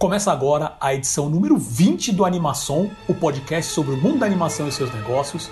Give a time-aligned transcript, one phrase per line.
[0.00, 4.66] Começa agora a edição número 20 do Animação, o podcast sobre o mundo da animação
[4.66, 5.50] e seus negócios.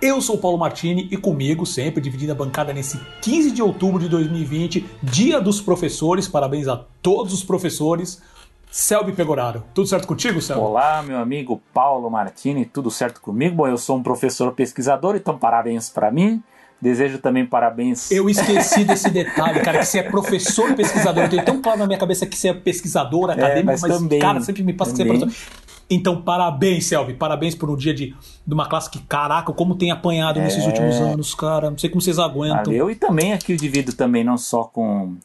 [0.00, 4.08] Eu sou Paulo Martini e comigo, sempre dividindo a bancada nesse 15 de outubro de
[4.08, 6.26] 2020, Dia dos Professores.
[6.26, 8.22] Parabéns a todos os professores.
[8.70, 9.62] Selby Pegoraro.
[9.74, 10.62] Tudo certo contigo, Selby?
[10.62, 13.56] Olá, meu amigo Paulo Martini, tudo certo comigo?
[13.56, 16.42] Bom, eu sou um professor pesquisador, então parabéns para mim.
[16.80, 18.10] Desejo também parabéns.
[18.10, 21.24] Eu esqueci desse detalhe, cara, que você é professor pesquisador.
[21.24, 23.82] Eu tenho tão claro na minha cabeça que você é pesquisador, é, acadêmico, é, mas,
[23.82, 25.12] mas também, cara, sempre me passa também.
[25.12, 25.70] que você é professor.
[25.90, 27.14] Então, parabéns, Selby.
[27.14, 28.14] Parabéns por um dia de,
[28.46, 30.44] de uma classe que, caraca, como tem apanhado é...
[30.44, 31.68] nesses últimos anos, cara.
[31.68, 32.72] Não sei como vocês aguentam.
[32.72, 35.16] Eu e também aqui eu divido também não só com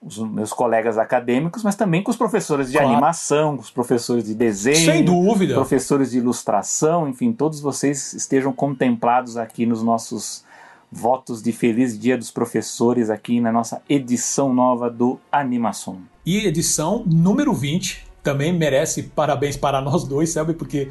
[0.00, 2.92] os meus colegas acadêmicos, mas também com os professores de claro.
[2.92, 8.50] animação, com os professores de desenho, sem dúvida, professores de ilustração, enfim, todos vocês estejam
[8.50, 10.42] contemplados aqui nos nossos
[10.90, 16.02] votos de feliz Dia dos Professores aqui na nossa edição nova do Animação.
[16.26, 20.54] E edição número 20 também merece parabéns para nós dois, sabe?
[20.54, 20.90] Porque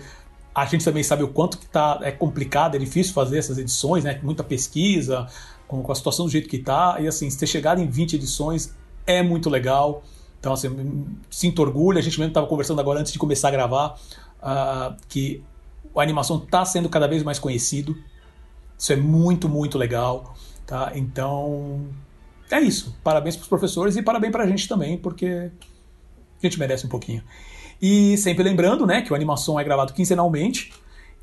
[0.53, 4.03] a gente também sabe o quanto que tá, é complicado, é difícil fazer essas edições,
[4.03, 4.19] né?
[4.23, 5.27] Muita pesquisa,
[5.67, 6.97] com, com a situação do jeito que está.
[6.99, 8.73] E assim, ter chegado em 20 edições
[9.05, 10.03] é muito legal.
[10.39, 11.97] Então, assim, sinto orgulho.
[11.97, 13.95] A gente mesmo estava conversando agora antes de começar a gravar
[14.41, 15.43] uh, que
[15.95, 17.95] a animação está sendo cada vez mais conhecido.
[18.79, 20.33] Isso é muito, muito legal.
[20.65, 20.93] Tá?
[20.95, 21.85] Então,
[22.49, 22.97] é isso.
[23.03, 25.51] Parabéns para os professores e parabéns para a gente também, porque
[26.41, 27.21] a gente merece um pouquinho.
[27.81, 30.71] E sempre lembrando, né, que o Animação é gravado quinzenalmente.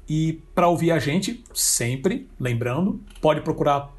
[0.08, 3.92] E para ouvir a gente, sempre lembrando, pode procurar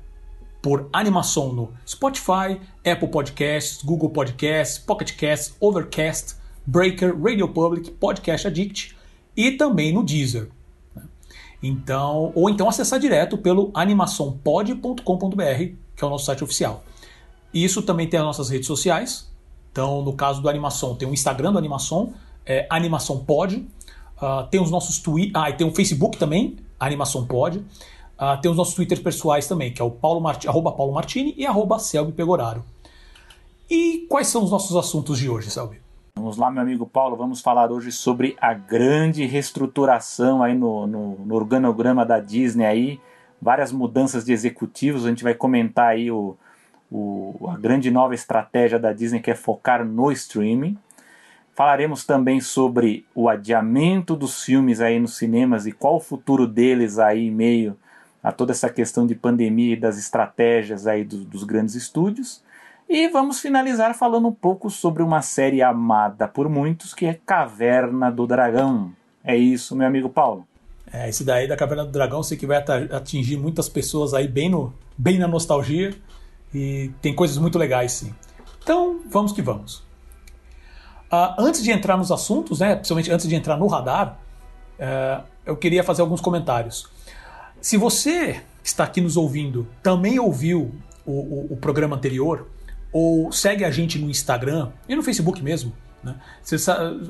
[0.61, 8.47] por Animação no Spotify, Apple Podcasts, Google Podcasts, Pocket Casts, Overcast, Breaker, Radio Public, Podcast
[8.47, 8.97] Addict
[9.35, 10.49] e também no Deezer.
[11.61, 15.01] Então, ou então acessar direto pelo animaçãopod.com.br,
[15.95, 16.83] que é o nosso site oficial.
[17.53, 19.27] Isso também tem as nossas redes sociais,
[19.77, 22.11] então, no caso do Animação, tem o Instagram do Animação,
[22.43, 23.57] é Animação Pod.
[23.57, 25.31] Uh, tem os nossos tweets.
[25.35, 27.59] Ah, e tem o Facebook também, Animação Pod.
[27.59, 31.35] Uh, tem os nossos Twitters pessoais também, que é o Paulo Marti, arroba Paulo Martini
[31.37, 32.65] e arroba Selby Pegoraro.
[33.69, 35.79] E quais são os nossos assuntos de hoje, Selby?
[36.17, 41.15] Vamos lá, meu amigo Paulo, vamos falar hoje sobre a grande reestruturação aí no, no,
[41.19, 42.99] no organograma da Disney aí,
[43.39, 46.35] várias mudanças de executivos, a gente vai comentar aí o,
[46.91, 50.75] o, a grande nova estratégia da Disney que é focar no streaming.
[51.53, 56.97] Falaremos também sobre o adiamento dos filmes aí nos cinemas e qual o futuro deles
[56.97, 57.77] aí em meio
[58.23, 62.41] a toda essa questão de pandemia e das estratégias aí do, dos grandes estúdios.
[62.89, 68.09] E vamos finalizar falando um pouco sobre uma série amada por muitos que é Caverna
[68.09, 68.93] do Dragão.
[69.21, 70.47] É isso, meu amigo Paulo.
[70.91, 74.49] É, esse daí da Caverna do Dragão, sei que vai atingir muitas pessoas aí bem,
[74.49, 75.93] no, bem na nostalgia.
[76.53, 78.15] E tem coisas muito legais, sim.
[78.63, 79.79] Então, vamos que vamos.
[81.11, 84.17] Uh, antes de entrar nos assuntos, né, principalmente antes de entrar no radar,
[84.79, 86.87] uh, eu queria fazer alguns comentários.
[87.59, 90.73] Se você está aqui nos ouvindo também ouviu
[91.05, 92.47] o, o, o programa anterior,
[92.97, 95.71] ou segue a gente no Instagram e no Facebook mesmo,
[96.03, 96.55] né, você,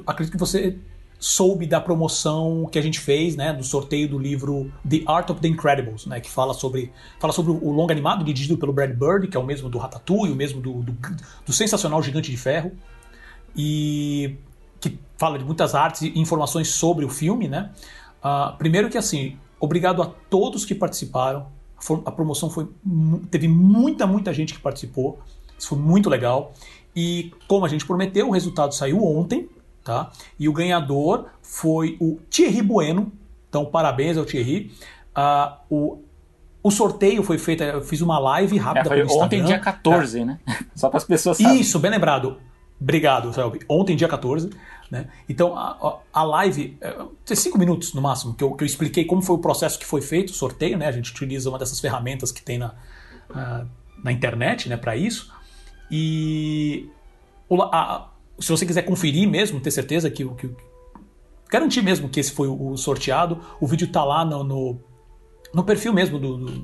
[0.05, 0.77] acredito que você
[1.17, 5.39] soube da promoção que a gente fez, né, do sorteio do livro The Art of
[5.39, 9.29] the Incredibles, né, que fala sobre, fala sobre o longa animado dirigido pelo Brad Bird,
[9.29, 10.97] que é o mesmo do Ratatouille, o mesmo do, do,
[11.45, 12.73] do sensacional Gigante de Ferro,
[13.55, 14.35] e
[14.81, 17.71] que fala de muitas artes e informações sobre o filme, né.
[18.19, 21.47] Uh, primeiro que assim, obrigado a todos que participaram.
[22.05, 22.67] A promoção foi
[23.29, 25.19] teve muita muita gente que participou.
[25.57, 26.53] Isso foi muito legal.
[26.95, 29.49] E como a gente prometeu, o resultado saiu ontem,
[29.83, 30.11] tá?
[30.39, 33.11] E o ganhador foi o Thierry Bueno.
[33.49, 34.71] Então, parabéns ao Thierry.
[35.15, 35.99] Uh, o,
[36.63, 40.39] o sorteio foi feito, eu fiz uma live rápida é, foi Ontem, dia 14, né?
[40.75, 41.61] Só para as pessoas saberem.
[41.61, 42.37] Isso, bem lembrado.
[42.79, 43.59] Obrigado, Selby.
[43.67, 44.49] Ontem, dia 14.
[44.89, 45.07] Né?
[45.27, 46.95] Então, a, a live, é,
[47.35, 50.01] cinco minutos no máximo, que eu, que eu expliquei como foi o processo que foi
[50.01, 50.77] feito, o sorteio.
[50.77, 50.87] Né?
[50.87, 52.73] A gente utiliza uma dessas ferramentas que tem na,
[53.29, 53.67] uh,
[54.03, 55.33] na internet né, para isso.
[55.89, 56.89] E
[57.49, 60.49] o, a, se você quiser conferir mesmo, ter certeza que, que
[61.49, 64.79] garantir mesmo que esse foi o sorteado, o vídeo tá lá no, no,
[65.53, 66.59] no perfil mesmo do, do,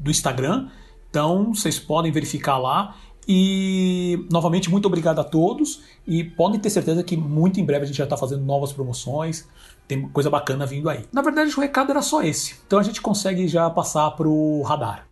[0.00, 0.68] do, Instagram.
[1.08, 2.96] Então vocês podem verificar lá.
[3.26, 5.82] E novamente, muito obrigado a todos.
[6.06, 9.48] E podem ter certeza que muito em breve a gente já está fazendo novas promoções.
[9.88, 11.06] Tem coisa bacana vindo aí.
[11.12, 12.56] Na verdade, o recado era só esse.
[12.66, 15.06] Então a gente consegue já passar pro radar.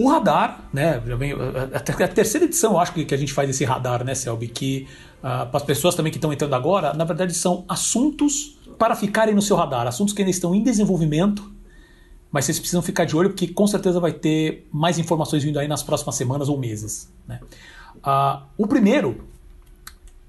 [0.00, 3.66] O radar, né, já vem a, terceira edição, eu acho que, a gente faz esse
[3.66, 4.88] radar, né, Selby, que
[5.18, 9.34] uh, para as pessoas também que estão entrando agora, na verdade são assuntos para ficarem
[9.34, 11.52] no seu radar, assuntos que ainda estão em desenvolvimento,
[12.32, 15.68] mas vocês precisam ficar de olho porque com certeza vai ter mais informações vindo aí
[15.68, 17.12] nas próximas semanas ou meses.
[17.28, 17.38] Né?
[17.96, 19.28] Uh, o primeiro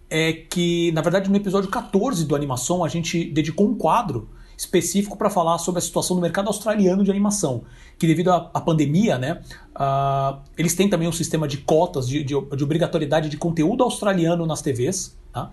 [0.10, 4.28] é que, na verdade, no episódio 14 do Animação, a gente dedicou um quadro
[4.62, 7.64] específico para falar sobre a situação do mercado australiano de animação,
[7.98, 9.42] que devido à, à pandemia, né,
[9.76, 14.46] uh, eles têm também um sistema de cotas, de, de, de obrigatoriedade de conteúdo australiano
[14.46, 15.52] nas TVs, tá?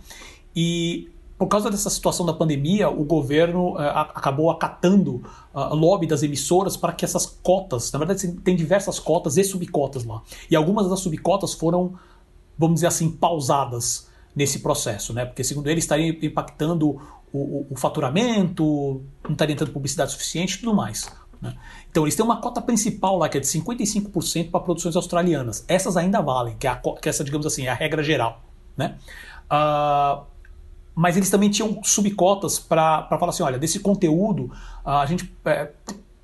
[0.55, 1.09] e
[1.39, 5.23] por causa dessa situação da pandemia, o governo uh, acabou acatando
[5.55, 10.05] uh, lobby das emissoras para que essas cotas, na verdade tem diversas cotas e subcotas
[10.05, 10.21] lá,
[10.51, 11.95] e algumas das subcotas foram,
[12.59, 14.07] vamos dizer assim, pausadas
[14.37, 15.25] nesse processo, né?
[15.25, 17.01] Porque segundo ele estaria impactando
[17.33, 21.11] o, o, faturamento, não estaria entrando publicidade suficiente e tudo mais.
[21.41, 21.55] Né?
[21.91, 25.65] Então eles têm uma cota principal lá que é de 55% para produções australianas.
[25.69, 28.43] Essas ainda valem, que, é a, que essa, digamos assim, é a regra geral.
[28.77, 28.97] Né?
[29.51, 30.25] Uh,
[30.95, 34.51] mas eles também tinham subcotas para falar assim: olha, desse conteúdo,
[34.85, 35.71] a gente é,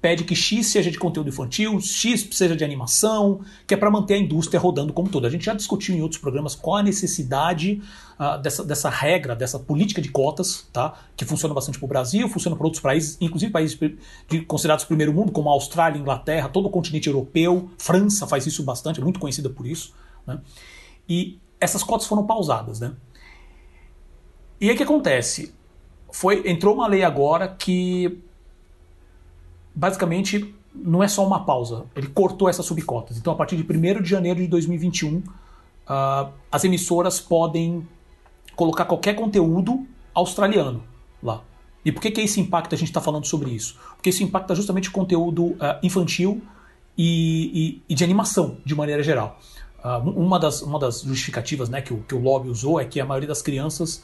[0.04, 4.12] pede que X seja de conteúdo infantil, X seja de animação, que é para manter
[4.12, 5.26] a indústria rodando como toda.
[5.26, 7.80] A gente já discutiu em outros programas qual a necessidade
[8.20, 10.92] uh, dessa, dessa regra, dessa política de cotas, tá?
[11.16, 13.80] que funciona bastante para o Brasil, funciona para outros países, inclusive países
[14.28, 18.62] de, considerados primeiro mundo, como a Austrália, Inglaterra, todo o continente europeu, França faz isso
[18.62, 19.94] bastante, é muito conhecida por isso.
[20.26, 20.38] Né?
[21.08, 22.78] E essas cotas foram pausadas.
[22.78, 22.92] Né?
[24.60, 25.54] E aí o que acontece?
[26.12, 28.22] Foi, entrou uma lei agora que
[29.74, 33.16] basicamente não é só uma pausa, ele cortou essas subcotas.
[33.16, 35.22] Então, a partir de 1 de janeiro de 2021, uh,
[35.86, 37.86] ah, as emissoras podem
[38.56, 40.82] colocar qualquer conteúdo australiano
[41.22, 41.42] lá.
[41.84, 43.78] E por que, que esse impacto a gente está falando sobre isso?
[43.94, 46.42] Porque isso impacta justamente o conteúdo uh, infantil
[46.96, 49.38] e, e, e, de animação, de maneira geral.
[49.84, 53.00] Uh, uma, das, uma das justificativas né, que, o, que o lobby usou é que
[53.00, 54.02] a maioria das crianças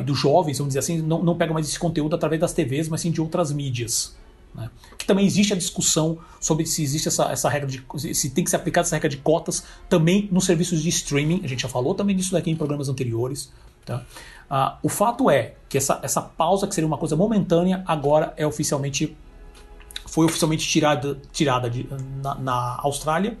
[0.00, 2.88] e dos jovens, vamos dizer assim, não, não pegam mais esse conteúdo através das TVs,
[2.88, 4.17] mas sim de outras mídias.
[4.54, 4.70] Né?
[4.96, 7.84] Que também existe a discussão sobre se existe essa, essa regra de.
[8.14, 11.40] se tem que ser aplicada essa regra de cotas também nos serviços de streaming.
[11.44, 13.52] A gente já falou também disso daqui em programas anteriores.
[13.84, 14.04] Tá?
[14.50, 18.46] Uh, o fato é que essa, essa pausa, que seria uma coisa momentânea, agora é
[18.46, 19.16] oficialmente.
[20.06, 21.88] foi oficialmente tirada, tirada de,
[22.22, 23.38] na, na Austrália.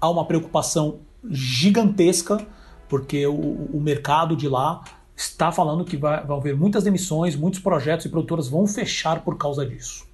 [0.00, 0.98] Há uma preocupação
[1.30, 2.44] gigantesca,
[2.88, 3.34] porque o,
[3.72, 4.82] o mercado de lá
[5.16, 9.36] está falando que vai, vai haver muitas demissões, muitos projetos e produtoras vão fechar por
[9.36, 10.06] causa disso.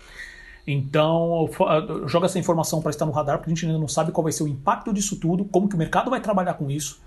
[0.71, 1.49] Então,
[2.07, 4.33] joga essa informação para estar no radar, porque a gente ainda não sabe qual vai
[4.33, 7.01] ser o impacto disso tudo, como que o mercado vai trabalhar com isso.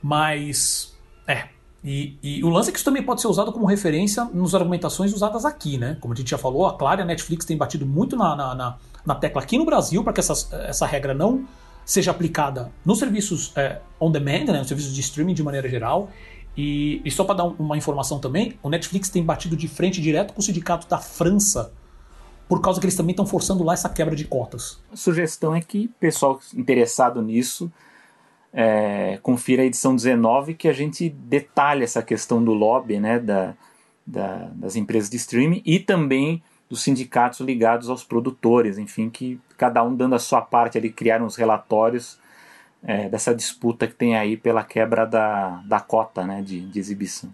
[0.00, 1.48] Mas, é.
[1.82, 5.12] E, e o lance é que isso também pode ser usado como referência nas argumentações
[5.12, 5.96] usadas aqui, né?
[6.00, 8.54] Como a gente já falou, a Claro e a Netflix têm batido muito na, na,
[8.54, 11.44] na, na tecla aqui no Brasil para que essa, essa regra não
[11.84, 16.10] seja aplicada nos serviços é, on demand, né, nos serviços de streaming de maneira geral.
[16.56, 20.32] E, e só para dar uma informação também, o Netflix tem batido de frente direto
[20.32, 21.72] com o sindicato da França
[22.52, 24.78] por causa que eles também estão forçando lá essa quebra de cotas.
[24.92, 27.72] A sugestão é que pessoal interessado nisso
[28.52, 33.54] é, confira a edição 19 que a gente detalha essa questão do lobby né, da,
[34.06, 39.82] da, das empresas de streaming e também dos sindicatos ligados aos produtores, enfim, que cada
[39.82, 42.18] um dando a sua parte ali, criaram uns relatórios
[42.82, 47.30] é, dessa disputa que tem aí pela quebra da, da cota né, de, de exibição.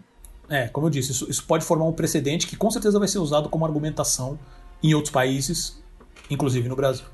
[0.48, 3.18] É, como eu disse, isso, isso pode formar um precedente que com certeza vai ser
[3.18, 4.38] usado como argumentação
[4.82, 5.82] em outros países,
[6.30, 7.06] inclusive no Brasil.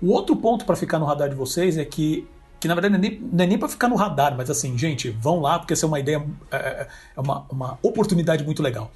[0.00, 2.26] O outro ponto para ficar no radar de vocês é que,
[2.60, 5.10] que na verdade não é nem, é nem para ficar no radar, mas assim, gente,
[5.10, 8.90] vão lá porque essa é uma ideia, é, é, é uma, uma oportunidade muito legal.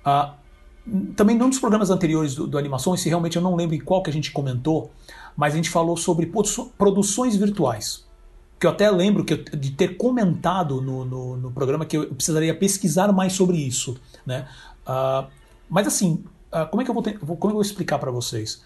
[0.00, 0.40] Uh,
[1.14, 4.02] também num dos programas anteriores do, do Animação, esse realmente eu não lembro em qual
[4.02, 4.90] que a gente comentou,
[5.36, 6.30] mas a gente falou sobre
[6.76, 8.08] produções virtuais.
[8.58, 12.14] Que eu até lembro que eu, de ter comentado no, no, no, programa que eu
[12.14, 13.96] precisaria pesquisar mais sobre isso.
[14.26, 14.46] Né?
[14.86, 15.26] Uh,
[15.68, 18.62] mas assim, Uh, como é que eu vou, ter, como eu vou explicar para vocês?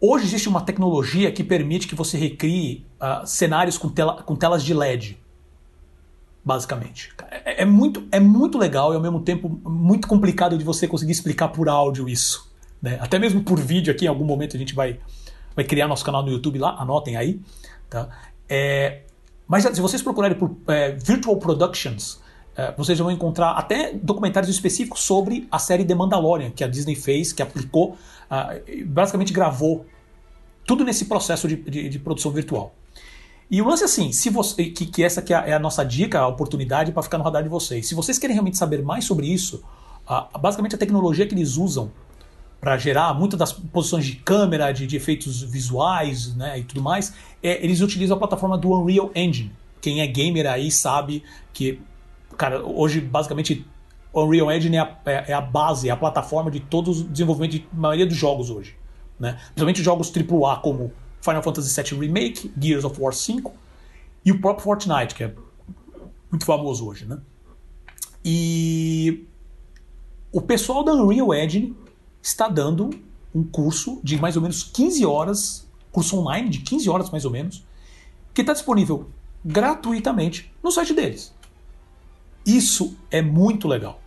[0.00, 4.64] Hoje existe uma tecnologia que permite que você recrie uh, cenários com, tela, com telas
[4.64, 5.18] de LED,
[6.44, 7.12] basicamente.
[7.30, 11.12] É, é, muito, é muito legal e ao mesmo tempo muito complicado de você conseguir
[11.12, 12.50] explicar por áudio isso.
[12.80, 12.96] Né?
[13.00, 15.00] Até mesmo por vídeo aqui, em algum momento a gente vai,
[15.54, 17.40] vai criar nosso canal no YouTube lá, anotem aí.
[17.90, 18.08] Tá?
[18.48, 19.02] É,
[19.46, 22.20] mas se vocês procurarem por é, Virtual Productions,
[22.76, 27.32] vocês vão encontrar até documentários específicos sobre a série The Mandalorian, que a Disney fez,
[27.32, 27.96] que aplicou,
[28.30, 29.86] uh, basicamente gravou
[30.66, 32.74] tudo nesse processo de, de, de, produção virtual.
[33.50, 36.18] E o lance é assim, se você, que, que essa que é a nossa dica,
[36.20, 37.88] a oportunidade para ficar no radar de vocês.
[37.88, 39.62] Se vocês querem realmente saber mais sobre isso,
[40.38, 41.90] basicamente a tecnologia que eles usam
[42.60, 47.14] para gerar muitas das posições de câmera, de, de efeitos visuais né, e tudo mais,
[47.42, 49.52] é, eles utilizam a plataforma do Unreal Engine.
[49.80, 51.22] Quem é gamer aí sabe
[51.52, 51.80] que
[52.38, 53.66] cara, hoje basicamente
[54.12, 57.04] o Unreal Engine é a, é, é a base, é a plataforma de todos o
[57.04, 58.76] desenvolvimento de maioria dos jogos hoje.
[59.18, 59.32] Né?
[59.48, 63.52] Principalmente jogos AAA como Final Fantasy VII Remake, Gears of War 5
[64.24, 65.34] e o próprio Fortnite, que é
[66.30, 67.18] muito famoso hoje, né?
[68.24, 69.26] E
[70.30, 71.76] o pessoal da Unreal Engine
[72.22, 72.90] está dando
[73.34, 77.30] um curso de mais ou menos 15 horas, curso online de 15 horas mais ou
[77.30, 77.64] menos,
[78.34, 79.08] que está disponível
[79.44, 81.34] gratuitamente no site deles.
[82.48, 84.00] Isso é muito legal.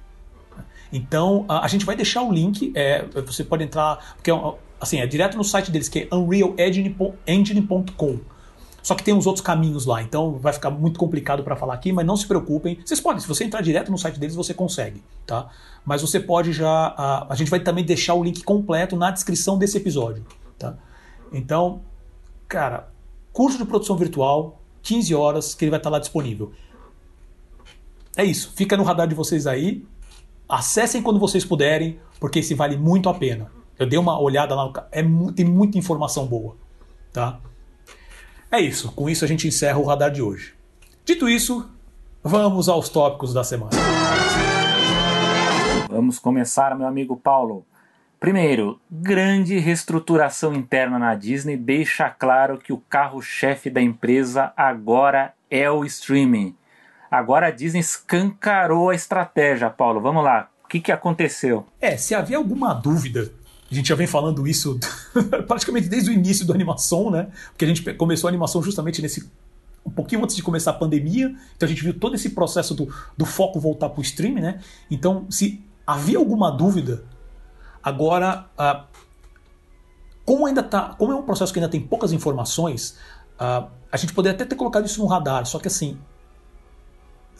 [0.91, 4.99] Então a, a gente vai deixar o link, é, você pode entrar, porque é assim,
[4.99, 8.19] é direto no site deles, que é unrealengine.com.
[8.81, 11.93] Só que tem uns outros caminhos lá, então vai ficar muito complicado para falar aqui,
[11.93, 12.79] mas não se preocupem.
[12.83, 15.47] Vocês podem, se você entrar direto no site deles, você consegue, tá?
[15.85, 16.95] Mas você pode já.
[16.97, 20.25] A, a gente vai também deixar o link completo na descrição desse episódio,
[20.57, 20.75] tá?
[21.31, 21.83] Então,
[22.47, 22.89] cara,
[23.31, 26.51] curso de produção virtual, 15 horas, que ele vai estar lá disponível.
[28.15, 29.85] É isso, fica no radar de vocês aí.
[30.47, 33.51] Acessem quando vocês puderem, porque esse vale muito a pena.
[33.79, 35.01] Eu dei uma olhada lá, é,
[35.35, 36.55] tem muita informação boa,
[37.13, 37.39] tá?
[38.51, 40.53] É isso, com isso a gente encerra o radar de hoje.
[41.05, 41.69] Dito isso,
[42.21, 43.71] vamos aos tópicos da semana.
[45.89, 47.65] Vamos começar, meu amigo Paulo.
[48.19, 55.71] Primeiro, grande reestruturação interna na Disney deixa claro que o carro-chefe da empresa agora é
[55.71, 56.55] o streaming.
[57.11, 59.99] Agora a Disney escancarou a estratégia, Paulo.
[59.99, 61.65] Vamos lá, o que, que aconteceu?
[61.79, 63.29] É, se havia alguma dúvida
[63.71, 64.77] a gente já vem falando isso
[65.47, 67.29] praticamente desde o início da animação, né?
[67.51, 69.31] Porque a gente começou a animação justamente nesse.
[69.85, 71.33] um pouquinho antes de começar a pandemia.
[71.55, 74.59] Então a gente viu todo esse processo do, do foco voltar para o stream, né?
[74.89, 77.05] Então, se havia alguma dúvida,
[77.81, 78.49] agora.
[80.25, 80.93] Como ainda tá.
[80.97, 82.97] Como é um processo que ainda tem poucas informações,
[83.39, 85.97] a gente poderia até ter colocado isso no radar, só que assim.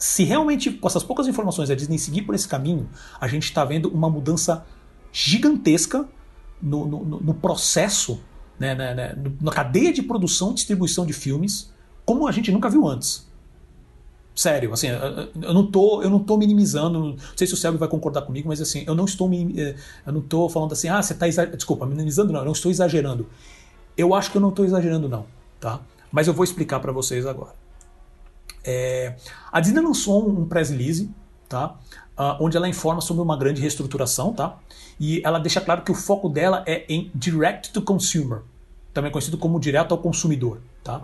[0.02, 2.90] Se realmente, com essas poucas informações, a Disney seguir por esse caminho,
[3.20, 4.66] a gente está vendo uma mudança
[5.12, 6.08] gigantesca
[6.60, 8.20] no, no, no processo,
[8.58, 11.72] né, né, né, na cadeia de produção e distribuição de filmes,
[12.04, 13.30] como a gente nunca viu antes.
[14.34, 17.88] Sério, assim, eu não tô, eu não tô minimizando, não sei se o Sérgio vai
[17.88, 21.12] concordar comigo, mas assim, eu não estou eh, eu não tô falando assim, ah, você
[21.12, 23.28] está desculpa, minimizando não, eu não estou exagerando.
[23.96, 25.26] Eu acho que eu não estou exagerando não,
[25.60, 25.80] tá?
[26.10, 27.61] Mas eu vou explicar para vocês agora.
[28.64, 29.14] É,
[29.50, 31.10] a Disney lançou um press release,
[31.48, 31.76] tá?
[32.18, 34.58] Uh, onde ela informa sobre uma grande reestruturação, tá?
[35.00, 38.42] E ela deixa claro que o foco dela é em direct to consumer,
[38.92, 40.60] também conhecido como direto ao consumidor.
[40.84, 41.02] Tá?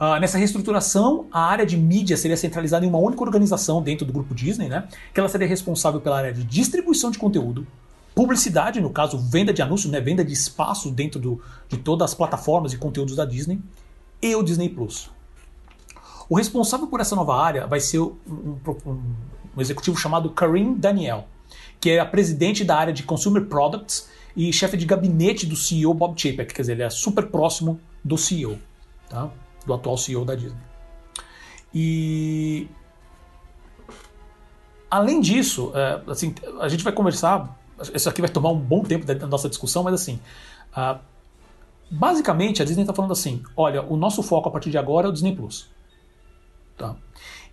[0.00, 4.12] Uh, nessa reestruturação, a área de mídia seria centralizada em uma única organização dentro do
[4.12, 4.86] grupo Disney, né?
[5.12, 7.66] que ela seria responsável pela área de distribuição de conteúdo,
[8.14, 10.00] publicidade, no caso, venda de anúncios, né?
[10.00, 13.60] venda de espaço dentro do, de todas as plataformas e conteúdos da Disney,
[14.22, 15.10] e o Disney Plus.
[16.28, 19.02] O responsável por essa nova área vai ser um, um,
[19.56, 21.26] um executivo chamado Karim Daniel
[21.80, 25.92] que é a presidente da área de Consumer Products e chefe de gabinete do CEO
[25.94, 28.58] Bob Chapek, quer dizer, ele é super próximo do CEO,
[29.08, 29.30] tá?
[29.66, 30.60] do atual CEO da Disney.
[31.74, 32.68] E
[34.90, 37.56] além disso, é, assim, a gente vai conversar.
[37.94, 40.18] Isso aqui vai tomar um bom tempo da nossa discussão, mas assim,
[41.90, 45.10] basicamente a Disney está falando assim: olha, o nosso foco a partir de agora é
[45.10, 45.68] o Disney Plus.
[46.78, 46.94] Tá?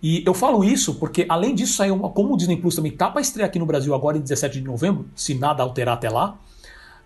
[0.02, 3.10] E eu falo isso porque, além disso, saiu uma, como o Disney Plus também tá
[3.10, 6.38] para estrear aqui no Brasil agora em 17 de novembro, se nada alterar até lá,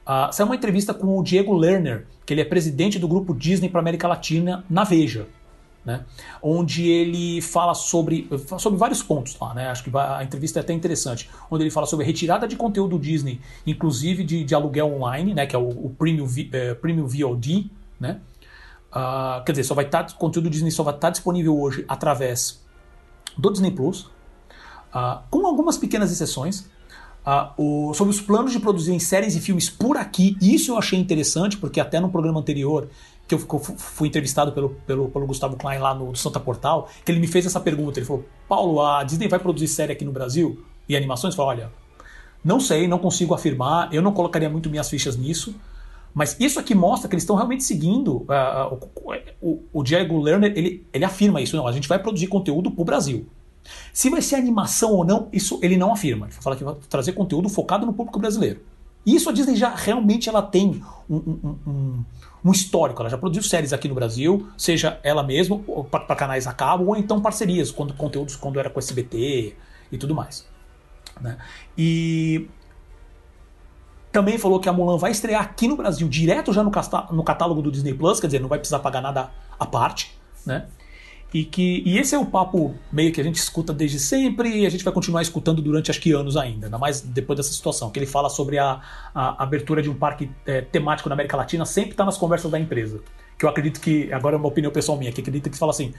[0.06, 3.70] uh, saiu uma entrevista com o Diego Lerner, que ele é presidente do grupo Disney
[3.70, 5.26] para América Latina na Veja.
[5.82, 6.04] Né?
[6.42, 9.68] Onde ele fala sobre, sobre vários pontos lá, né?
[9.68, 11.30] Acho que a entrevista é até interessante.
[11.50, 15.46] Onde ele fala sobre a retirada de conteúdo Disney, inclusive de, de aluguel online, né?
[15.46, 18.20] Que é o, o Premium, eh, Premium VOD, né?
[18.90, 21.84] Uh, quer dizer, só vai estar tá, conteúdo Disney só vai estar tá disponível hoje
[21.88, 22.60] através
[23.38, 24.02] do Disney Plus,
[24.92, 26.68] uh, com algumas pequenas exceções.
[27.24, 30.98] Uh, o, sobre os planos de produzir séries e filmes por aqui, isso eu achei
[30.98, 32.88] interessante, porque até no programa anterior,
[33.28, 37.20] que eu fui entrevistado pelo, pelo, pelo Gustavo Klein lá no Santa Portal, que ele
[37.20, 38.00] me fez essa pergunta.
[38.00, 41.34] Ele falou: Paulo, a Disney vai produzir série aqui no Brasil e animações?
[41.34, 41.72] Eu falei: olha,
[42.44, 45.54] não sei, não consigo afirmar, eu não colocaria muito minhas fichas nisso.
[46.12, 48.26] Mas isso aqui mostra que eles estão realmente seguindo.
[48.28, 48.88] Uh,
[49.40, 51.56] o, o, Diego Lerner ele, ele afirma isso.
[51.56, 53.26] Não, a gente vai produzir conteúdo para o Brasil.
[53.92, 56.26] Se vai ser animação ou não, isso ele não afirma.
[56.26, 58.60] Ele fala que vai trazer conteúdo focado no público brasileiro.
[59.04, 62.04] E isso a Disney já realmente ela tem um, um, um,
[62.44, 63.00] um histórico.
[63.00, 65.58] Ela já produziu séries aqui no Brasil, seja ela mesma,
[65.90, 69.54] para canais a cabo, ou então parcerias, quando conteúdos quando era com o SBT
[69.90, 70.46] e tudo mais.
[71.20, 71.38] Né?
[71.76, 72.48] E
[74.12, 76.70] também falou que a Mulan vai estrear aqui no Brasil, direto já no,
[77.12, 80.14] no catálogo do Disney Plus, quer dizer, não vai precisar pagar nada à parte,
[80.44, 80.66] né?
[81.32, 84.66] E que e esse é o papo meio que a gente escuta desde sempre e
[84.66, 87.88] a gente vai continuar escutando durante acho que anos ainda, ainda mais depois dessa situação,
[87.88, 88.80] que ele fala sobre a,
[89.14, 92.58] a abertura de um parque é, temático na América Latina, sempre está nas conversas da
[92.58, 93.00] empresa.
[93.38, 95.94] Que eu acredito que, agora é uma opinião pessoal minha, que acredita que fala assim,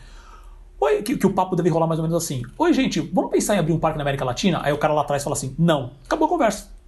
[0.81, 2.41] Oi, que, que, o papo deve rolar mais ou menos assim.
[2.57, 4.59] Oi, gente, vamos pensar em abrir um parque na América Latina?
[4.63, 6.80] Aí o cara lá atrás fala assim: não, acabou a conversa.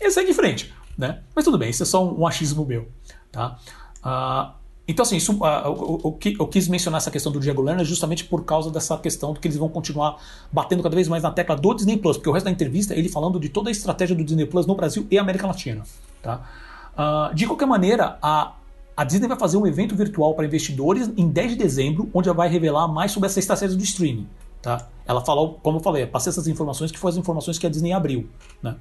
[0.00, 1.22] E segue em frente, né?
[1.34, 2.88] Mas tudo bem, isso é só um, achismo meu,
[3.32, 3.58] tá?
[4.04, 4.54] Uh,
[4.88, 8.24] então, assim, isso, uh, eu, eu, eu, quis mencionar essa questão do Diego Lerner justamente
[8.24, 10.16] por causa dessa questão de que eles vão continuar
[10.52, 13.08] batendo cada vez mais na tecla do Disney Plus, porque o resto da entrevista ele
[13.08, 15.82] falando de toda a estratégia do Disney Plus no Brasil e América Latina,
[16.22, 16.48] tá?
[16.96, 18.54] Uh, de qualquer maneira, a,
[18.96, 22.36] a Disney vai fazer um evento virtual para investidores em 10 de dezembro, onde ela
[22.36, 24.28] vai revelar mais sobre essa estratégia do streaming.
[24.62, 24.86] Tá?
[25.06, 27.92] Ela falou, como eu falei, passei essas informações que foram as informações que a Disney
[27.92, 28.28] abriu.
[28.62, 28.74] Né?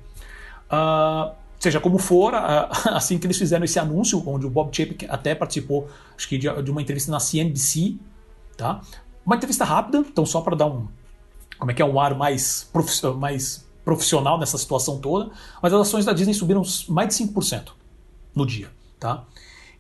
[0.72, 5.08] Uh, seja como for, uh, assim que eles fizeram esse anúncio, onde o Bob Chapek
[5.10, 7.98] até participou, acho que de, uma entrevista na CNBC,
[8.58, 8.82] tá?
[9.26, 10.88] Uma entrevista rápida, então só para dar um,
[11.58, 12.70] como é que é, um ar mais,
[13.18, 15.32] mais profissional nessa situação toda,
[15.62, 17.72] mas as ações da Disney subiram mais de 5%
[18.36, 18.70] no dia,
[19.00, 19.26] tá?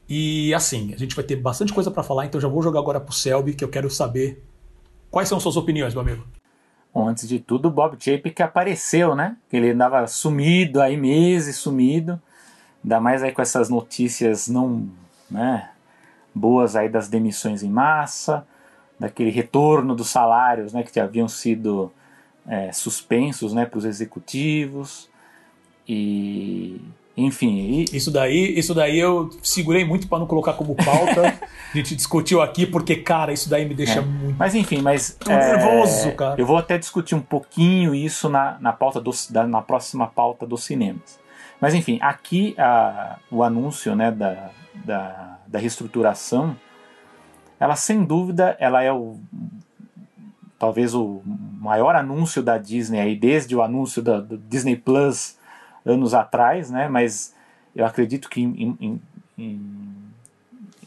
[0.07, 2.99] E assim, a gente vai ter bastante coisa para falar, então já vou jogar agora
[2.99, 4.43] pro Selby, que eu quero saber
[5.09, 6.25] quais são suas opiniões, meu amigo.
[6.95, 9.35] Antes de tudo, o Bob Chapek apareceu, né?
[9.51, 12.21] Ele andava sumido aí meses, sumido.
[12.83, 14.87] Ainda mais aí com essas notícias não,
[15.29, 15.71] né,
[16.33, 18.45] boas aí das demissões em massa,
[18.99, 21.91] daquele retorno dos salários, né, que haviam sido
[22.47, 25.09] é, suspensos, né, para os executivos.
[25.87, 26.79] E
[27.17, 27.57] enfim.
[27.57, 27.95] E...
[27.95, 31.39] Isso daí, isso daí eu segurei muito para não colocar como pauta.
[31.73, 34.01] a gente discutiu aqui porque, cara, isso daí me deixa é.
[34.01, 34.37] muito.
[34.37, 35.17] Mas enfim, mas.
[35.19, 36.39] Tô é, nervoso, cara.
[36.39, 40.45] Eu vou até discutir um pouquinho isso na, na pauta do, da, na próxima pauta
[40.45, 41.19] dos cinemas.
[41.59, 44.49] Mas enfim, aqui a, o anúncio né, da,
[44.83, 46.55] da, da reestruturação,
[47.59, 49.17] ela sem dúvida ela é o
[50.59, 55.37] talvez o maior anúncio da Disney aí desde o anúncio da, do Disney Plus
[55.85, 56.87] anos atrás, né?
[56.87, 57.33] mas
[57.75, 59.01] eu acredito que em, em,
[59.37, 59.71] em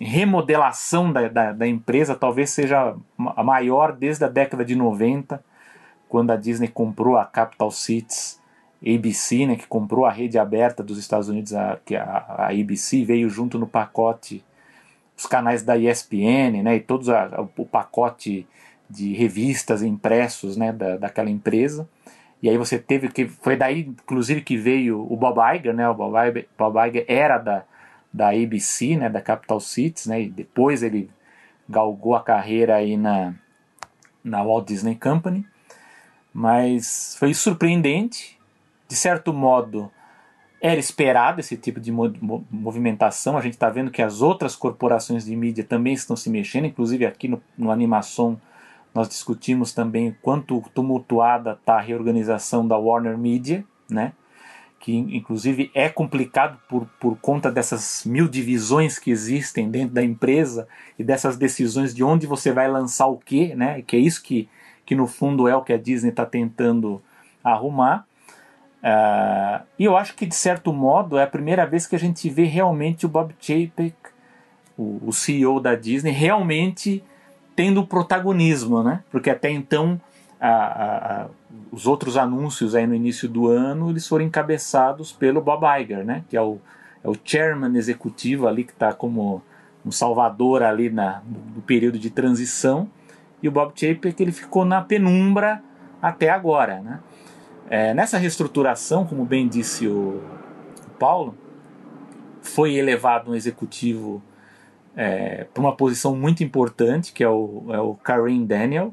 [0.01, 2.95] remodelação da, da, da, empresa talvez seja
[3.37, 5.43] a maior desde a década de 90,
[6.09, 8.39] quando a Disney comprou a Capital Cities
[8.85, 13.29] ABC, né, que comprou a rede aberta dos Estados Unidos, a, a, a ABC veio
[13.29, 14.45] junto no pacote
[15.17, 18.47] os canais da ESPN, né, e todos a, o pacote
[18.89, 21.89] de revistas impressos, né, da, daquela empresa.
[22.43, 23.27] E aí você teve que.
[23.27, 25.89] Foi daí, inclusive, que veio o Bob Iger, né?
[25.89, 27.65] O Bob Iger, Bob Iger era da,
[28.13, 29.09] da ABC, né?
[29.09, 30.23] Da Capital Cities, né?
[30.23, 31.11] E depois ele
[31.69, 33.35] galgou a carreira aí na,
[34.23, 35.45] na Walt Disney Company.
[36.33, 38.39] Mas foi surpreendente.
[38.87, 39.91] De certo modo,
[40.61, 43.37] era esperado esse tipo de movimentação.
[43.37, 47.05] A gente está vendo que as outras corporações de mídia também estão se mexendo, inclusive
[47.05, 48.41] aqui no, no Animação
[48.99, 54.13] nós discutimos também quanto tumultuada está a reorganização da Warner Media, né?
[54.81, 60.67] que inclusive é complicado por, por conta dessas mil divisões que existem dentro da empresa
[60.99, 63.83] e dessas decisões de onde você vai lançar o quê, né?
[63.83, 64.49] que é isso que,
[64.85, 67.01] que no fundo é o que a Disney está tentando
[67.45, 68.05] arrumar.
[68.83, 72.29] Uh, e eu acho que de certo modo é a primeira vez que a gente
[72.29, 73.95] vê realmente o Bob Chapek,
[74.77, 77.05] o, o CEO da Disney, realmente
[77.59, 79.03] tendo protagonismo, né?
[79.11, 80.01] Porque até então
[80.41, 81.27] a, a, a,
[81.73, 86.23] os outros anúncios aí no início do ano eles foram encabeçados pelo Bob Iger, né?
[86.31, 86.61] Que é o,
[87.03, 89.43] é o chairman executivo ali que está como
[89.85, 91.21] um salvador ali na,
[91.57, 92.89] no, período de transição
[93.43, 95.61] e o Bob Chapek ele ficou na penumbra
[96.01, 97.01] até agora, né?
[97.69, 100.23] É, nessa reestruturação, como bem disse o,
[100.87, 101.35] o Paulo,
[102.41, 104.23] foi elevado um executivo
[104.99, 108.93] é, para uma posição muito importante, que é o, é o Kareem Daniel.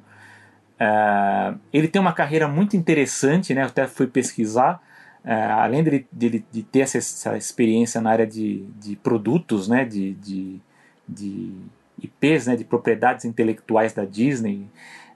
[0.80, 3.64] É, ele tem uma carreira muito interessante, né?
[3.64, 4.80] Eu até fui pesquisar.
[5.24, 9.84] É, além de, de, de ter essa, essa, experiência na área de, de produtos, né?
[9.84, 10.62] De, de,
[11.10, 11.52] de
[12.00, 12.56] IPs, né?
[12.56, 14.70] De propriedades intelectuais da Disney.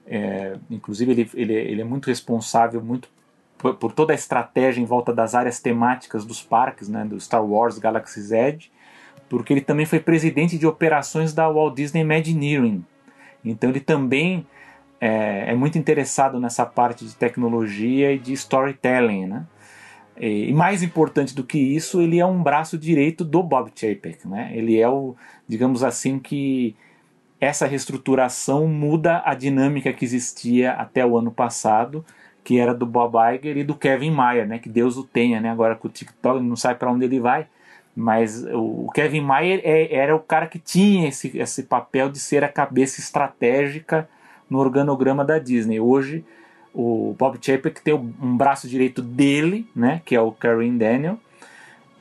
[0.08, 3.08] É, inclusive ele, ele, ele é muito responsável muito
[3.56, 7.04] por, por, toda a estratégia em volta das áreas temáticas dos parques, né?
[7.04, 8.72] Do Star Wars Galaxy's Edge
[9.30, 12.84] porque ele também foi presidente de operações da Walt Disney Imagineering.
[13.44, 14.44] Então ele também
[15.00, 19.46] é, é muito interessado nessa parte de tecnologia e de storytelling, né?
[20.20, 24.50] E, mais importante do que isso, ele é um braço direito do Bob Chapek, né?
[24.52, 25.16] Ele é o,
[25.48, 26.76] digamos assim, que
[27.40, 32.04] essa reestruturação muda a dinâmica que existia até o ano passado,
[32.44, 34.58] que era do Bob Iger e do Kevin Mayer, né?
[34.58, 35.48] Que Deus o tenha, né?
[35.50, 37.46] Agora com o TikTok, ele não sabe para onde ele vai,
[37.94, 42.44] mas o Kevin Mayer é, era o cara que tinha esse, esse papel de ser
[42.44, 44.08] a cabeça estratégica
[44.48, 45.80] no organograma da Disney.
[45.80, 46.24] Hoje,
[46.72, 51.18] o Bob Chapek tem um braço direito dele, né, que é o Karen Daniel,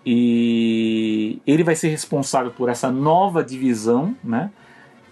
[0.06, 4.52] e ele vai ser responsável por essa nova divisão, né,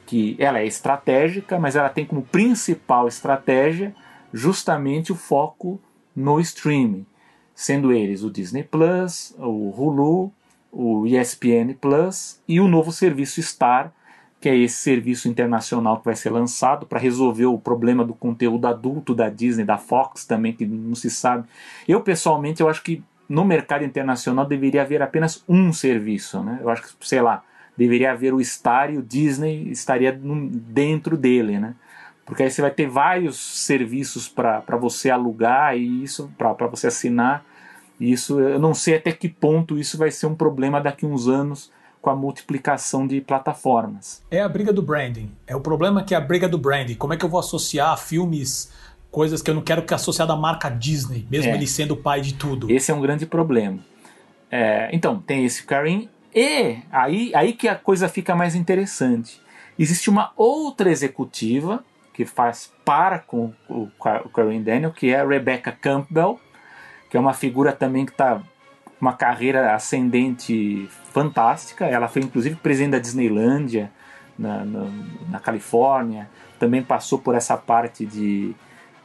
[0.05, 3.93] que ela é estratégica, mas ela tem como principal estratégia
[4.31, 5.79] justamente o foco
[6.15, 7.05] no streaming,
[7.53, 10.31] sendo eles o Disney Plus, o Hulu,
[10.71, 13.91] o ESPN Plus e o novo serviço Star,
[14.39, 18.67] que é esse serviço internacional que vai ser lançado para resolver o problema do conteúdo
[18.67, 21.47] adulto da Disney, da Fox também, que não se sabe.
[21.87, 26.59] Eu, pessoalmente, eu acho que no mercado internacional deveria haver apenas um serviço, né?
[26.61, 27.43] Eu acho que, sei lá,
[27.75, 31.75] deveria haver o Star e o Disney estaria dentro dele, né?
[32.25, 37.43] Porque aí você vai ter vários serviços para você alugar e isso, para você assinar.
[37.99, 41.07] E isso, eu não sei até que ponto isso vai ser um problema daqui a
[41.07, 44.23] uns anos com a multiplicação de plataformas.
[44.29, 45.31] É a briga do branding.
[45.45, 46.95] É o problema que é a briga do branding.
[46.95, 48.71] Como é que eu vou associar filmes,
[49.09, 51.55] coisas que eu não quero que associar à marca Disney, mesmo é.
[51.55, 52.71] ele sendo o pai de tudo?
[52.71, 53.79] Esse é um grande problema.
[54.49, 59.41] É, então, tem esse Karim e aí, aí que a coisa fica mais interessante.
[59.77, 61.83] Existe uma outra executiva
[62.13, 63.89] que faz para com o,
[64.23, 66.39] o Karim Daniel, que é a Rebecca Campbell,
[67.17, 68.43] que é uma figura também que está
[69.01, 71.85] uma carreira ascendente fantástica.
[71.87, 73.91] Ela foi inclusive presidente da Disneylândia
[74.37, 74.91] na, na,
[75.27, 76.29] na Califórnia.
[76.59, 78.53] Também passou por essa parte de,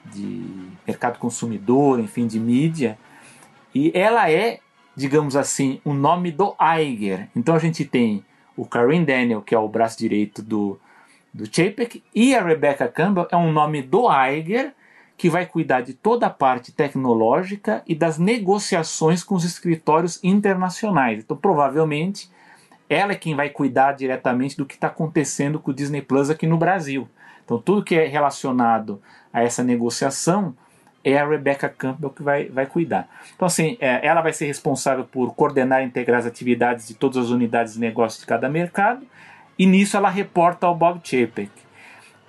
[0.05, 0.45] de
[0.87, 2.99] mercado consumidor, enfim, de mídia.
[3.75, 4.59] E ela é,
[4.95, 7.31] digamos assim, o nome do Iger.
[7.35, 8.23] Então a gente tem
[8.55, 10.79] o Karim Daniel, que é o braço direito do,
[11.33, 14.75] do Chapek, e a Rebecca Campbell é um nome do Iger,
[15.23, 21.21] que vai cuidar de toda a parte tecnológica e das negociações com os escritórios internacionais.
[21.21, 22.29] Então, provavelmente,
[22.91, 26.45] ela é quem vai cuidar diretamente do que está acontecendo com o Disney Plus aqui
[26.45, 27.09] no Brasil.
[27.45, 29.01] Então, tudo que é relacionado
[29.33, 30.57] a essa negociação
[31.05, 33.09] é a Rebecca Campbell que vai, vai cuidar.
[33.37, 37.17] Então, assim, é, ela vai ser responsável por coordenar e integrar as atividades de todas
[37.17, 39.07] as unidades de negócio de cada mercado,
[39.57, 41.62] e nisso ela reporta ao Bob Chapek.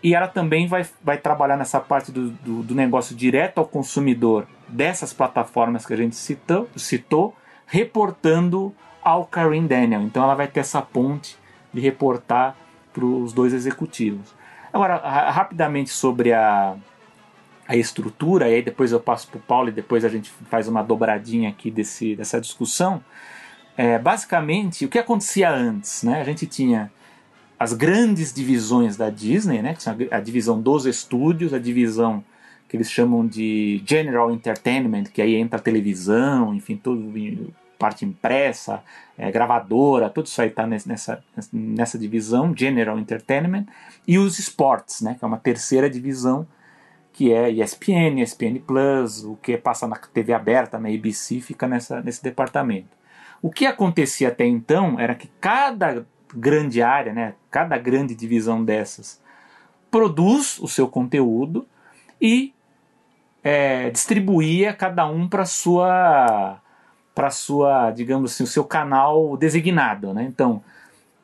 [0.04, 4.46] E ela também vai, vai trabalhar nessa parte do, do, do negócio direto ao consumidor
[4.68, 7.34] dessas plataformas que a gente citou, citou
[7.66, 10.02] reportando ao Karim Daniel.
[10.02, 11.38] Então ela vai ter essa ponte
[11.74, 12.56] de reportar
[12.92, 14.36] para os dois executivos.
[14.74, 14.98] Agora,
[15.30, 16.76] rapidamente sobre a,
[17.68, 20.68] a estrutura, e aí depois eu passo para o Paulo e depois a gente faz
[20.68, 23.04] uma dobradinha aqui desse, dessa discussão.
[23.78, 26.04] É, basicamente, o que acontecia antes?
[26.04, 26.20] Né?
[26.20, 26.92] A gente tinha
[27.60, 32.24] as grandes divisões da Disney, né, que são a, divisão dos estúdios, a divisão
[32.68, 38.82] que eles chamam de General Entertainment, que aí entra a televisão, enfim, tudo parte impressa,
[39.18, 43.66] é, gravadora, tudo isso aí está nessa, nessa divisão, General Entertainment,
[44.08, 46.48] e os esportes, né, que é uma terceira divisão,
[47.12, 52.02] que é ESPN, ESPN Plus, o que passa na TV aberta, na ABC, fica nessa,
[52.02, 52.98] nesse departamento.
[53.42, 59.22] O que acontecia até então era que cada grande área, né, cada grande divisão dessas,
[59.92, 61.68] produz o seu conteúdo
[62.20, 62.54] e
[63.44, 66.60] é, distribuía cada um para sua
[67.14, 70.24] para sua, digamos assim, o seu canal designado, né?
[70.24, 70.64] Então,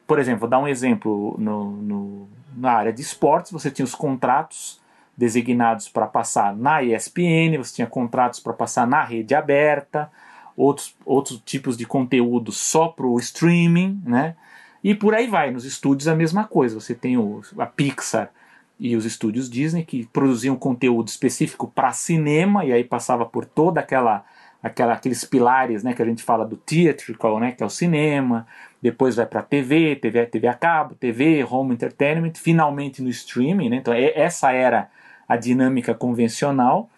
[0.05, 3.95] por exemplo, vou dar um exemplo no, no na área de esportes, você tinha os
[3.95, 4.79] contratos
[5.17, 10.11] designados para passar na ESPN, você tinha contratos para passar na rede aberta,
[10.55, 14.35] outros, outros tipos de conteúdo só para o streaming, né?
[14.83, 16.79] E por aí vai, nos estúdios a mesma coisa.
[16.79, 18.31] Você tem o, a Pixar
[18.79, 23.81] e os estúdios Disney que produziam conteúdo específico para cinema e aí passava por toda
[23.81, 24.23] aquela,
[24.63, 28.47] aquela aqueles pilares, né, que a gente fala do theatrical, né, que é o cinema,
[28.81, 33.75] depois vai para TV, TV, TV a cabo, TV, home entertainment, finalmente no streaming, né?
[33.77, 34.89] Então é, essa era
[35.27, 36.89] a dinâmica convencional.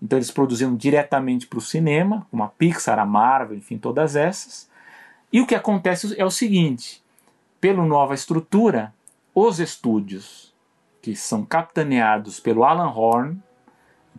[0.00, 4.70] Então eles produziam diretamente para o cinema, como a Pixar, a Marvel, enfim, todas essas.
[5.32, 7.02] E o que acontece é o seguinte:
[7.60, 8.94] pela nova estrutura,
[9.34, 10.54] os estúdios
[11.00, 13.40] que são capitaneados pelo Alan Horn,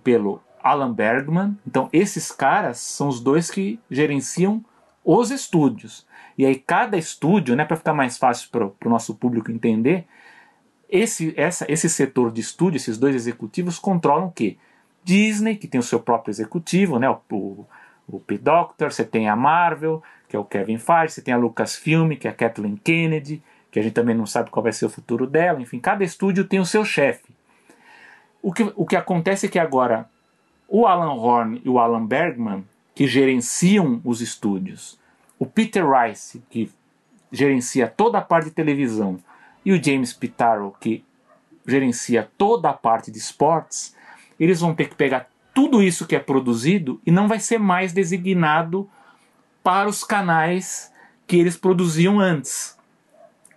[0.03, 4.63] pelo Alan Bergman, então esses caras são os dois que gerenciam
[5.03, 6.05] os estúdios.
[6.37, 10.05] E aí cada estúdio, né, para ficar mais fácil para o nosso público entender,
[10.89, 14.57] esse, essa, esse setor de estúdio, esses dois executivos controlam o quê?
[15.03, 17.65] Disney, que tem o seu próprio executivo, né, o, o,
[18.11, 18.37] o P.
[18.37, 22.27] Doctor, você tem a Marvel, que é o Kevin Feige, você tem a Lucasfilm, que
[22.27, 23.41] é a Kathleen Kennedy,
[23.71, 26.45] que a gente também não sabe qual vai ser o futuro dela, enfim, cada estúdio
[26.45, 27.33] tem o seu chefe.
[28.41, 30.09] O que, o que acontece é que agora
[30.67, 34.99] o Alan Horn e o Alan Bergman, que gerenciam os estúdios,
[35.37, 36.71] o Peter Rice, que
[37.31, 39.19] gerencia toda a parte de televisão,
[39.63, 41.03] e o James Pitaro, que
[41.67, 43.95] gerencia toda a parte de esportes,
[44.39, 47.91] eles vão ter que pegar tudo isso que é produzido e não vai ser mais
[47.91, 48.89] designado
[49.61, 50.89] para os canais
[51.27, 52.77] que eles produziam antes.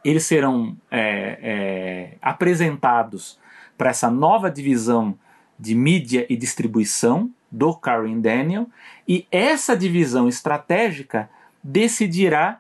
[0.04, 3.38] eles serão é, é, apresentados
[3.78, 5.16] para essa nova divisão
[5.56, 8.66] de mídia e distribuição do Karen Daniel,
[9.06, 11.30] e essa divisão estratégica
[11.62, 12.58] decidirá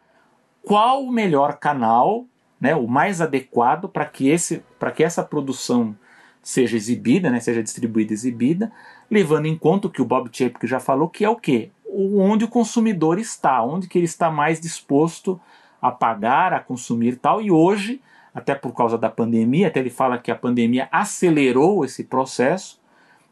[0.62, 2.26] qual o melhor canal,
[2.60, 4.62] né, o mais adequado para que, esse,
[4.94, 5.96] que essa produção
[6.40, 8.70] seja exibida, né, seja distribuída e exibida,
[9.12, 11.70] levando em conta o que o Bob Chapek já falou, que é o quê?
[11.86, 15.38] Onde o consumidor está, onde que ele está mais disposto
[15.82, 18.00] a pagar, a consumir tal, e hoje,
[18.34, 22.80] até por causa da pandemia, até ele fala que a pandemia acelerou esse processo,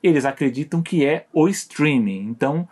[0.02, 2.26] eles acreditam que é o streaming.
[2.28, 2.68] Então,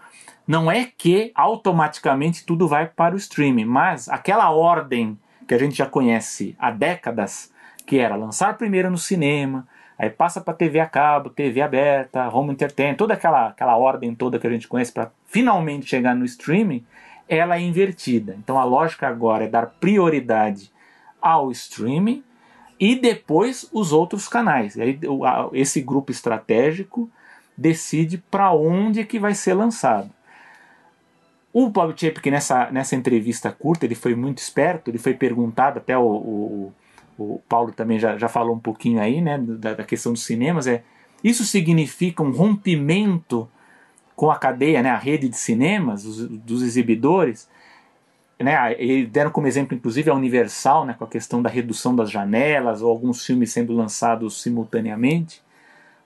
[0.47, 5.79] não é que automaticamente tudo vai para o streaming, mas aquela ordem que a gente
[5.79, 7.51] já conhece há décadas,
[7.87, 9.67] que era lançar primeiro no cinema,
[9.99, 14.39] aí passa para TV a cabo, TV aberta, home entertainment, toda aquela, aquela ordem toda
[14.39, 16.85] que a gente conhece para finalmente chegar no streaming,
[17.29, 18.37] ela é invertida.
[18.39, 20.71] Então a lógica agora é dar prioridade
[21.21, 22.23] ao streaming
[22.79, 24.77] e depois os outros canais.
[24.77, 25.01] E aí,
[25.53, 27.11] esse grupo estratégico
[27.57, 30.11] decide para onde que vai ser lançado.
[31.53, 35.99] O Bob Chapek, nessa, nessa entrevista curta, ele foi muito esperto, ele foi perguntado, até
[35.99, 36.73] o, o,
[37.19, 40.67] o Paulo também já, já falou um pouquinho aí, né, da, da, questão dos cinemas,
[40.67, 40.83] é,
[41.23, 43.49] isso significa um rompimento
[44.15, 47.49] com a cadeia, né, a rede de cinemas, os, dos exibidores,
[48.39, 52.11] né, eles deram como exemplo, inclusive, a Universal, né, com a questão da redução das
[52.11, 55.43] janelas, ou alguns filmes sendo lançados simultaneamente,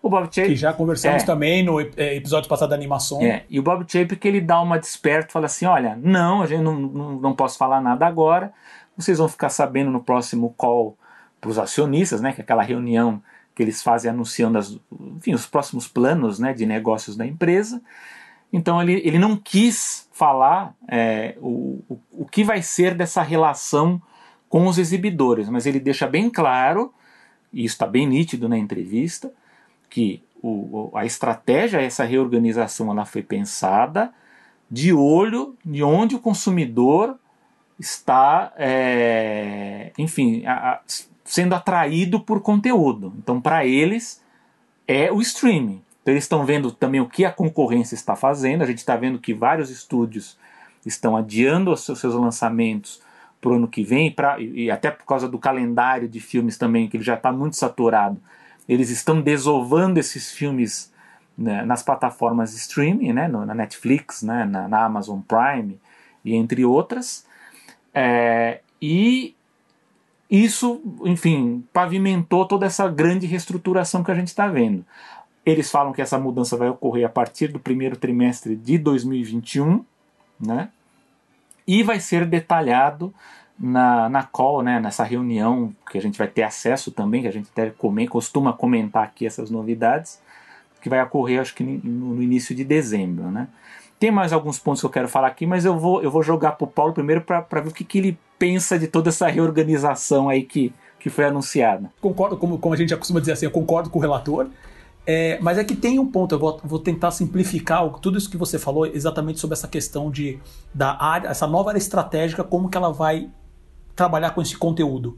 [0.03, 0.48] o Bob Chapek.
[0.48, 3.22] Que já conversamos é, também no é, episódio passado da animação.
[3.22, 6.62] É, e o Bob Chapek ele dá uma desperto, fala assim: olha, não, a gente
[6.62, 8.53] não, não, não posso falar nada agora.
[8.96, 10.98] Vocês vão ficar sabendo no próximo call
[11.43, 12.33] para os acionistas, né?
[12.33, 13.21] Que é aquela reunião
[13.55, 14.79] que eles fazem anunciando as,
[15.17, 17.83] enfim, os próximos planos né, de negócios da empresa.
[18.51, 24.01] Então ele, ele não quis falar é, o, o, o que vai ser dessa relação
[24.49, 26.95] com os exibidores, mas ele deixa bem claro,
[27.53, 29.33] e isso está bem nítido na entrevista,
[29.91, 34.13] que o, a estratégia, essa reorganização, ela foi pensada
[34.71, 37.19] de olho de onde o consumidor
[37.79, 40.81] está, é, enfim, a,
[41.33, 43.12] sendo atraído por conteúdo.
[43.18, 44.23] Então, para eles,
[44.87, 45.83] é o streaming.
[46.03, 48.62] Então, eles estão vendo também o que a concorrência está fazendo.
[48.62, 50.37] A gente está vendo que vários estúdios
[50.85, 53.01] estão adiando os seus, lançamentos
[53.40, 56.88] para o ano que vem, pra, e, até por causa do calendário de filmes também,
[56.88, 58.21] que ele já está muito saturado
[58.68, 60.92] eles estão desovando esses filmes
[61.37, 65.81] né, nas plataformas streaming, né, na Netflix, né, na, na, Amazon Prime
[66.25, 67.27] e entre outras.
[67.95, 69.35] É, e
[70.33, 74.83] isso, enfim, pavimentou toda essa grande reestruturação que a gente está vendo.
[75.45, 79.85] Eles falam que essa mudança vai ocorrer a partir do primeiro trimestre de 2021,
[80.40, 80.71] né?
[81.66, 83.12] E vai ser detalhado
[83.61, 87.33] na, na call, né, nessa reunião que a gente vai ter acesso também, que a
[87.33, 90.18] gente até come, costuma comentar aqui essas novidades,
[90.81, 93.31] que vai ocorrer acho que no início de dezembro.
[93.31, 93.49] Né?
[94.03, 96.57] Tem mais alguns pontos que eu quero falar aqui, mas eu vou, eu vou jogar
[96.57, 100.29] para o Paulo primeiro para ver o que, que ele pensa de toda essa reorganização
[100.29, 101.88] aí que, que foi anunciada.
[102.01, 104.49] Concordo, como, como a gente já costuma dizer assim, eu concordo com o relator.
[105.07, 108.37] É, mas é que tem um ponto, eu vou, vou, tentar simplificar tudo isso que
[108.37, 110.41] você falou exatamente sobre essa questão de
[110.75, 113.31] da área, essa nova área estratégica, como que ela vai
[113.95, 115.17] trabalhar com esse conteúdo?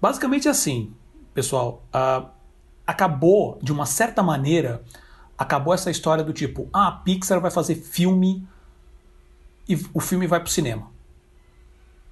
[0.00, 0.92] Basicamente assim,
[1.34, 2.28] pessoal, uh,
[2.86, 4.84] acabou, de uma certa maneira,
[5.36, 8.46] acabou essa história do tipo, ah, a Pixar vai fazer filme
[9.68, 10.90] e o filme vai para o cinema.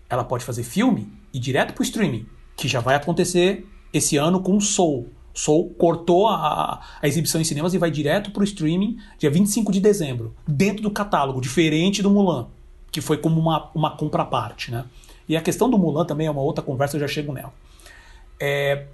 [0.08, 4.40] Ela pode fazer filme e direto para o streaming, que já vai acontecer esse ano
[4.40, 5.08] com Soul.
[5.32, 9.72] Soul cortou a, a exibição em cinemas e vai direto para o streaming dia 25
[9.72, 12.46] de dezembro, dentro do catálogo, diferente do Mulan,
[12.92, 14.84] que foi como uma, uma compra à parte, né?
[15.28, 17.52] E a questão do Mulan também é uma outra conversa, eu já chego nela.
[18.38, 18.87] É...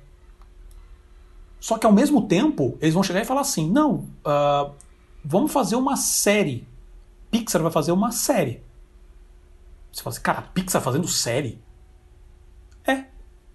[1.61, 4.73] Só que ao mesmo tempo, eles vão chegar e falar assim: não, uh,
[5.25, 6.67] vamos fazer uma série.
[7.31, 8.63] Pixar vai fazer uma série.
[9.93, 11.61] Você fala assim, cara, Pixar fazendo série?
[12.87, 13.05] É,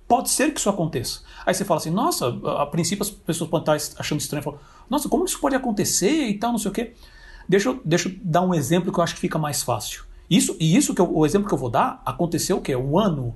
[0.07, 1.21] pode ser que isso aconteça.
[1.45, 2.27] Aí você fala assim, nossa,
[2.59, 4.43] a princípio as pessoas podem estar achando estranho.
[4.43, 6.93] Falam, nossa, como isso pode acontecer e tal, não sei o quê.
[7.47, 10.03] Deixa eu, deixa eu dar um exemplo que eu acho que fica mais fácil.
[10.29, 12.75] Isso, e isso que eu, o exemplo que eu vou dar aconteceu o quê?
[12.75, 13.35] Um ano.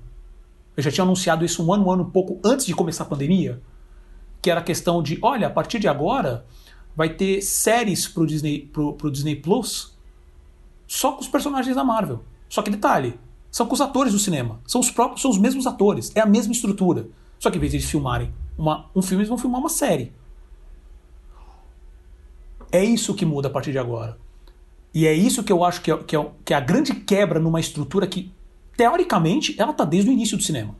[0.75, 3.61] Eu já tinha anunciado isso um ano, um ano pouco antes de começar a pandemia.
[4.41, 6.45] Que era a questão de, olha, a partir de agora
[6.95, 9.97] vai ter séries pro Disney, pro, pro Disney Plus
[10.87, 12.23] só com os personagens da Marvel.
[12.49, 13.19] Só que detalhe,
[13.51, 14.59] são com os atores do cinema.
[14.65, 16.11] São os próprios, são os mesmos atores.
[16.15, 17.07] É a mesma estrutura.
[17.37, 20.11] Só que em vez de eles filmarem uma, um filme, eles vão filmar uma série.
[22.71, 24.17] É isso que muda a partir de agora.
[24.93, 27.39] E é isso que eu acho que é, que é, que é a grande quebra
[27.39, 28.31] numa estrutura que,
[28.75, 30.75] teoricamente, ela está desde o início do cinema.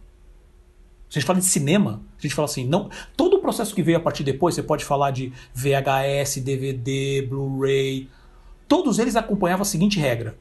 [1.10, 3.82] Se a gente fala de cinema, a gente fala assim, não, todo o processo que
[3.82, 8.08] veio a partir depois, você pode falar de VHS, DVD, Blu-ray,
[8.68, 10.38] todos eles acompanhavam a seguinte regra: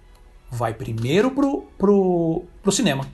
[0.51, 3.07] vai primeiro pro, pro, pro cinema,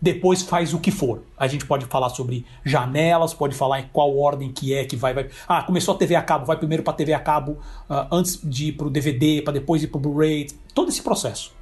[0.00, 1.22] depois faz o que for.
[1.36, 5.14] A gente pode falar sobre janelas, pode falar em qual ordem que é que vai.
[5.14, 5.30] vai.
[5.48, 7.52] Ah, começou a TV a cabo, vai primeiro para TV a cabo,
[7.88, 11.52] uh, antes de ir pro DVD, para depois ir pro Blu-ray, todo esse processo.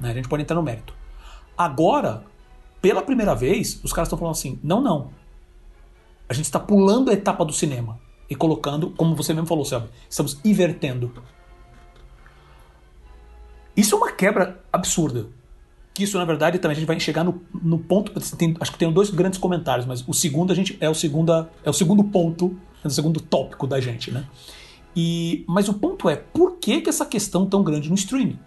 [0.00, 0.10] Né?
[0.10, 0.92] A gente pode entrar no mérito.
[1.56, 2.24] Agora,
[2.84, 5.08] pela primeira vez, os caras estão falando assim: não, não.
[6.28, 9.88] A gente está pulando a etapa do cinema e colocando, como você mesmo falou, sabe?
[10.06, 11.10] Estamos invertendo.
[13.74, 15.28] Isso é uma quebra absurda.
[15.94, 18.12] Que isso, na verdade, também a gente vai chegar no, no ponto.
[18.36, 21.50] Tem, acho que tem dois grandes comentários, mas o segundo a gente é o, segunda,
[21.64, 24.28] é o segundo ponto, é o segundo tópico da gente, né?
[24.94, 28.38] E, mas o ponto é, por que, que essa questão tão grande no streaming?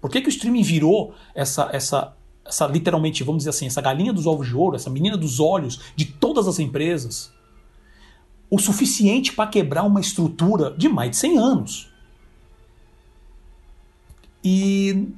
[0.00, 4.12] Por que, que o streaming virou essa, essa, essa literalmente, vamos dizer assim, essa galinha
[4.12, 7.32] dos ovos de ouro, essa menina dos olhos de todas as empresas,
[8.50, 11.88] o suficiente para quebrar uma estrutura de mais de 100 anos.
[14.42, 15.08] E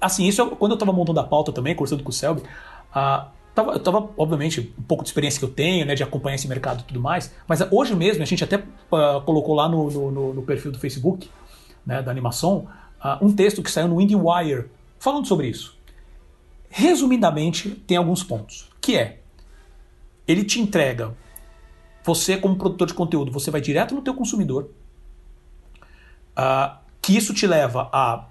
[0.00, 2.42] assim, isso eu, quando eu estava montando a pauta também, conversando com o Selby,
[3.54, 6.48] tava, eu estava, obviamente, um pouco de experiência que eu tenho, né, de acompanhar esse
[6.48, 10.34] mercado e tudo mais, mas hoje mesmo, a gente até uh, colocou lá no, no,
[10.34, 11.30] no, perfil do Facebook,
[11.86, 12.66] né, da animação,
[13.02, 14.66] uh, um texto que saiu no IndieWire
[15.04, 15.76] falando sobre isso.
[16.70, 19.20] Resumidamente, tem alguns pontos, que é,
[20.26, 21.14] ele te entrega,
[22.02, 24.70] você como produtor de conteúdo, você vai direto no teu consumidor,
[26.30, 28.28] uh, que isso te leva a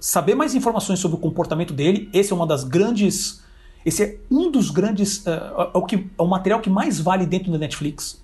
[0.00, 2.10] saber mais informações sobre o comportamento dele.
[2.12, 3.40] Esse é uma das grandes,
[3.86, 7.52] esse é um dos grandes, uh, o que é o material que mais vale dentro
[7.52, 8.20] da Netflix.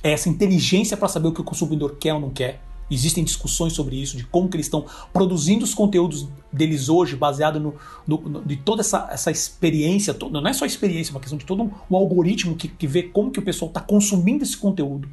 [0.00, 2.60] É essa inteligência para saber o que o consumidor quer ou não quer.
[2.94, 7.58] Existem discussões sobre isso, de como que eles estão produzindo os conteúdos deles hoje, baseado
[7.58, 7.74] no,
[8.06, 11.38] no, no de toda essa, essa experiência, toda, não é só experiência, é uma questão
[11.38, 14.56] de todo um, um algoritmo que, que vê como que o pessoal está consumindo esse
[14.56, 15.08] conteúdo.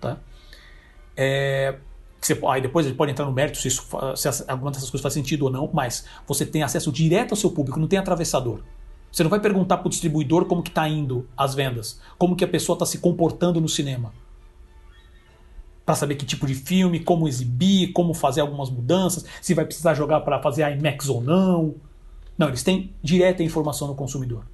[0.00, 0.20] Tá?
[1.16, 1.78] É,
[2.20, 5.14] você, aí depois gente pode entrar no mérito se, isso, se alguma dessas coisas faz
[5.14, 8.60] sentido ou não, mas você tem acesso direto ao seu público, não tem atravessador.
[9.10, 12.44] Você não vai perguntar para o distribuidor como que está indo as vendas, como que
[12.44, 14.12] a pessoa está se comportando no cinema
[15.84, 19.94] para saber que tipo de filme, como exibir, como fazer algumas mudanças, se vai precisar
[19.94, 21.74] jogar para fazer IMAX ou não.
[22.38, 24.44] Não, eles têm direta informação no consumidor.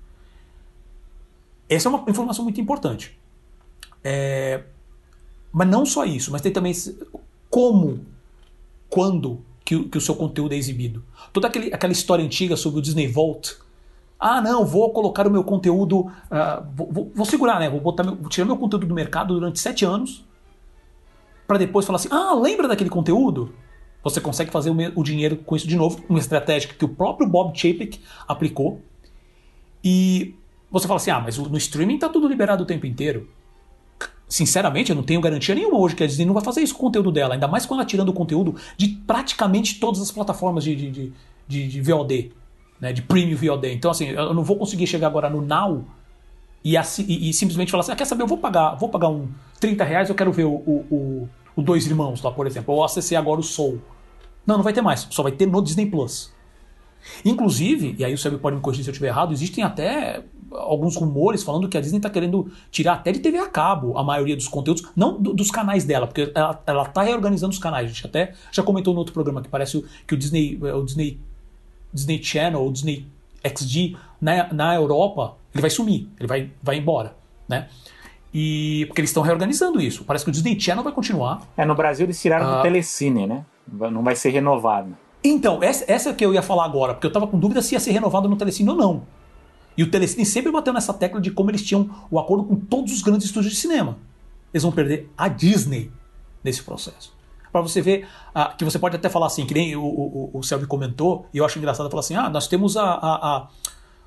[1.69, 3.16] Essa é uma informação muito importante.
[4.03, 4.64] É...
[5.53, 6.73] Mas não só isso, mas tem também
[7.49, 8.05] como,
[8.88, 11.05] quando que, que o seu conteúdo é exibido.
[11.33, 13.57] Toda aquele, aquela história antiga sobre o Disney Vault.
[14.19, 16.01] Ah, não, vou colocar o meu conteúdo.
[16.01, 17.71] Uh, vou, vou, vou, segurar, né?
[17.71, 20.25] Vou, botar meu, vou tirar meu conteúdo do mercado durante sete anos
[21.50, 23.52] para depois falar assim: ah, lembra daquele conteúdo?
[24.04, 27.58] Você consegue fazer o, dinheiro com isso de novo, uma estratégia que o próprio Bob
[27.58, 28.80] Chapek aplicou.
[29.82, 30.36] E
[30.70, 33.28] você fala assim: ah, mas no streaming tá tudo liberado o tempo inteiro.
[34.28, 36.82] Sinceramente, eu não tenho garantia nenhuma hoje que a Disney não vai fazer isso com
[36.82, 40.62] o conteúdo dela, ainda mais quando ela tirando o conteúdo de praticamente todas as plataformas
[40.62, 41.12] de, de,
[41.48, 42.30] de, de VOD,
[42.80, 43.74] né, de Premium VOD.
[43.74, 45.84] Então, assim, eu não vou conseguir chegar agora no Now
[46.62, 49.08] e, assim, e, e simplesmente falar assim: ah, quer saber, eu vou pagar, vou pagar
[49.08, 52.84] um 30 reais, eu quero ver o, o o Dois Irmãos lá, por exemplo, ou
[52.84, 53.80] acessei agora o Soul.
[54.46, 56.32] Não, não vai ter mais, só vai ter no Disney Plus.
[57.24, 60.96] Inclusive, e aí o Sérgio pode me corrigir se eu estiver errado, existem até alguns
[60.96, 64.36] rumores falando que a Disney está querendo tirar até de TV a cabo a maioria
[64.36, 67.86] dos conteúdos, não do, dos canais dela, porque ela está reorganizando os canais.
[67.86, 71.20] A gente até já comentou no outro programa que parece que o Disney, o Disney,
[71.92, 73.06] Disney Channel, o Disney
[73.44, 77.16] XD na, na Europa, ele vai sumir, ele vai, vai embora,
[77.48, 77.68] né?
[78.33, 80.05] E porque eles estão reorganizando isso.
[80.05, 81.43] Parece que o Disney Channel vai continuar.
[81.57, 82.62] É, no Brasil eles tiraram do ah.
[82.62, 83.45] Telecine, né?
[83.69, 84.97] Não vai ser renovado.
[85.23, 87.75] Então, essa, essa é que eu ia falar agora, porque eu tava com dúvida se
[87.75, 89.03] ia ser renovado no Telecine ou não.
[89.77, 92.93] E o Telecine sempre bateu nessa tecla de como eles tinham o acordo com todos
[92.93, 93.99] os grandes estúdios de cinema.
[94.53, 95.90] Eles vão perder a Disney
[96.43, 97.12] nesse processo.
[97.53, 100.43] Para você ver uh, que você pode até falar assim, que nem o, o, o
[100.43, 103.49] Selby comentou, e eu acho engraçado falar assim: ah, nós temos a, a, a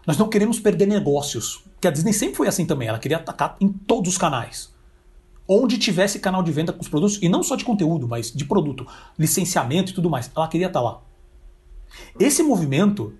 [0.06, 1.64] nós não queremos perder negócios.
[1.80, 2.88] Que a Disney sempre foi assim também.
[2.88, 4.74] Ela queria atacar em todos os canais.
[5.48, 8.46] Onde tivesse canal de venda com os produtos, e não só de conteúdo, mas de
[8.46, 8.88] produto,
[9.18, 10.32] licenciamento e tudo mais.
[10.36, 11.02] Ela queria estar lá.
[12.20, 13.14] Esse movimento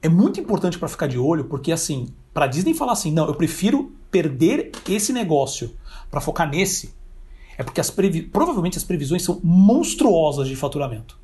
[0.00, 3.26] é muito importante para ficar de olho, porque assim, para a Disney falar assim, não,
[3.26, 5.74] eu prefiro perder esse negócio
[6.10, 6.94] para focar nesse,
[7.56, 7.90] é porque as
[8.32, 11.21] provavelmente as previsões são monstruosas de faturamento.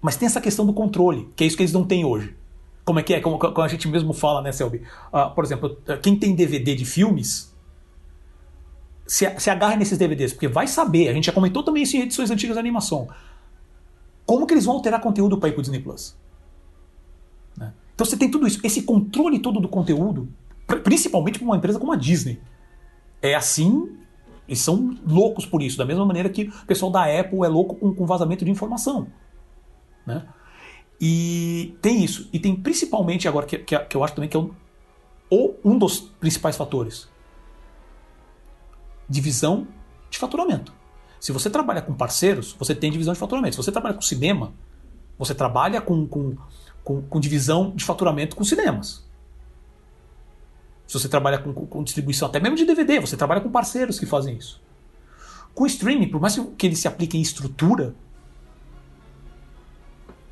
[0.00, 2.36] Mas tem essa questão do controle, que é isso que eles não têm hoje.
[2.84, 3.20] Como é que é?
[3.20, 4.82] Como, como a gente mesmo fala, né, Selby?
[5.12, 7.54] Uh, por exemplo, quem tem DVD de filmes,
[9.06, 12.00] se, se agarra nesses DVDs, porque vai saber, a gente já comentou também isso em
[12.00, 13.08] edições antigas da animação.
[14.24, 16.16] Como que eles vão alterar conteúdo para ir para o Disney Plus?
[17.56, 17.72] Né?
[17.94, 20.28] Então você tem tudo isso, esse controle todo do conteúdo,
[20.84, 22.40] principalmente para uma empresa como a Disney.
[23.20, 23.96] É assim,
[24.46, 27.74] eles são loucos por isso, da mesma maneira que o pessoal da Apple é louco
[27.74, 29.08] com, com vazamento de informação.
[30.08, 30.26] Né?
[30.98, 32.28] E tem isso.
[32.32, 34.50] E tem principalmente agora, que, que, que eu acho também que é um,
[35.28, 37.08] ou um dos principais fatores:
[39.08, 39.68] divisão
[40.10, 40.72] de faturamento.
[41.20, 43.54] Se você trabalha com parceiros, você tem divisão de faturamento.
[43.54, 44.54] Se você trabalha com cinema,
[45.18, 46.36] você trabalha com, com,
[46.82, 49.06] com, com divisão de faturamento com cinemas.
[50.86, 54.06] Se você trabalha com, com, distribuição até mesmo de DVD, você trabalha com parceiros que
[54.06, 54.62] fazem isso.
[55.54, 57.94] Com streaming, por mais que ele se aplique em estrutura,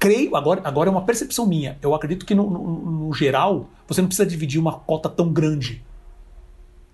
[0.06, 4.00] creio, agora, agora é uma percepção minha, eu acredito que no, no, no geral você
[4.00, 5.84] não precisa dividir uma cota tão grande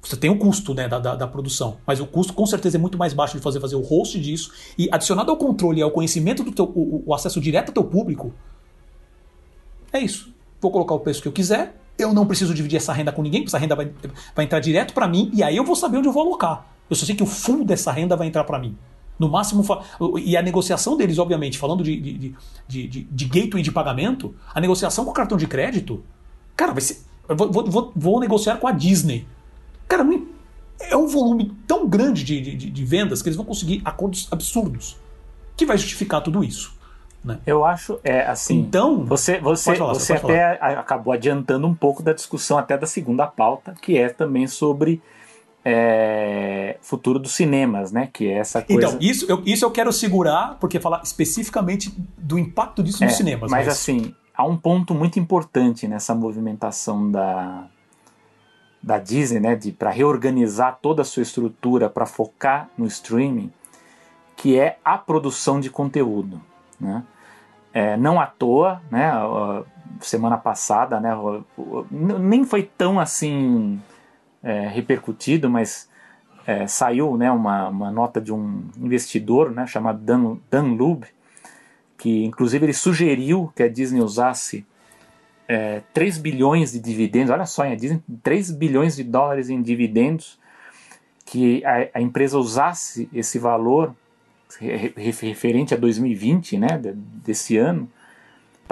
[0.03, 2.81] você tem o custo né, da, da, da, produção, mas o custo com certeza é
[2.81, 5.93] muito mais baixo de fazer, fazer o host disso e adicionado ao controle e ao
[5.93, 8.35] conhecimento do teu, o, o, acesso direto ao teu público.
[9.93, 10.35] É isso.
[10.61, 13.43] Vou colocar o preço que eu quiser, eu não preciso dividir essa renda com ninguém,
[13.43, 13.93] porque essa renda vai,
[14.35, 16.67] vai entrar direto para mim e aí eu vou saber onde eu vou alocar.
[16.91, 18.77] Eu só sei que o fundo dessa renda vai entrar para mim.
[19.23, 19.65] No máximo,
[20.19, 22.35] e a negociação deles, obviamente, falando de, de,
[22.67, 26.03] de, de, de gateway de pagamento, a negociação com o cartão de crédito,
[26.57, 26.99] cara, vai ser.
[27.29, 29.27] Vou, vou, vou negociar com a Disney
[29.93, 30.05] Cara,
[30.81, 34.97] é um volume tão grande de, de, de vendas que eles vão conseguir acordos absurdos
[35.55, 36.75] que vai justificar tudo isso.
[37.23, 37.39] Né?
[37.47, 38.59] Eu acho, é assim.
[38.59, 40.79] Então, você, você, falar, você até falar.
[40.79, 45.03] acabou adiantando um pouco da discussão até da segunda pauta, que é também sobre
[45.65, 48.09] é, futuro dos cinemas, né?
[48.13, 48.89] Que é essa coisa.
[48.89, 53.17] Então, isso eu, isso eu quero segurar, porque falar especificamente do impacto disso é, nos
[53.17, 53.51] cinemas.
[53.51, 57.67] Mas, mas assim, há um ponto muito importante nessa movimentação da,
[58.83, 63.53] da Disney, né, de para reorganizar toda a sua estrutura para focar no streaming,
[64.37, 66.41] que é a produção de conteúdo,
[66.81, 67.05] né?
[67.75, 69.11] É, não à toa, né?
[70.01, 71.11] Semana passada, né?
[71.91, 73.81] Nem foi tão assim
[74.43, 75.89] é, repercutido, mas
[76.47, 77.31] é, saiu, né?
[77.31, 79.67] Uma, uma nota de um investidor, né?
[79.67, 81.07] Chamado Dan, Dan Lube,
[81.97, 84.67] que inclusive ele sugeriu que a Disney usasse
[85.49, 90.39] é, 3 bilhões de dividendos, olha só, dizem 3 bilhões de dólares em dividendos,
[91.25, 93.95] que a, a empresa usasse esse valor
[94.97, 96.69] referente a 2020, né,
[97.25, 97.91] desse ano,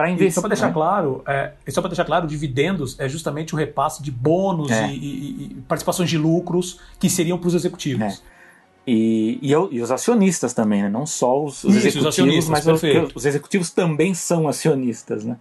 [0.01, 0.28] para investir.
[0.28, 0.72] E só para deixar né?
[0.72, 4.88] claro, é, só para deixar claro, dividendos é justamente o repasse de bônus é.
[4.88, 8.03] e, e, e, participações de lucros que seriam para os executivos.
[8.03, 8.40] É.
[8.86, 10.88] E, e, e, os acionistas também, né?
[10.88, 12.82] não só os, os Isso, executivos, os mas os,
[13.14, 15.24] os, executivos também são acionistas.
[15.24, 15.36] Né?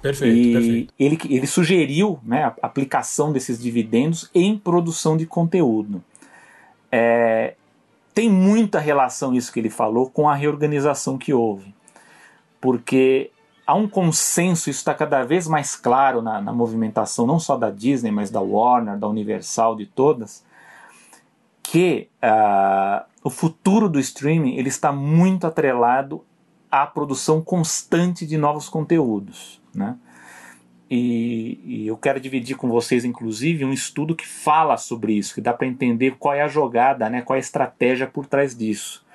[0.00, 0.94] Perfeito, e perfeito.
[0.98, 6.02] Ele, ele sugeriu né, a aplicação desses dividendos em produção de conteúdo.
[6.92, 7.54] É,
[8.14, 11.74] tem muita relação isso que ele falou com a reorganização que houve,
[12.60, 13.30] porque
[13.70, 17.70] há um consenso, isso está cada vez mais claro na, na, movimentação não só da
[17.70, 20.44] Disney, mas da Warner, da Universal, de todas,
[21.62, 26.24] que uh, o futuro do streaming ele está muito atrelado
[26.68, 29.62] à produção constante de novos conteúdos.
[29.72, 29.96] Né?
[30.90, 35.40] E, e, eu quero dividir com vocês, inclusive, um estudo que fala sobre isso, que
[35.40, 39.06] dá para entender qual é a jogada, né, qual é a estratégia por trás disso.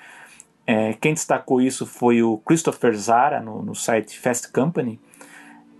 [0.67, 4.99] É, quem destacou isso foi o Christopher Zara, no, no site Fast Company.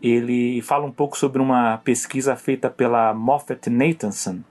[0.02, 4.42] Ele fala um pouco sobre uma pesquisa feita pela Moffett Nathanson,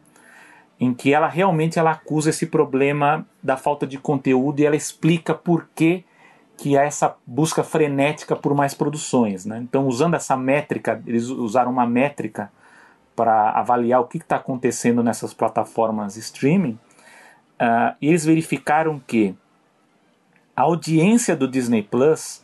[0.81, 5.35] em que ela realmente ela acusa esse problema da falta de conteúdo e ela explica
[5.35, 6.05] por que
[6.57, 9.45] que é essa busca frenética por mais produções.
[9.45, 9.59] Né?
[9.59, 12.51] Então, usando essa métrica, eles usaram uma métrica
[13.17, 16.79] para avaliar o que está acontecendo nessas plataformas streaming,
[17.61, 19.35] uh, e eles verificaram que
[20.57, 22.43] a audiência do Disney Plus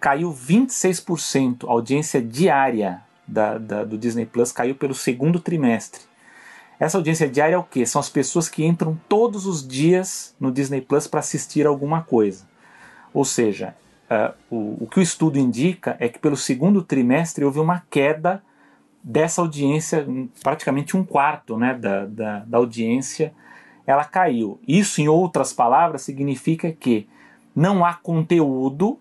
[0.00, 6.02] caiu 26%, a audiência diária da, da, do Disney Plus caiu pelo segundo trimestre.
[6.78, 7.86] Essa audiência diária é o que?
[7.86, 12.46] São as pessoas que entram todos os dias no Disney Plus para assistir alguma coisa.
[13.12, 13.74] Ou seja,
[14.10, 18.42] uh, o, o que o estudo indica é que pelo segundo trimestre houve uma queda
[19.02, 20.06] dessa audiência,
[20.42, 23.32] praticamente um quarto né, da, da, da audiência
[23.86, 24.58] ela caiu.
[24.66, 27.06] Isso, em outras palavras, significa que
[27.54, 28.98] não há conteúdo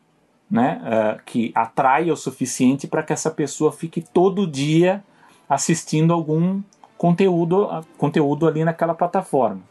[0.49, 5.03] né, uh, que atraia o suficiente para que essa pessoa fique todo dia
[5.49, 6.61] assistindo algum
[6.97, 9.61] conteúdo, conteúdo ali naquela plataforma.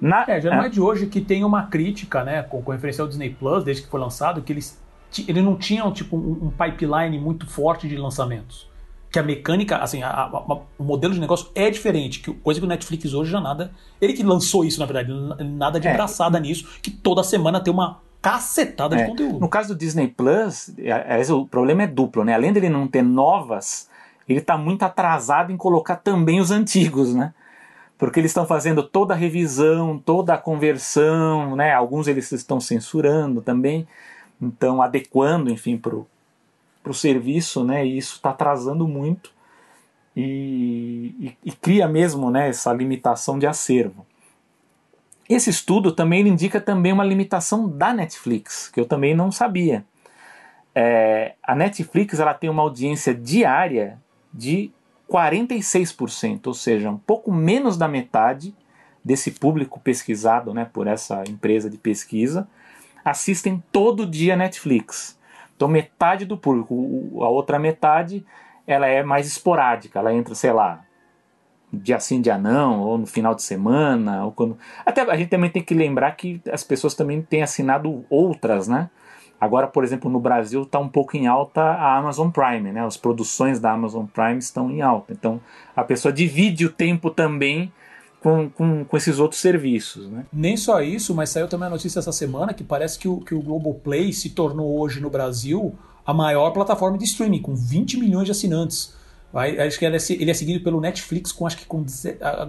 [0.00, 0.24] Na...
[0.26, 0.66] É, já não é.
[0.66, 3.82] é de hoje que tem uma crítica, né, com, com referência ao Disney Plus, desde
[3.82, 4.80] que foi lançado, que eles,
[5.26, 8.68] eles não tinham tipo, um, um pipeline muito forte de lançamentos.
[9.10, 12.66] Que a mecânica, assim, a, a, o modelo de negócio é diferente, que coisa que
[12.66, 13.70] o Netflix hoje já nada.
[14.00, 15.10] Ele que lançou isso, na verdade,
[15.44, 15.94] nada de é.
[15.94, 19.02] braçada nisso, que toda semana tem uma cacetada é.
[19.02, 19.38] de conteúdo.
[19.38, 22.34] No caso do Disney Plus, é, é, o problema é duplo, né?
[22.34, 23.88] Além dele não ter novas,
[24.28, 27.32] ele está muito atrasado em colocar também os antigos, né?
[27.96, 31.72] Porque eles estão fazendo toda a revisão, toda a conversão, né?
[31.72, 33.88] Alguns eles estão censurando também,
[34.40, 35.96] então adequando, enfim, para
[36.90, 37.86] o serviço, né?
[37.86, 39.32] E isso está atrasando muito
[40.16, 42.48] e, e, e, cria mesmo, né?
[42.48, 44.06] Essa limitação de acervo.
[45.28, 49.84] Esse estudo também indica também uma limitação da Netflix, que eu também não sabia.
[50.74, 53.98] É, a Netflix ela tem uma audiência diária
[54.32, 54.70] de
[55.10, 58.54] 46%, ou seja, um pouco menos da metade
[59.04, 62.48] desse público pesquisado né, por essa empresa de pesquisa
[63.04, 65.17] assistem todo dia Netflix.
[65.58, 68.24] Então metade do público, a outra metade,
[68.64, 70.84] ela é mais esporádica, ela entra, sei lá,
[71.72, 74.56] dia sim, dia não, ou no final de semana, ou quando.
[74.86, 78.88] Até a gente também tem que lembrar que as pessoas também têm assinado outras, né?
[79.40, 82.86] Agora, por exemplo, no Brasil está um pouco em alta a Amazon Prime, né?
[82.86, 85.12] As produções da Amazon Prime estão em alta.
[85.12, 85.40] Então
[85.74, 87.72] a pessoa divide o tempo também
[88.22, 90.08] com, com, com esses outros serviços.
[90.08, 90.26] Né?
[90.32, 93.34] Nem só isso, mas saiu também a notícia essa semana que parece que o, que
[93.34, 98.24] o Globoplay se tornou hoje no Brasil a maior plataforma de streaming, com 20 milhões
[98.24, 98.94] de assinantes.
[99.32, 101.84] Vai, acho que ele é, ele é, seguido pelo Netflix com acho que com.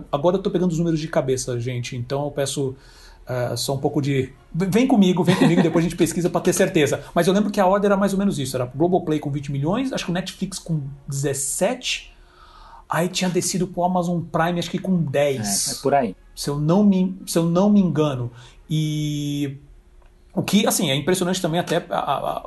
[0.09, 1.97] Agora eu tô pegando os números de cabeça, gente.
[1.97, 2.69] Então eu peço
[3.27, 4.31] uh, só um pouco de.
[4.53, 7.03] Vem comigo, vem comigo, depois a gente pesquisa para ter certeza.
[7.13, 9.51] Mas eu lembro que a ordem era mais ou menos isso: era Globoplay com 20
[9.51, 12.13] milhões, acho que o Netflix com 17.
[12.89, 15.67] Aí tinha descido pro Amazon Prime, acho que com 10.
[15.67, 16.15] É, é por aí.
[16.35, 18.31] Se eu não me, se eu não me engano.
[18.69, 19.57] E.
[20.33, 22.45] O que, assim, é impressionante também até a, a,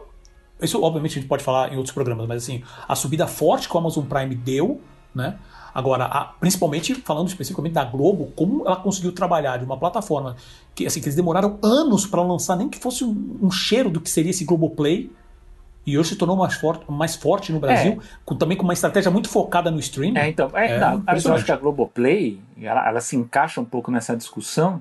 [0.63, 3.75] isso, obviamente, a gente pode falar em outros programas, mas assim, a subida forte que
[3.75, 4.81] o Amazon Prime deu,
[5.15, 5.37] né?
[5.75, 10.37] Agora, a, principalmente falando especificamente da Globo, como ela conseguiu trabalhar de uma plataforma
[10.75, 14.01] que, assim, que eles demoraram anos para lançar, nem que fosse um, um, cheiro do
[14.01, 15.11] que seria esse Globoplay.
[15.85, 18.07] E hoje se tornou mais forte, mais forte no Brasil, é.
[18.25, 20.19] com, também com uma estratégia muito focada no streaming.
[20.19, 23.65] É, então, é, é não, eu acho que a Globoplay ela, ela se encaixa um
[23.65, 24.81] pouco nessa discussão,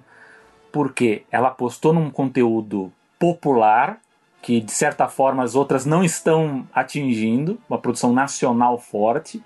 [0.72, 4.00] porque ela apostou num conteúdo popular
[4.42, 9.42] que de certa forma as outras não estão atingindo, uma produção nacional forte,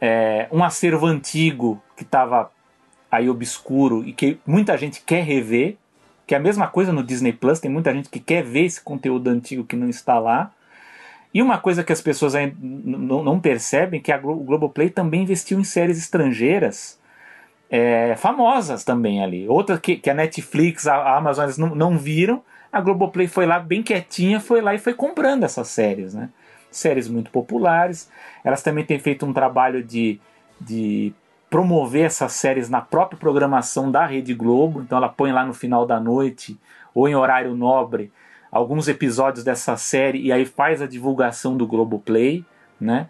[0.00, 2.50] é, um acervo antigo que estava
[3.10, 5.76] aí obscuro e que muita gente quer rever,
[6.26, 8.80] que é a mesma coisa no Disney Plus, tem muita gente que quer ver esse
[8.80, 10.52] conteúdo antigo que não está lá.
[11.32, 15.60] E uma coisa que as pessoas não percebem que a Glo o Globoplay também investiu
[15.60, 16.98] em séries estrangeiras
[17.70, 19.46] é, famosas também ali.
[19.46, 23.58] Outra que, que a Netflix, a, a Amazon não, não viram, a Globoplay foi lá
[23.58, 26.30] bem quietinha, foi lá e foi comprando essas séries, né?
[26.70, 28.10] Séries muito populares.
[28.44, 30.20] Elas também têm feito um trabalho de,
[30.60, 31.12] de
[31.48, 34.80] promover essas séries na própria programação da Rede Globo.
[34.80, 36.58] Então ela põe lá no final da noite
[36.94, 38.10] ou em horário nobre
[38.50, 42.44] alguns episódios dessa série e aí faz a divulgação do Globoplay,
[42.80, 43.08] né?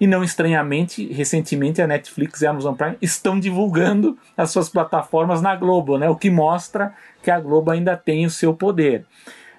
[0.00, 5.40] E não estranhamente, recentemente a Netflix e a Amazon Prime estão divulgando as suas plataformas
[5.40, 6.08] na Globo, né?
[6.08, 9.06] O que mostra que a Globo ainda tem o seu poder.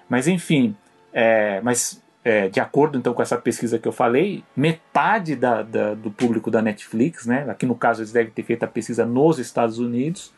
[0.08, 0.76] Mas enfim,
[1.12, 5.94] é, mas é, de acordo então com essa pesquisa que eu falei, metade da, da,
[5.94, 7.46] do público da Netflix, né?
[7.48, 10.32] Aqui no caso eles devem ter feito a pesquisa nos Estados Unidos,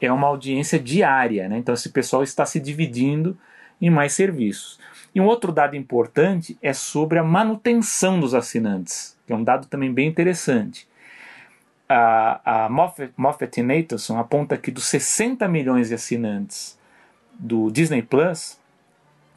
[0.00, 1.58] é uma audiência diária, né?
[1.58, 3.36] Então esse pessoal está se dividindo
[3.82, 4.78] em mais serviços.
[5.12, 9.66] E um outro dado importante é sobre a manutenção dos assinantes, que é um dado
[9.66, 10.88] também bem interessante.
[11.88, 16.78] A, a Moffett, Moffett Nathanson aponta que dos 60 milhões de assinantes
[17.38, 18.58] do Disney Plus,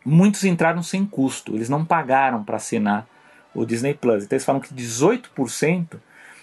[0.05, 3.07] muitos entraram sem custo, eles não pagaram para assinar
[3.53, 4.23] o Disney Plus.
[4.23, 5.97] Então eles falam que 18%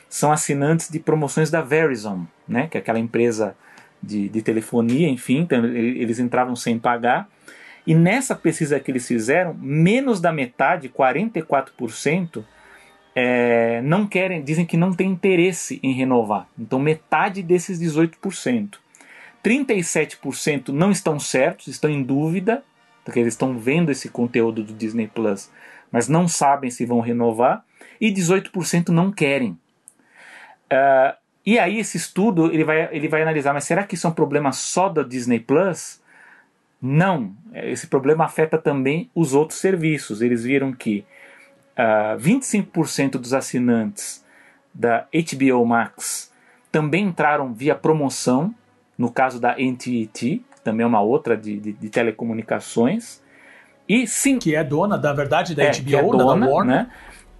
[0.08, 3.56] são assinantes de promoções da Verizon, né, que é aquela empresa
[4.02, 7.28] de, de telefonia, enfim, então eles entravam sem pagar.
[7.86, 12.44] E nessa pesquisa que eles fizeram, menos da metade, 44%,
[13.14, 16.46] é, não querem, dizem que não tem interesse em renovar.
[16.58, 18.76] Então, metade desses 18%.
[19.44, 22.62] 37% não estão certos, estão em dúvida,
[23.04, 25.50] porque eles estão vendo esse conteúdo do Disney Plus,
[25.90, 27.64] mas não sabem se vão renovar,
[28.00, 29.58] e 18% não querem.
[30.72, 31.14] Uh,
[31.44, 34.14] e aí esse estudo ele vai, ele vai analisar, mas será que isso é um
[34.14, 36.00] problema só da Disney Plus?
[36.84, 40.20] Não, esse problema afeta também os outros serviços.
[40.20, 41.04] Eles viram que
[41.78, 44.24] uh, ah, 25% dos assinantes
[44.74, 46.32] da HBO Max
[46.72, 48.52] também entraram via promoção,
[48.98, 53.22] no caso da NTT, também é uma outra de, de, de telecomunicações.
[53.88, 56.76] E sim, que é dona, da verdade, da é, HBO, é dona, da Warner.
[56.76, 56.90] Né?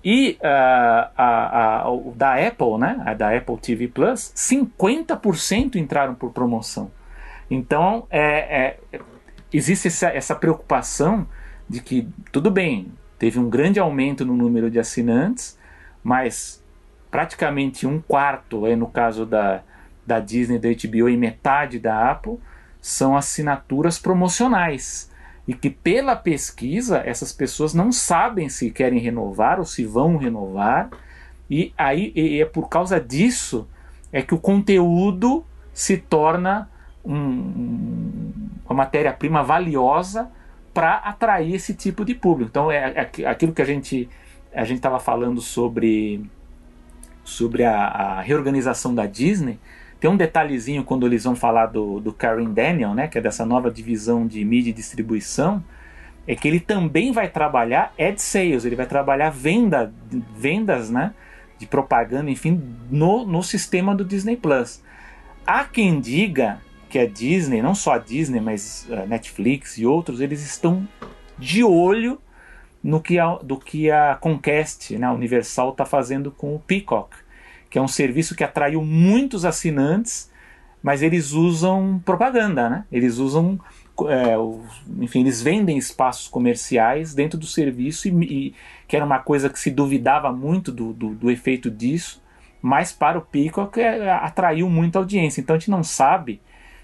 [0.05, 1.84] E uh, a, a, a,
[2.14, 3.03] da Apple, né?
[3.07, 6.90] A da Apple TV Plus, 50% entraram por promoção.
[7.51, 9.01] Então, é, é
[9.53, 11.27] existe essa, essa preocupação
[11.69, 15.59] de que, tudo bem, teve um grande aumento no número de assinantes,
[16.03, 16.63] mas
[17.11, 19.63] praticamente um quarto, é no caso da,
[20.07, 22.39] da Disney, da HBO e metade da Apple,
[22.81, 25.11] são assinaturas promocionais.
[25.47, 30.91] E que pela pesquisa essas pessoas não sabem se querem renovar ou se vão renovar.
[31.51, 33.69] E aí e é por causa disso
[34.13, 36.69] é que o conteúdo se torna
[37.05, 38.32] um,
[38.73, 40.31] uma matéria-prima valiosa
[40.73, 42.51] para atrair esse tipo de público.
[42.51, 44.09] Então é, é aquilo que a gente
[44.55, 46.23] a gente estava falando sobre
[47.25, 49.59] sobre a, a, reorganização da Disney.
[50.01, 53.47] Tem um detalhezinho quando eles vão falar do, do Karen Daniel, né, que é dessa
[53.47, 55.62] nova divisão de mídia e distribuição,
[56.27, 59.93] é que ele também vai trabalhar ad sales, ele vai trabalhar venda,
[60.37, 61.14] vendas, né,
[61.57, 62.61] de propaganda, enfim,
[62.91, 64.83] no, no sistema do Disney Plus.
[65.47, 66.61] Há quem diga
[66.93, 70.86] que a Disney, não só a Disney, mas a Netflix e outros, eles estão
[71.38, 72.20] de olho
[72.84, 77.16] no que a, do que a Comcast, né, a Universal, está fazendo com o Peacock,
[77.70, 80.30] que é um serviço que atraiu muitos assinantes,
[80.82, 82.84] mas eles usam propaganda, né?
[82.93, 83.59] Eles usam,
[84.09, 84.34] é,
[85.01, 88.55] enfim, eles vendem espaços comerciais dentro do serviço e, e
[88.86, 92.22] que era uma coisa que se duvidava muito do, do, do efeito disso,
[92.61, 95.40] mas para o Peacock é, atraiu muita audiência.
[95.40, 96.38] Então a gente não sabe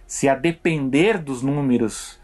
[0.08, 2.18] se a depender dos números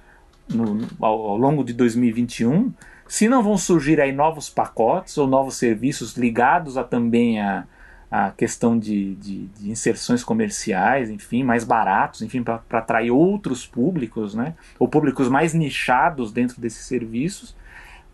[0.49, 2.73] no, ao, ao longo de 2021
[3.07, 7.67] se não vão surgir aí novos pacotes ou novos serviços ligados a também a,
[8.11, 14.35] a questão de, de, de inserções comerciais, enfim, mais baratos, enfim, para atrair outros públicos,
[14.35, 14.55] né?
[14.79, 17.55] Ou públicos mais nichados dentro desses serviços.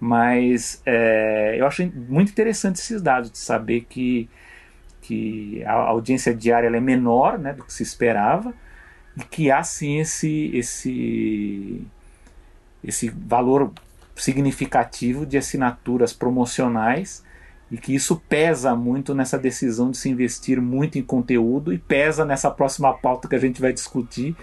[0.01, 4.29] Mas é, eu acho muito interessante esses dados de saber que,
[5.03, 8.55] que a audiência diária é menor né, do que se esperava
[9.21, 11.87] e que há sim esse, esse,
[12.83, 13.71] esse valor
[14.17, 17.23] significativo de assinaturas promocionais
[17.71, 22.25] e que isso pesa muito nessa decisão de se investir muito em conteúdo e pesa
[22.25, 24.35] nessa próxima pauta que a gente vai discutir,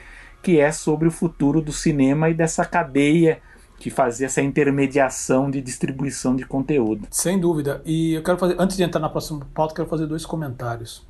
[0.41, 3.41] que é sobre o futuro do cinema e dessa cadeia
[3.79, 7.07] que fazia essa intermediação de distribuição de conteúdo.
[7.11, 7.81] Sem dúvida.
[7.85, 11.05] E eu quero fazer, antes de entrar na próxima pauta, quero fazer dois comentários.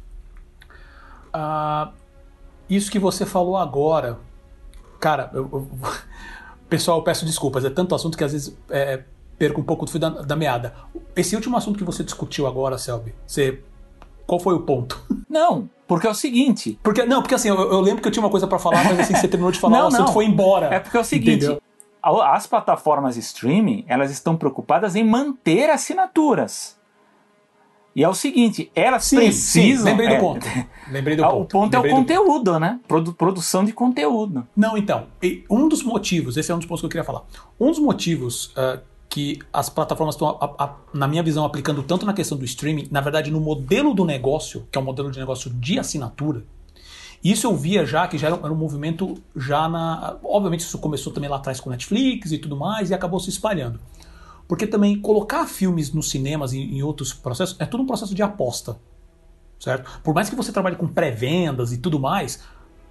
[1.33, 1.93] Uh,
[2.69, 4.19] isso que você falou agora,
[4.99, 5.67] cara, eu, eu,
[6.69, 9.03] Pessoal, peço desculpas, é tanto assunto que às vezes é,
[9.37, 10.73] perco um pouco do fio da, da, meada.
[11.15, 13.61] Esse último assunto que você discutiu agora, Selby, você.
[14.25, 15.01] Qual foi o ponto?
[15.29, 16.77] Não, porque é o seguinte.
[16.83, 18.99] Porque, não, porque assim, eu, eu lembro que eu tinha uma coisa para falar, mas
[18.99, 20.13] assim, você terminou de falar, não, o assunto não.
[20.13, 20.67] foi embora.
[20.67, 21.45] É porque é o seguinte.
[21.45, 21.61] Entendeu?
[22.03, 26.76] As plataformas streaming, elas estão preocupadas em manter assinaturas.
[27.97, 29.85] E é o seguinte, elas sim, precisam.
[29.85, 30.45] Sim, lembrei do é, ponto.
[30.91, 31.41] Lembrei do ponto.
[31.41, 32.59] O ponto lembrei é o conteúdo, ponto.
[32.59, 32.79] né?
[32.87, 34.47] Produ produção de conteúdo.
[34.55, 35.07] Não, então.
[35.49, 37.23] Um dos motivos, esse é um dos pontos que eu queria falar.
[37.59, 38.79] Um dos motivos uh,
[39.09, 40.37] que as plataformas estão,
[40.93, 44.67] na minha visão, aplicando tanto na questão do streaming, na verdade, no modelo do negócio,
[44.71, 46.45] que é um modelo de negócio de assinatura.
[47.23, 50.17] Isso eu via já que já era um, era um movimento já na.
[50.23, 53.79] Obviamente, isso começou também lá atrás com Netflix e tudo mais, e acabou se espalhando.
[54.47, 58.23] Porque também colocar filmes nos cinemas e em outros processos é tudo um processo de
[58.23, 58.79] aposta.
[59.59, 59.99] Certo?
[60.03, 62.43] Por mais que você trabalhe com pré-vendas e tudo mais,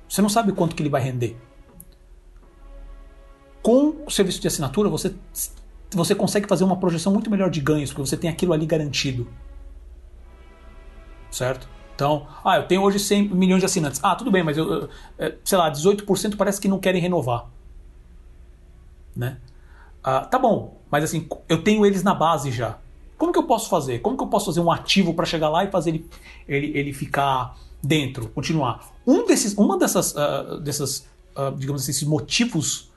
[0.08, 1.36] você não sabe quanto que ele vai render.
[3.62, 5.14] Com o serviço de assinatura, você,
[5.90, 9.26] você consegue fazer uma projeção muito melhor de ganhos, porque você tem aquilo ali garantido.
[11.30, 11.68] Certo?
[11.94, 14.00] Então, ah, eu tenho hoje 100 milhões de assinantes.
[14.02, 17.46] Ah, tudo bem, mas eu, eu é, sei lá, 18% parece que não querem renovar.
[19.16, 19.38] Né?
[20.08, 22.78] Ah, tá bom, mas assim, eu tenho eles na base já.
[23.18, 23.98] Como que eu posso fazer?
[23.98, 26.10] Como que eu posso fazer um ativo para chegar lá e fazer ele,
[26.46, 28.88] ele, ele ficar dentro, continuar?
[29.04, 32.88] Um desses, uma dessas, uh, dessas uh, digamos assim, esses motivos,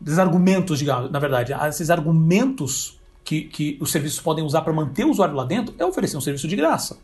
[0.00, 5.04] desses argumentos, digamos, na verdade, esses argumentos que, que os serviços podem usar para manter
[5.04, 6.96] o usuário lá dentro é oferecer um serviço de graça.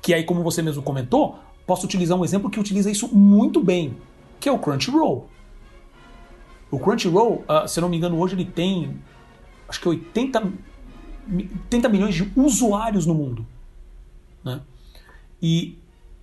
[0.00, 3.96] Que aí, como você mesmo comentou, posso utilizar um exemplo que utiliza isso muito bem,
[4.38, 5.28] que é o Crunchyroll.
[6.70, 9.00] O Crunchyroll, uh, se eu não me engano, hoje ele tem
[9.68, 10.52] acho que 80,
[11.30, 13.46] 80 milhões de usuários no mundo.
[14.42, 14.60] Né?
[15.42, 15.78] E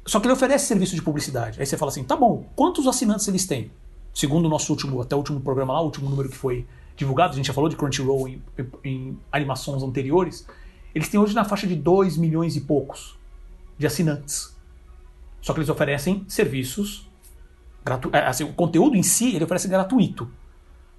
[0.05, 1.59] só que ele oferece serviço de publicidade.
[1.59, 3.71] Aí você fala assim, tá bom, quantos assinantes eles têm?
[4.13, 6.65] Segundo o nosso último, até o último programa lá, o último número que foi
[6.95, 8.41] divulgado, a gente já falou de Crunchyroll em,
[8.83, 10.47] em animações anteriores,
[10.93, 13.17] eles têm hoje na faixa de 2 milhões e poucos
[13.77, 14.55] de assinantes.
[15.41, 17.04] Só que eles oferecem serviços
[17.85, 20.27] Gratu é, assim, o conteúdo em si ele oferece gratuito.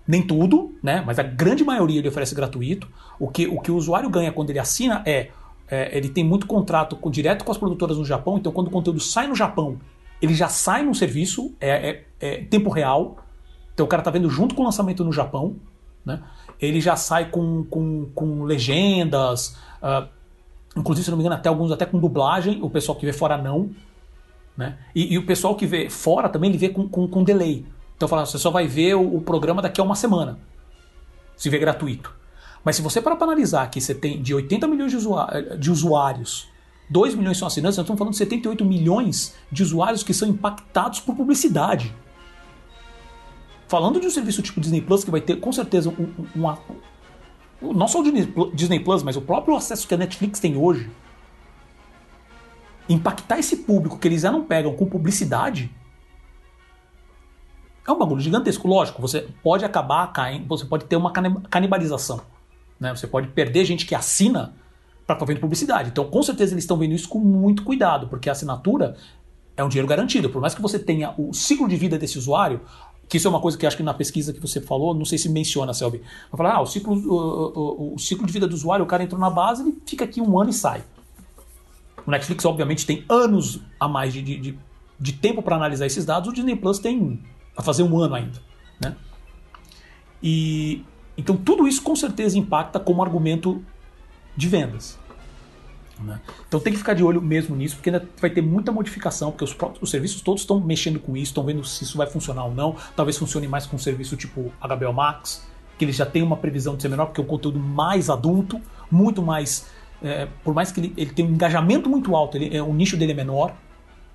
[0.07, 1.03] Nem tudo, né?
[1.05, 2.89] Mas a grande maioria ele oferece gratuito.
[3.18, 5.30] O que o, que o usuário ganha quando ele assina é,
[5.68, 8.70] é ele tem muito contrato com, direto com as produtoras no Japão, então quando o
[8.70, 9.80] conteúdo sai no Japão,
[10.22, 13.16] ele já sai no serviço, é, é, é tempo real.
[13.74, 15.57] Então o cara tá vendo junto com o lançamento no Japão,
[16.05, 16.22] né?
[16.61, 20.09] Ele já sai com, com, com legendas, uh,
[20.76, 23.37] inclusive, se não me engano, até alguns até com dublagem, o pessoal que vê fora
[23.37, 23.70] não.
[24.57, 24.79] Né?
[24.95, 27.67] E, e o pessoal que vê fora também ele vê com, com, com delay.
[27.97, 30.39] Então fala, você só vai ver o, o, programa daqui a uma semana.
[31.37, 32.15] Se vê gratuito.
[32.65, 35.71] Mas se você parar para analisar que você tem de 80 milhões de, usuários, de
[35.71, 36.49] usuários
[36.89, 41.01] 2 milhões são assinantes, nós estamos falando de 78 milhões de usuários que são impactados
[41.01, 41.95] por publicidade.
[43.67, 46.49] Falando de um serviço tipo Disney Plus, que vai ter com certeza um, um,
[47.63, 50.89] um, não só o Disney Plus, mas o próprio acesso que a Netflix tem hoje,
[52.89, 55.70] impactar esse público que eles já não pegam com publicidade
[57.87, 58.66] é um bagulho gigantesco.
[58.66, 62.20] Lógico, você pode acabar caindo, você pode ter uma canibalização.
[62.80, 62.95] Né?
[62.95, 64.55] Você pode perder gente que assina
[65.07, 65.91] para estar vendo publicidade.
[65.91, 68.97] Então, com certeza, eles estão vendo isso com muito cuidado, porque a assinatura
[69.57, 70.28] é um dinheiro garantido.
[70.28, 72.61] Por mais que você tenha o ciclo de vida desse usuário,
[73.09, 75.16] que isso é uma coisa que acho que na pesquisa que você falou, não sei
[75.16, 76.03] se menciona, Selby.
[76.32, 79.05] Vai falar, ah, o ciclo, o, o, o, ciclo de vida do usuário, o cara
[79.05, 80.82] entrou na base, ele fica aqui um ano e sai.
[82.07, 84.59] O Netflix, obviamente, tem anos a mais de, de,
[84.99, 87.21] de tempo para analisar esses dados, o Disney Plus tem
[87.57, 88.41] a fazer um ano ainda.
[88.81, 88.95] Né?
[90.23, 90.85] E
[91.17, 93.63] então tudo isso com certeza impacta como argumento
[94.37, 94.99] de vendas.
[95.99, 96.21] Né?
[96.47, 99.45] Então tem que ficar de olho mesmo nisso, porque ainda vai ter muita modificação, porque
[99.45, 102.45] os, próprios, os serviços todos estão mexendo com isso, estão vendo se isso vai funcionar
[102.45, 102.77] ou não.
[102.95, 105.47] Talvez funcione mais com um serviço tipo HBO Max,
[105.79, 108.61] que ele já tem uma previsão de ser menor, porque é um conteúdo mais adulto,
[108.91, 109.67] muito mais.
[110.03, 112.97] É, por mais que ele, ele tenha um engajamento muito alto, ele, é, o nicho
[112.97, 113.55] dele é menor,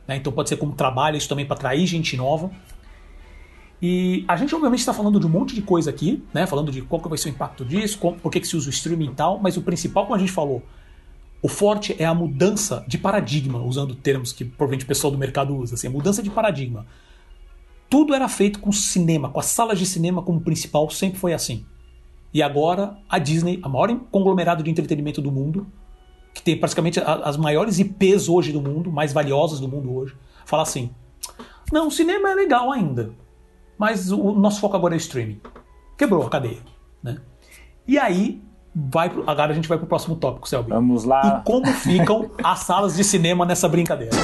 [0.08, 0.16] né?
[0.18, 2.52] então pode ser como trabalho isso também para atrair gente nova.
[3.82, 6.46] E a gente obviamente está falando de um monte de coisa aqui, né?
[6.46, 8.70] Falando de qual que vai ser o impacto disso, por que, que se usa o
[8.70, 10.62] streaming e tal, mas o principal, como a gente falou,
[11.42, 15.56] o forte é a mudança de paradigma, usando termos que provavelmente o pessoal do mercado
[15.56, 16.86] usa, assim, a mudança de paradigma.
[17.90, 21.66] Tudo era feito com cinema, com as salas de cinema como principal, sempre foi assim.
[22.34, 25.68] E agora a Disney, a maior conglomerado de entretenimento do mundo,
[26.34, 30.16] que tem praticamente as maiores IPs hoje do mundo, mais valiosas do mundo hoje,
[30.46, 30.90] fala assim:
[31.72, 33.12] não, o cinema é legal ainda,
[33.78, 35.42] mas o nosso foco agora é streaming.
[35.98, 36.60] Quebrou a cadeia.
[37.04, 37.18] Né?
[37.88, 38.42] E aí,
[38.74, 40.70] vai pro, agora a gente vai para o próximo tópico, Selby.
[40.70, 41.42] Vamos lá.
[41.42, 44.16] E como ficam as salas de cinema nessa brincadeira?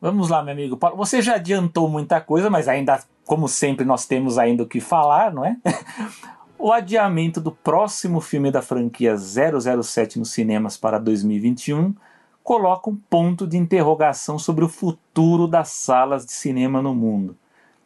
[0.00, 0.96] Vamos lá, meu amigo Paulo.
[0.96, 5.34] Você já adiantou muita coisa, mas ainda, como sempre, nós temos ainda o que falar,
[5.34, 5.56] não é?
[6.58, 11.94] o adiamento do próximo filme da franquia 007 nos cinemas para 2021
[12.42, 17.36] coloca um ponto de interrogação sobre o futuro das salas de cinema no mundo.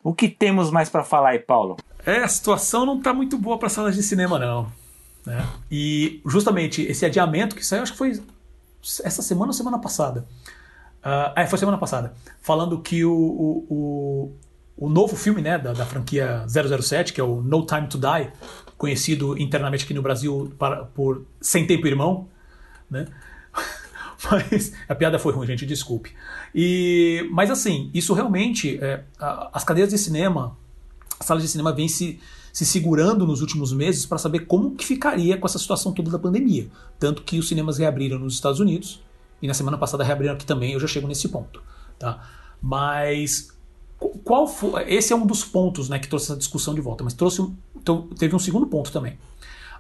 [0.05, 1.79] O que temos mais para falar aí, Paulo?
[2.05, 4.71] É, a situação não está muito boa para salas de cinema, não.
[5.25, 5.47] Né?
[5.71, 8.23] E justamente esse adiamento que saiu, acho que foi
[9.03, 10.27] essa semana ou semana passada.
[11.01, 12.15] Uh, é, foi semana passada.
[12.43, 14.33] Falando que o, o, o,
[14.77, 18.31] o novo filme né, da, da, franquia 007, que é o No Time to Die,
[18.79, 22.29] conhecido internamente aqui no Brasil para, por Sem Tempo Irmão,
[22.91, 23.07] né?
[24.31, 26.15] Mas a piada foi ruim, gente, desculpe.
[26.55, 30.57] E, mas assim, isso realmente, é, as cadeiras de cinema,
[31.19, 32.21] as salas de cinema vêm se,
[32.53, 36.19] se segurando nos últimos meses para saber como que ficaria com essa situação toda da
[36.19, 36.69] pandemia.
[36.99, 39.03] Tanto que os cinemas reabriram nos Estados Unidos
[39.41, 41.63] e na semana passada reabriram aqui também, eu já chego nesse ponto.
[41.99, 42.29] Tá?
[42.61, 43.49] Mas
[44.25, 47.13] qual foi, esse é um dos pontos né, que trouxe essa discussão de volta, mas
[47.13, 47.47] trouxe
[47.77, 49.19] então, teve um segundo ponto também.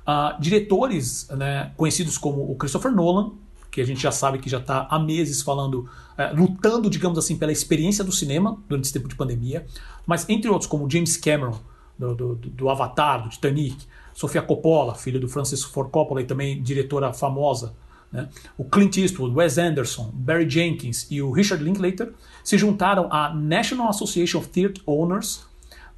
[0.02, 3.32] Uh, diretores né, conhecidos como o Christopher Nolan
[3.70, 7.36] que a gente já sabe que já está há meses falando, é, lutando, digamos assim,
[7.36, 9.64] pela experiência do cinema durante esse tempo de pandemia,
[10.06, 11.56] mas entre outros, como James Cameron,
[11.98, 13.76] do, do, do Avatar, do Titanic,
[14.14, 17.74] Sofia Coppola, filho do Francis Ford Coppola e também diretora famosa,
[18.12, 18.28] né?
[18.58, 23.88] o Clint Eastwood, Wes Anderson, Barry Jenkins e o Richard Linklater se juntaram à National
[23.88, 25.48] Association of Theatre Owners,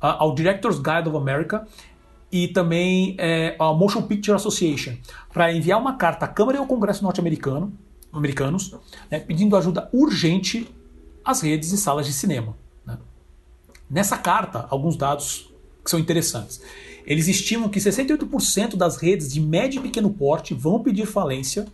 [0.00, 1.66] ao Directors Guild of America
[2.30, 4.94] e também é, Motion Picture Association,
[5.32, 7.72] para enviar uma carta à Câmara e ao Congresso norte-americano,
[8.12, 8.74] americanos,
[9.10, 10.68] né, pedindo ajuda urgente
[11.24, 12.56] às redes e salas de cinema.
[12.84, 12.98] Né.
[13.88, 15.52] Nessa carta, alguns dados
[15.84, 16.60] que são interessantes.
[17.04, 21.66] Eles estimam que 68% das redes de médio e pequeno porte vão pedir falência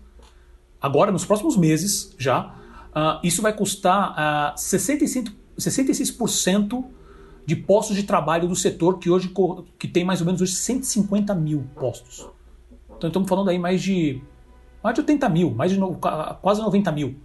[0.81, 2.55] agora, nos próximos meses já.
[2.89, 6.85] Uh, isso vai custar uh, 65, 66%
[7.47, 9.33] de postos de trabalho do setor que hoje
[9.79, 12.29] que tem mais ou menos hoje 150 mil postos.
[12.97, 14.21] Então estamos falando aí mais de
[14.83, 15.79] mais de 80 mil, mais de
[16.43, 17.17] quase 90 mil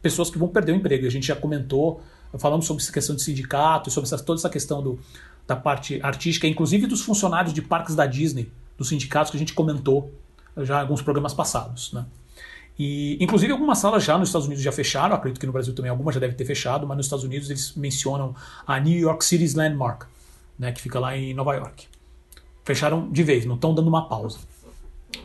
[0.00, 1.06] pessoas que vão perder o emprego.
[1.06, 2.00] A gente já comentou,
[2.38, 4.98] falamos sobre essa questão de sindicato, sobre essa, toda essa questão do,
[5.46, 9.52] da parte artística, inclusive dos funcionários de parques da Disney, dos sindicatos que a gente
[9.52, 10.12] comentou
[10.56, 11.92] já em alguns programas passados.
[11.92, 12.06] Né?
[12.82, 15.90] E, inclusive, algumas salas já nos Estados Unidos já fecharam, acredito que no Brasil também
[15.90, 18.34] algumas já devem ter fechado, mas nos Estados Unidos eles mencionam
[18.66, 20.04] a New York City's Landmark,
[20.58, 21.88] né, que fica lá em Nova York.
[22.64, 24.38] Fecharam de vez, não estão dando uma pausa.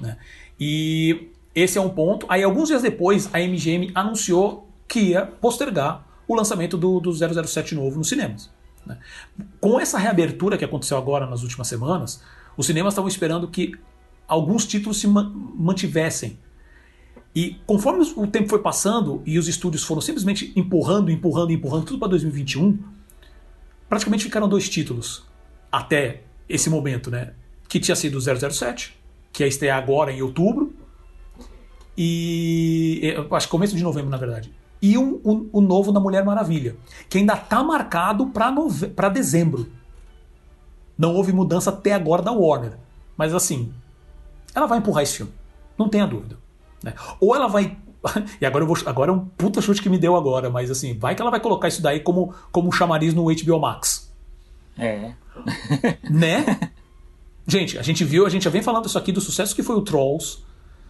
[0.01, 0.17] Né?
[0.59, 2.25] E esse é um ponto.
[2.27, 7.73] Aí, alguns dias depois, a MGM anunciou que ia postergar o lançamento do, do 007
[7.73, 8.49] novo nos cinemas.
[8.85, 8.97] Né?
[9.61, 12.21] Com essa reabertura que aconteceu agora nas últimas semanas,
[12.57, 13.75] os cinemas estavam esperando que
[14.27, 16.37] alguns títulos se mantivessem
[17.36, 21.99] e conforme o tempo foi passando e os estúdios foram simplesmente empurrando, empurrando, empurrando tudo
[21.99, 22.79] para 2021,
[23.89, 25.25] praticamente ficaram dois títulos
[25.69, 27.33] até esse momento, né?
[27.67, 28.97] Que tinha sido o 007,
[29.33, 30.73] que ia estrear agora em outubro,
[31.97, 34.53] e acho que começo de novembro, na verdade.
[34.81, 36.77] E o um, um, um, novo da Mulher Maravilha,
[37.09, 39.69] que ainda está marcado para dezembro.
[40.97, 42.77] Não houve mudança até agora da Warner.
[43.17, 43.73] Mas assim,
[44.53, 45.33] ela vai empurrar esse filme.
[45.77, 46.38] Não tenha dúvida.
[46.86, 46.93] Né?
[47.19, 47.75] Ou ela vai.
[48.39, 48.77] E agora eu vou.
[48.86, 51.39] Agora é um puta chute que me deu agora, mas assim, vai que ela vai
[51.39, 54.13] colocar isso daí como, como chamariz no HBO Max.
[54.77, 55.13] É.
[56.09, 56.71] Né?
[57.47, 59.75] Gente, a gente viu, a gente já vem falando isso aqui do sucesso que foi
[59.75, 60.39] o Trolls,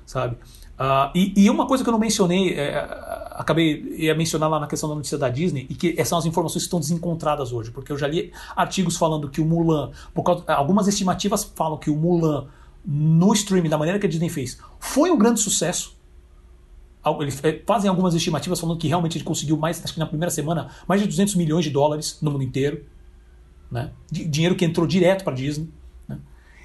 [0.06, 0.36] sabe?
[0.76, 2.78] Uh, e, e, uma coisa que eu não mencionei, é,
[3.32, 6.64] acabei ia mencionar lá na questão da notícia da Disney, e que são as informações
[6.64, 10.43] que estão desencontradas hoje, porque eu já li artigos falando que o Mulan, por causa,
[10.48, 12.48] algumas estimativas falam que o Mulan
[12.86, 15.96] no streaming, da maneira que a Disney fez, foi um grande sucesso.
[17.20, 20.32] Eles é, fazem algumas estimativas falando que realmente ele conseguiu mais, acho que na primeira
[20.32, 22.84] semana, mais de 200 milhões de dólares no mundo inteiro.
[23.70, 23.92] Né?
[24.12, 25.70] Dinheiro que entrou direto para a Disney.
[26.08, 26.18] Né?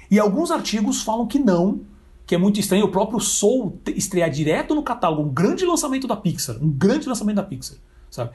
[0.09, 1.81] E alguns artigos falam que não,
[2.25, 6.15] que é muito estranho o próprio Soul estrear direto no catálogo, um grande lançamento da
[6.15, 7.77] Pixar, um grande lançamento da Pixar,
[8.09, 8.31] sabe?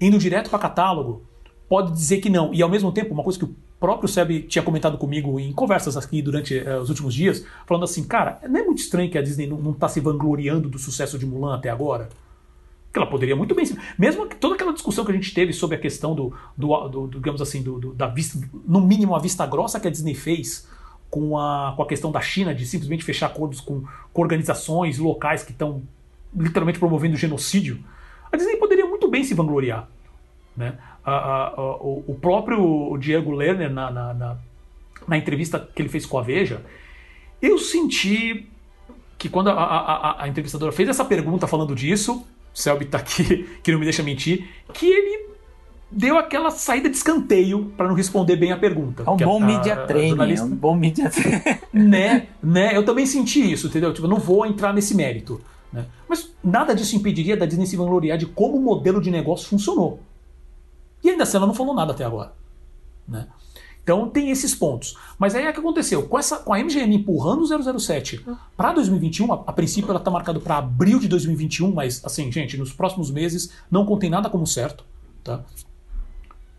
[0.00, 1.22] Indo direto para catálogo,
[1.68, 2.52] pode dizer que não.
[2.54, 5.96] E ao mesmo tempo, uma coisa que o próprio Seb tinha comentado comigo em conversas
[5.96, 9.22] aqui durante uh, os últimos dias, falando assim, cara, não é muito estranho que a
[9.22, 12.08] Disney não está se vangloriando do sucesso de Mulan até agora?
[12.92, 13.66] Que ela poderia muito bem.
[13.98, 17.18] Mesmo toda aquela discussão que a gente teve sobre a questão do, do, do, do
[17.18, 20.68] digamos assim, do, do, da vista, no mínimo a vista grossa que a Disney fez
[21.10, 25.42] com a, com a questão da China de simplesmente fechar acordos com, com organizações locais
[25.42, 25.82] que estão
[26.36, 27.82] literalmente promovendo genocídio,
[28.30, 29.88] a Disney poderia muito bem se vangloriar.
[30.56, 30.78] Né?
[31.04, 34.36] A, a, a, o, próprio Diego Lerner, na, na, na,
[35.08, 36.62] na, entrevista que ele fez com a Veja,
[37.40, 38.48] eu senti
[39.18, 42.24] que quando a, entrevistadora fez essa pergunta falando disso,
[42.54, 45.32] Selby está aqui, que não me deixa mentir, que ele
[45.90, 49.04] deu aquela saída de escanteio para não responder bem a pergunta.
[49.06, 51.10] É um bom media training, é um bom media
[51.72, 52.76] né, né?
[52.76, 53.92] Eu também senti isso, entendeu?
[53.92, 55.40] Tipo, não vou entrar nesse mérito.
[55.72, 55.86] Né?
[56.08, 60.00] Mas nada disso impediria da Disney se vangloriar de como o modelo de negócio funcionou.
[61.02, 62.32] E ainda assim ela não falou nada até agora.
[63.06, 63.26] Né?
[63.82, 64.96] Então tem esses pontos.
[65.18, 66.04] Mas aí é o que aconteceu.
[66.04, 68.24] Com, essa, com a MGM empurrando o 007
[68.56, 72.56] para 2021, a, a, princípio ela está marcada para abril de 2021, mas assim, gente,
[72.56, 74.84] nos próximos meses não contém nada como certo.
[75.24, 75.44] Tá?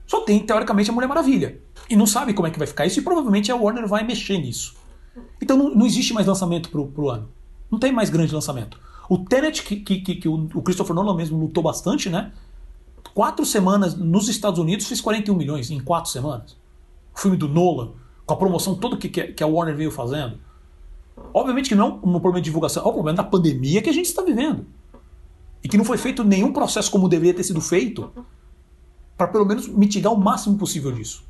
[0.06, 1.60] Só tem, teoricamente, a Mulher Maravilha.
[1.90, 4.38] E não sabe como é que vai ficar isso, e provavelmente a Warner vai mexer
[4.38, 4.76] nisso.
[5.42, 7.30] Então não, não existe mais lançamento pro, pro ano.
[7.72, 8.80] Não tem mais grande lançamento.
[9.10, 12.32] O Tenet, que, que, que, que o Christopher Nolan mesmo lutou bastante, né?
[13.14, 16.58] Quatro semanas nos Estados Unidos fez 41 milhões em quatro semanas.
[17.16, 17.92] O filme do Nolan,
[18.26, 20.40] com a promoção toda que, que a Warner veio fazendo.
[21.34, 23.94] Obviamente que não é um problema de divulgação, é um problema da pandemia que a
[23.94, 24.66] gente está vivendo.
[25.64, 28.12] E que não foi feito nenhum processo como deveria ter sido feito
[29.16, 31.24] para pelo menos mitigar o máximo possível disso.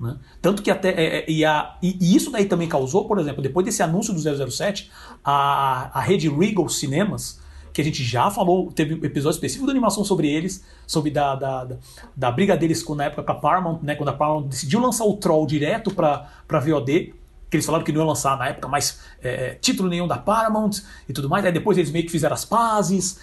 [0.00, 0.16] Né?
[0.42, 0.90] Tanto que até.
[0.90, 4.50] É, é, e, a, e, isso daí também causou, por exemplo, depois desse anúncio do
[4.50, 4.90] 007,
[5.24, 7.40] a, a rede Regal Cinemas
[7.72, 11.34] que a gente já falou, teve um episódio específico da animação sobre eles, sobre da,
[11.34, 11.76] da, da,
[12.16, 15.14] da briga deles na época com a Paramount, né, quando a Paramount decidiu lançar o
[15.14, 17.14] Troll direto para VOD,
[17.48, 20.16] que eles falaram que não iam lançar na época mais é, é, título nenhum da
[20.16, 20.70] Paramount
[21.08, 23.20] e tudo mais, aí depois eles meio que fizeram as pazes,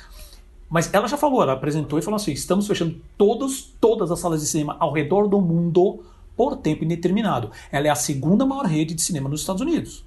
[0.70, 4.42] mas ela já falou, ela apresentou e falou assim, estamos fechando todos, todas as salas
[4.42, 6.04] de cinema ao redor do mundo
[6.36, 7.52] por tempo indeterminado.
[7.72, 10.06] Ela é a segunda maior rede de cinema nos Estados Unidos.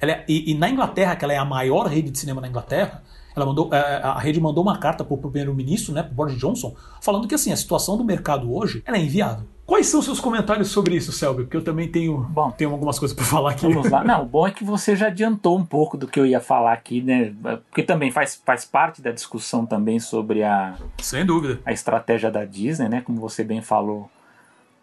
[0.00, 2.48] Ela é, e, e na Inglaterra, que ela é a maior rede de cinema na
[2.48, 3.02] Inglaterra,
[3.34, 6.36] ela mandou, é, é, a rede mandou uma carta para o primeiro-ministro, né, para Boris
[6.36, 9.46] Johnson, falando que assim a situação do mercado hoje ela é inviável.
[9.66, 11.44] Quais são os seus comentários sobre isso, Selby?
[11.44, 13.66] Porque eu também tenho, bom, tenho algumas coisas para falar aqui.
[13.66, 14.04] Vamos lá.
[14.04, 16.74] Não, o bom é que você já adiantou um pouco do que eu ia falar
[16.74, 17.34] aqui, né?
[17.70, 22.44] Porque também faz, faz parte da discussão também sobre a sem dúvida a estratégia da
[22.44, 23.00] Disney, né?
[23.00, 24.10] Como você bem falou,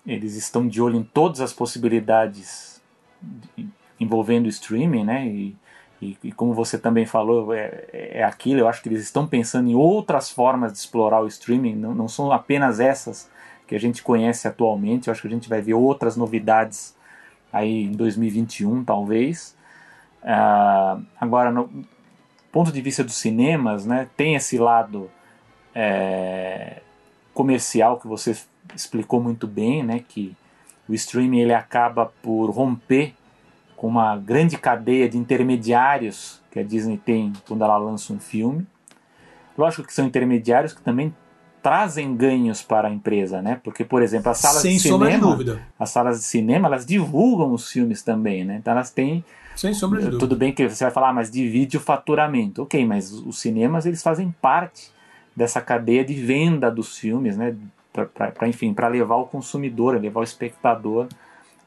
[0.06, 2.82] eles estão de olho em todas as possibilidades
[3.99, 5.28] envolvendo o streaming, né?
[5.28, 5.56] E
[6.02, 9.70] e, e, como você também falou, é, é aquilo, eu acho que eles estão pensando
[9.70, 13.30] em outras formas de explorar o streaming, não, não são apenas essas
[13.68, 16.95] que a gente conhece atualmente, eu acho que a gente vai ver outras novidades
[17.54, 19.56] aí em 2021, talvez.
[20.24, 21.70] Uh, agora, no,
[22.52, 25.10] ponto de vista dos cinemas, né, tem esse lado
[25.74, 26.82] é,
[27.34, 28.36] comercial que você
[28.76, 30.36] explicou muito bem, né, que
[30.88, 33.14] o streaming ele acaba por romper
[33.82, 38.63] com uma grande cadeia de intermediários que a Disney tem quando ela lança um filme.
[39.57, 41.11] Lógico que são intermediários que também
[41.63, 43.59] trazem ganhos para a empresa, né?
[43.63, 45.61] Porque, por exemplo, as salas Sem de cinema, de dúvida.
[45.79, 48.57] as salas de cinema, elas divulgam os filmes também, né?
[48.57, 49.25] Então elas têm
[49.55, 50.19] sem sombra de dúvida.
[50.19, 52.61] Tudo bem que você vai falar, ah, mas divide o faturamento.
[52.61, 54.91] Ok, mas os cinemas eles fazem parte
[55.36, 57.55] dessa cadeia de venda dos filmes, né?
[57.91, 61.07] Para enfim, para levar o consumidor, levar o espectador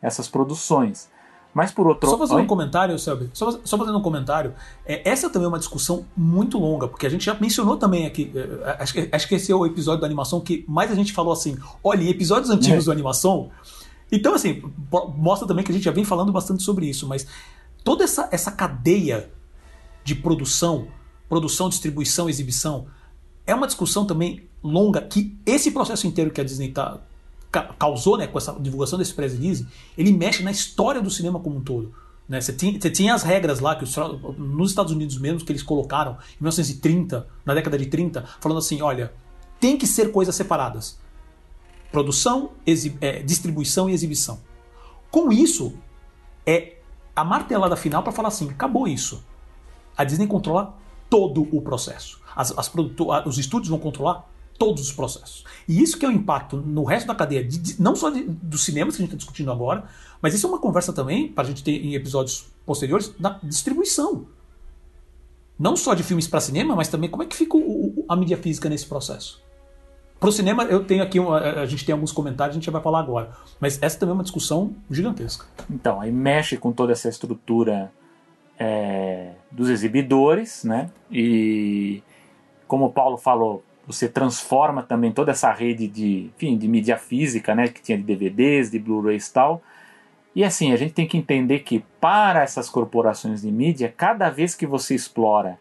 [0.00, 1.12] essas produções.
[1.54, 2.42] Mas por outro Só fazendo Oi?
[2.42, 4.52] um comentário, Selby, só, só fazendo um comentário,
[4.84, 8.32] é, essa também é uma discussão muito longa, porque a gente já mencionou também aqui,
[8.34, 10.96] é, é acho, que, acho que esse é o episódio da animação que mais a
[10.96, 12.86] gente falou assim, olha, episódios antigos é.
[12.88, 13.50] da animação,
[14.10, 14.62] então assim,
[15.16, 17.24] mostra também que a gente já vem falando bastante sobre isso, mas
[17.84, 19.30] toda essa, essa cadeia
[20.02, 20.88] de produção,
[21.28, 22.86] produção, distribuição, exibição,
[23.46, 26.98] é uma discussão também longa que esse processo inteiro que a Disney tá,
[27.62, 31.56] causou né, com essa divulgação desse press release, ele mexe na história do cinema como
[31.56, 31.92] um todo.
[32.28, 32.40] Né?
[32.40, 33.96] Você, tinha, você tinha as regras lá, que os,
[34.38, 38.80] nos Estados Unidos mesmo, que eles colocaram em 1930, na década de 30, falando assim:
[38.82, 39.12] olha,
[39.60, 40.98] tem que ser coisas separadas.
[41.92, 42.50] Produção,
[43.00, 44.40] é, distribuição e exibição.
[45.10, 45.74] Com isso,
[46.44, 46.78] é
[47.14, 49.24] a martelada final para falar assim: acabou isso.
[49.96, 50.74] A Disney controla
[51.08, 52.20] todo o processo.
[52.34, 52.72] As, as
[53.26, 54.28] os estúdios vão controlar
[54.58, 55.44] todos os processos.
[55.68, 58.22] E isso que é o impacto no resto da cadeia, de, de, não só de,
[58.24, 59.84] dos cinemas que a gente está discutindo agora,
[60.20, 64.26] mas isso é uma conversa também, para a gente ter em episódios posteriores, da distribuição.
[65.58, 68.16] Não só de filmes para cinema, mas também como é que fica o, o, a
[68.16, 69.42] mídia física nesse processo.
[70.18, 73.00] Para o cinema, eu tenho aqui, a gente tem alguns comentários, a gente vai falar
[73.00, 73.32] agora.
[73.60, 75.44] Mas essa também é uma discussão gigantesca.
[75.68, 77.92] Então, aí mexe com toda essa estrutura
[78.58, 80.90] é, dos exibidores, né?
[81.10, 82.02] E
[82.66, 87.54] como o Paulo falou, você transforma também toda essa rede de, enfim, de mídia física,
[87.54, 87.68] né?
[87.68, 89.62] Que tinha de DVDs, de Blu-rays e tal.
[90.34, 94.54] E assim, a gente tem que entender que para essas corporações de mídia, cada vez
[94.54, 95.58] que você explora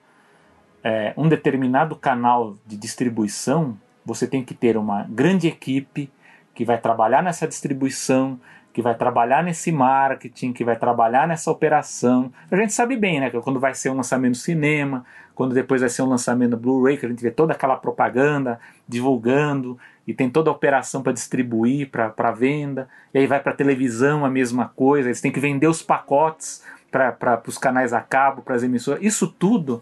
[0.83, 6.11] é, um determinado canal de distribuição, você tem que ter uma grande equipe
[6.55, 8.39] que vai trabalhar nessa distribuição,
[8.73, 12.33] que vai trabalhar nesse marketing, que vai trabalhar nessa operação.
[12.49, 13.29] A gente sabe bem, né?
[13.29, 15.05] Quando vai ser um lançamento no cinema,
[15.35, 19.77] quando depois vai ser um lançamento Blu-ray, que a gente vê toda aquela propaganda divulgando
[20.05, 22.87] e tem toda a operação para distribuir, para venda.
[23.13, 27.41] E aí vai para televisão a mesma coisa, eles têm que vender os pacotes para
[27.47, 29.01] os canais a cabo, para as emissoras.
[29.01, 29.81] Isso tudo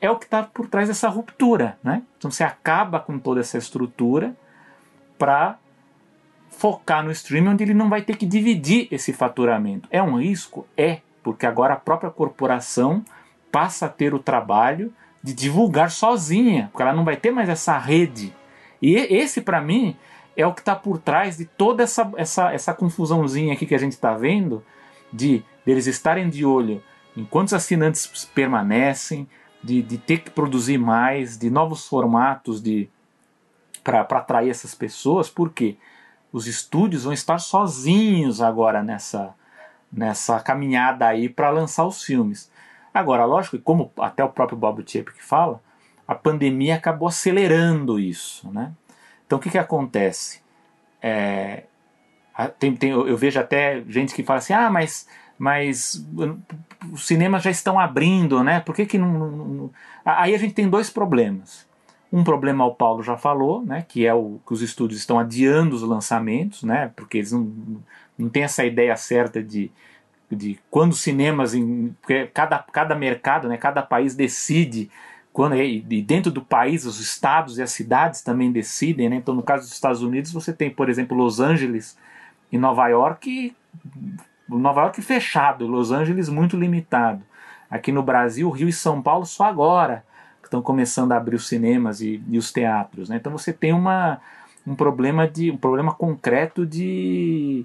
[0.00, 1.76] é o que está por trás dessa ruptura.
[1.82, 2.02] Né?
[2.18, 4.34] Então você acaba com toda essa estrutura
[5.18, 5.58] para
[6.50, 9.88] focar no streaming onde ele não vai ter que dividir esse faturamento.
[9.90, 10.66] É um risco?
[10.76, 13.02] É, porque agora a própria corporação
[13.52, 14.92] passa a ter o trabalho
[15.22, 18.34] de divulgar sozinha, porque ela não vai ter mais essa rede.
[18.80, 19.96] E esse, para mim,
[20.36, 23.78] é o que está por trás de toda essa, essa, essa confusãozinha aqui que a
[23.78, 24.64] gente está vendo,
[25.12, 26.82] de eles estarem de olho
[27.16, 29.28] em quantos assinantes permanecem,
[29.62, 32.88] de, de ter que produzir mais, de novos formatos de
[33.84, 35.76] para atrair essas pessoas, porque
[36.32, 39.34] os estúdios vão estar sozinhos agora nessa,
[39.92, 42.50] nessa caminhada aí para lançar os filmes.
[42.92, 45.60] Agora, lógico que como até o próprio Bob Chapek fala,
[46.06, 48.72] a pandemia acabou acelerando isso, né?
[49.26, 50.42] Então o que, que acontece?
[51.00, 51.64] É,
[52.58, 55.06] tem, tem, eu vejo até gente que fala assim, ah, mas
[55.38, 56.06] mas
[56.92, 58.60] os cinemas já estão abrindo, né?
[58.60, 59.70] Por que, que não, não,
[60.04, 61.66] Aí a gente tem dois problemas.
[62.12, 63.84] Um problema o Paulo já falou, né?
[63.88, 66.92] Que é o que os estúdios estão adiando os lançamentos, né?
[66.94, 67.50] Porque eles não,
[68.16, 69.72] não têm essa ideia certa de,
[70.36, 71.94] de quando cinemas, em,
[72.32, 73.56] cada, cada mercado, né?
[73.56, 74.90] Cada país decide
[75.32, 79.16] quando e dentro do país os estados e as cidades também decidem, né?
[79.16, 81.96] Então no caso dos Estados Unidos você tem, por exemplo, Los Angeles
[82.50, 83.54] e Nova York
[84.48, 87.22] Nova York fechado, Los Angeles muito limitado.
[87.70, 90.04] Aqui no Brasil, Rio e São Paulo só agora
[90.52, 93.08] estão começando a abrir os cinemas e, e os teatros.
[93.08, 93.16] Né?
[93.16, 94.20] Então você tem uma,
[94.66, 97.64] um problema de um problema concreto de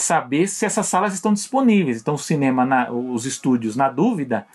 [0.00, 2.00] saber se essas salas estão disponíveis.
[2.00, 4.46] Então o cinema, na, os estúdios, na dúvida,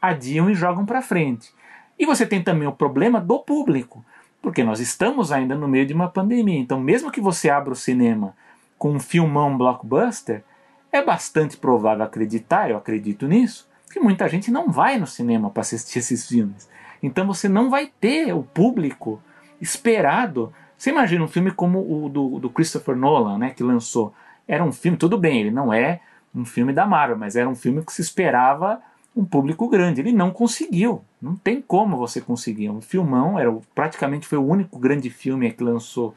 [0.00, 1.52] adiam e jogam para frente.
[1.98, 4.04] E você tem também o problema do público,
[4.42, 6.58] porque nós estamos ainda no meio de uma pandemia.
[6.58, 8.34] Então mesmo que você abra o cinema
[8.78, 10.44] com um filmão blockbuster,
[10.92, 15.62] é bastante provável acreditar, eu acredito nisso, que muita gente não vai no cinema para
[15.62, 16.68] assistir esses filmes.
[17.02, 19.20] Então você não vai ter o público
[19.60, 20.52] esperado.
[20.76, 24.12] Você imagina um filme como o do, do Christopher Nolan, né, que lançou.
[24.46, 26.00] Era um filme, tudo bem, ele não é
[26.34, 28.80] um filme da Marvel, mas era um filme que se esperava
[29.16, 30.00] um público grande.
[30.00, 31.02] Ele não conseguiu.
[31.20, 32.68] Não tem como você conseguir.
[32.68, 36.14] Um filmão, era, praticamente foi o único grande filme que lançou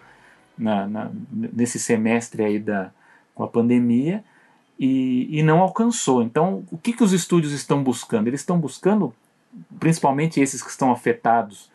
[0.58, 2.92] na, na, nesse semestre aí da,
[3.34, 4.24] com a pandemia
[4.78, 6.22] e, e não alcançou.
[6.22, 8.28] Então, o que, que os estúdios estão buscando?
[8.28, 9.14] Eles estão buscando,
[9.80, 11.72] principalmente esses que estão afetados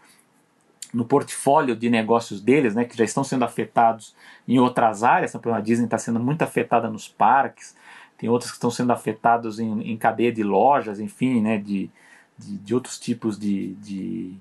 [0.95, 4.15] no portfólio de negócios deles, né, que já estão sendo afetados
[4.47, 5.35] em outras áreas.
[5.35, 7.77] A Disney está sendo muito afetada nos parques,
[8.17, 11.91] tem outras que estão sendo afetados em, em cadeia de lojas, enfim, né, de,
[12.39, 14.35] de, de outros tipos de, de,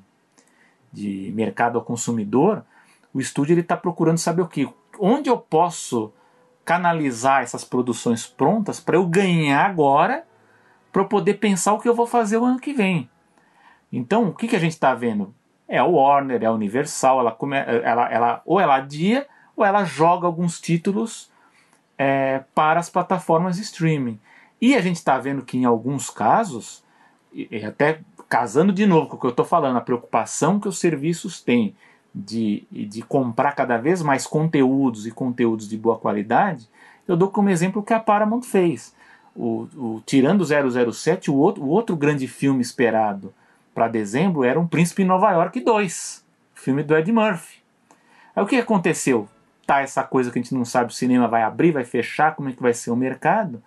[0.91, 2.63] de, mercado ao consumidor.
[3.11, 6.13] O estúdio está procurando saber o que, onde eu posso
[6.63, 10.23] canalizar essas produções prontas para eu ganhar agora,
[10.91, 13.09] para eu poder pensar o que eu vou fazer o ano que vem.
[13.91, 15.33] Então, o que, que a gente está vendo?
[15.73, 19.83] É a Warner, é a Universal, ela, come, ela, ela ou ela adia ou ela
[19.83, 21.31] joga alguns títulos
[21.97, 24.19] é, para as plataformas de streaming.
[24.61, 26.83] E a gente está vendo que em alguns casos,
[27.33, 30.77] e até casando de novo com o que eu estou falando, a preocupação que os
[30.77, 31.75] serviços têm
[32.13, 36.69] de, de comprar cada vez mais conteúdos e conteúdos de boa qualidade,
[37.07, 38.93] eu dou como exemplo o que a Paramount fez.
[39.35, 43.33] O, o, tirando 007, o outro, o outro grande filme esperado
[43.73, 47.61] para dezembro era um Príncipe em Nova York 2, filme do Ed Murphy.
[48.35, 49.27] Aí o que aconteceu?
[49.65, 52.49] Tá essa coisa que a gente não sabe, o cinema vai abrir, vai fechar, como
[52.49, 53.63] é que vai ser o mercado.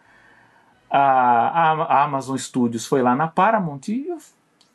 [0.91, 4.07] A, a Amazon Studios foi lá na Paramount e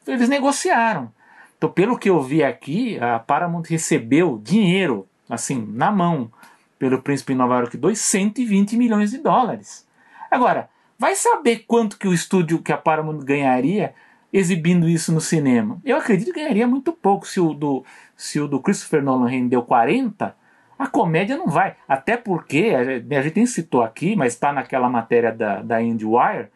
[0.08, 1.12] eles negociaram.
[1.58, 6.32] Então, pelo que eu vi aqui, a Paramount recebeu dinheiro, assim, na mão,
[6.80, 9.88] pelo Príncipe em Nova York 2, 120 milhões de dólares.
[10.32, 13.94] Agora, vai saber quanto que o estúdio que a Paramount ganharia
[14.32, 15.80] exibindo isso no cinema?
[15.84, 17.84] Eu acredito que ganharia muito pouco se o do,
[18.16, 20.36] se o do Christopher Nolan rendeu 40,
[20.78, 21.76] a comédia não vai.
[21.88, 26.48] Até porque, a gente nem citou aqui, mas está naquela matéria da, da IndieWire,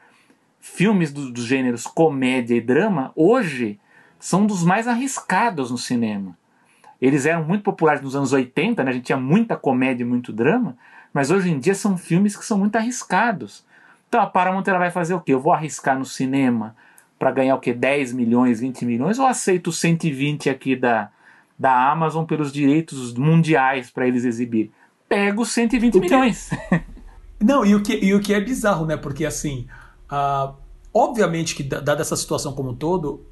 [0.60, 3.80] filmes dos do gêneros comédia e drama, hoje,
[4.20, 6.36] são dos mais arriscados no cinema.
[7.00, 8.90] Eles eram muito populares nos anos 80, né?
[8.90, 10.76] a gente tinha muita comédia e muito drama,
[11.14, 13.64] mas hoje em dia são filmes que são muito arriscados.
[14.08, 15.34] Então a Paramount ela vai fazer o quê?
[15.34, 16.76] Eu vou arriscar no cinema
[17.18, 21.10] para ganhar o que 10 milhões, 20 milhões, ou aceito 120 aqui da,
[21.58, 24.72] da Amazon pelos direitos mundiais para eles exibir?
[25.08, 26.50] Pego 120 milhões.
[27.40, 28.98] Não, e o, que, e o que é bizarro, né?
[28.98, 29.68] Porque assim,
[30.12, 30.54] uh,
[30.94, 33.26] obviamente que dada essa situação como um todo,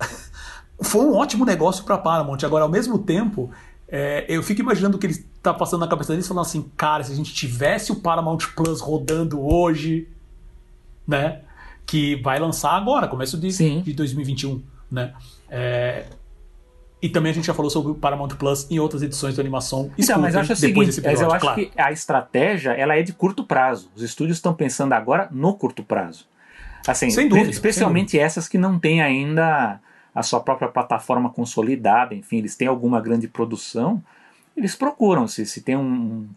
[0.80, 2.38] foi um ótimo negócio para Paramount.
[2.44, 3.50] Agora, ao mesmo tempo,
[3.88, 7.02] é, eu fico imaginando o que ele está passando na cabeça deles, falando assim, cara,
[7.02, 10.08] se a gente tivesse o Paramount Plus rodando hoje,
[11.06, 11.42] né?
[11.88, 14.62] Que vai lançar agora, começo de, de 2021,
[14.92, 15.14] né?
[15.48, 16.04] É,
[17.00, 19.90] e também a gente já falou sobre o Paramount Plus em outras edições de animação.
[19.96, 21.60] Então, mas eu acho o seguinte, episódio, eu acho claro.
[21.60, 23.90] que a estratégia ela é de curto prazo.
[23.96, 26.26] Os estúdios estão pensando agora no curto prazo.
[26.86, 28.26] Assim, sem dúvida, especialmente sem dúvida.
[28.26, 29.80] essas que não têm ainda
[30.14, 34.02] a sua própria plataforma consolidada, enfim, eles têm alguma grande produção,
[34.54, 36.28] eles procuram se, se tem um,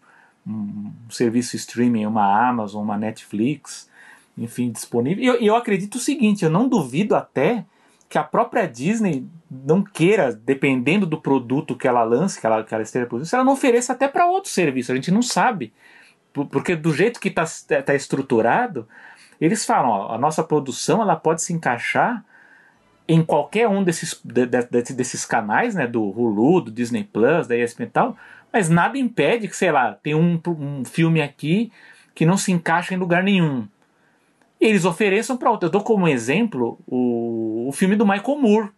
[0.47, 3.89] um, um serviço streaming, uma Amazon, uma Netflix,
[4.37, 5.23] enfim, disponível.
[5.23, 7.65] E eu, eu acredito o seguinte, eu não duvido até
[8.09, 12.73] que a própria Disney não queira, dependendo do produto que ela lance, que ela, que
[12.73, 14.91] ela esteja produzindo, ela não ofereça até para outro serviço.
[14.91, 15.73] A gente não sabe.
[16.33, 17.45] Porque do jeito que está
[17.83, 18.87] tá estruturado,
[19.39, 22.23] eles falam, ó, a nossa produção ela pode se encaixar
[23.07, 27.57] em qualquer um desses, de, de, desses canais, né, do Hulu, do Disney Plus, da
[27.57, 28.17] ESPN e tal,
[28.53, 31.71] mas nada impede que, sei lá, tem um, um filme aqui
[32.13, 33.67] que não se encaixa em lugar nenhum
[34.61, 35.67] eles ofereçam para outro.
[35.67, 38.69] Eu dou como exemplo o, o filme do Michael Moore,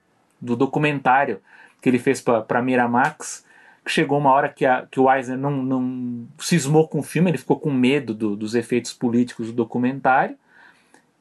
[0.42, 1.40] do documentário
[1.82, 3.46] que ele fez para Miramax,
[3.84, 7.30] que chegou uma hora que, a, que o Eisner não, não cismou com o filme,
[7.30, 10.38] ele ficou com medo do, dos efeitos políticos do documentário.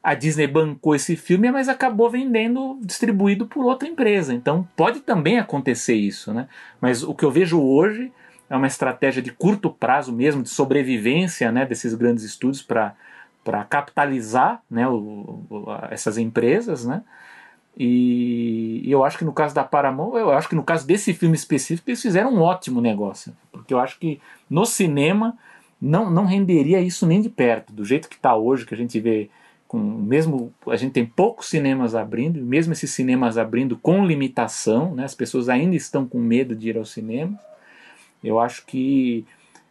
[0.01, 4.32] A Disney bancou esse filme, mas acabou vendendo, distribuído por outra empresa.
[4.32, 6.48] Então pode também acontecer isso, né?
[6.80, 8.12] Mas o que eu vejo hoje
[8.48, 12.94] é uma estratégia de curto prazo mesmo, de sobrevivência né, desses grandes estúdios para
[13.44, 17.02] para capitalizar né, o, o, essas empresas, né?
[17.77, 21.14] E, e, eu acho que no caso da Paramount, eu acho que no caso desse
[21.14, 23.35] filme específico, eles fizeram um ótimo negócio.
[23.51, 25.36] Porque eu acho que no cinema
[25.81, 27.73] não, não renderia isso nem de perto.
[27.73, 29.31] Do jeito que está hoje, que a gente vê
[29.66, 35.05] com mesmo a gente tem poucos cinemas abrindo, mesmo esses cinemas abrindo com limitação, né,
[35.05, 37.40] as pessoas ainda estão com medo de ir ao cinema.
[38.23, 39.24] Eu acho que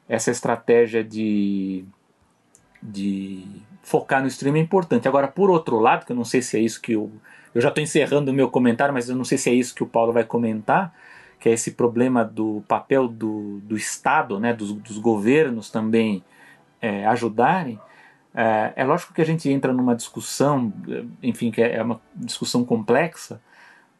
[0.09, 1.85] essa estratégia de
[2.81, 3.45] de
[3.83, 5.07] focar no streaming é importante.
[5.07, 7.11] Agora, por outro lado, que eu não sei se é isso que eu.
[7.53, 9.83] Eu já estou encerrando o meu comentário, mas eu não sei se é isso que
[9.83, 10.93] o Paulo vai comentar,
[11.37, 16.23] que é esse problema do papel do, do Estado, né, dos, dos governos também
[16.81, 17.77] é, ajudarem.
[18.33, 20.71] É, é, lógico que a gente entra numa discussão,
[21.21, 23.41] enfim, que é uma discussão complexa,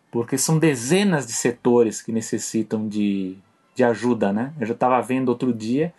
[0.10, 3.38] porque são dezenas de setores que necessitam de,
[3.76, 4.54] de ajuda, né?
[4.60, 5.94] Eu já estava vendo outro dia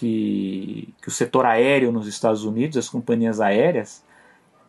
[0.00, 4.02] que, que o setor aéreo nos Estados Unidos, as companhias aéreas,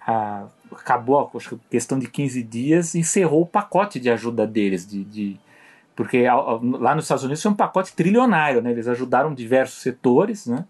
[0.06, 1.30] a, acabou a
[1.70, 5.40] questão de 15 dias, encerrou o pacote de ajuda deles, de, de
[5.95, 8.72] porque lá nos Estados Unidos foi um pacote trilionário, né?
[8.72, 10.66] Eles ajudaram diversos setores, né?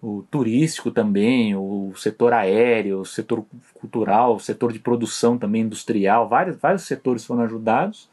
[0.00, 3.44] O turístico também, o setor aéreo, o setor
[3.74, 8.08] cultural, o setor de produção também industrial, vários, vários setores foram ajudados.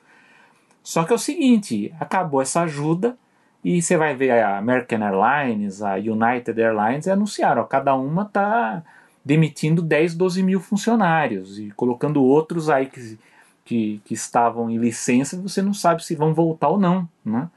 [0.84, 3.18] Só que é o seguinte, acabou essa ajuda
[3.66, 8.84] e você vai ver a American Airlines, a United Airlines anunciaram, ó, cada uma está
[9.24, 13.18] demitindo 10, 12 mil funcionários e colocando outros aí que
[13.66, 17.10] que, que estavam em licença, você não sabe se vão voltar ou não.
[17.26, 17.50] Né?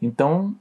[0.00, 0.54] Então,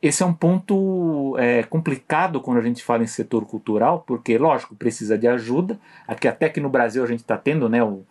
[0.00, 4.76] esse é um ponto é, complicado quando a gente fala em setor cultural, porque, lógico,
[4.76, 5.78] precisa de ajuda.
[6.06, 8.04] Aqui, até que no Brasil, a gente está tendo né, um,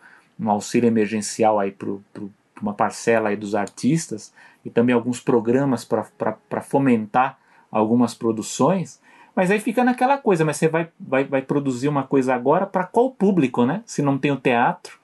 [0.46, 2.22] auxílio emergencial para
[2.60, 4.32] uma parcela aí dos artistas
[4.64, 7.38] e também alguns programas para fomentar
[7.70, 9.00] algumas produções.
[9.34, 12.84] Mas aí fica naquela coisa, mas você vai, vai, vai produzir uma coisa agora para
[12.84, 13.82] qual público, né?
[13.86, 14.98] Se não tem o teatro,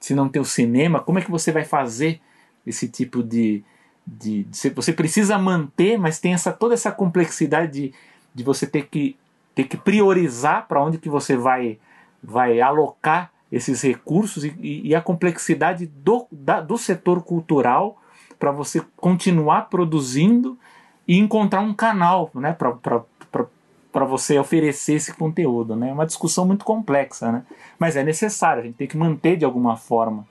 [0.00, 2.20] se não tem o cinema, como é que você vai fazer
[2.66, 3.62] esse tipo de,
[4.06, 7.94] de, de você precisa manter, mas tem essa toda essa complexidade de,
[8.34, 9.16] de você ter que
[9.54, 11.78] ter que priorizar para onde que você vai
[12.22, 17.96] vai alocar esses recursos e, e a complexidade do, da, do setor cultural
[18.38, 20.58] para você continuar produzindo
[21.06, 25.76] e encontrar um canal né, para você oferecer esse conteúdo.
[25.76, 25.90] Né?
[25.90, 27.42] É uma discussão muito complexa, né?
[27.78, 30.26] mas é necessário, a gente tem que manter de alguma forma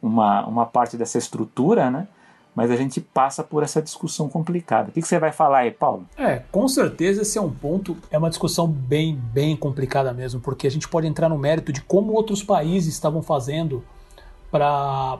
[0.00, 2.06] uma, uma parte dessa estrutura, né?
[2.54, 4.90] mas a gente passa por essa discussão complicada.
[4.90, 6.06] O que, você vai falar aí, Paulo?
[6.16, 10.66] É, com certeza esse é um ponto, é uma discussão bem, bem complicada mesmo, porque
[10.66, 13.82] a gente pode entrar no mérito de como outros países estavam fazendo
[14.50, 15.18] para,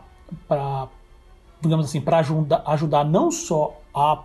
[1.69, 4.25] digamos assim, para ajudar, ajudar não só a,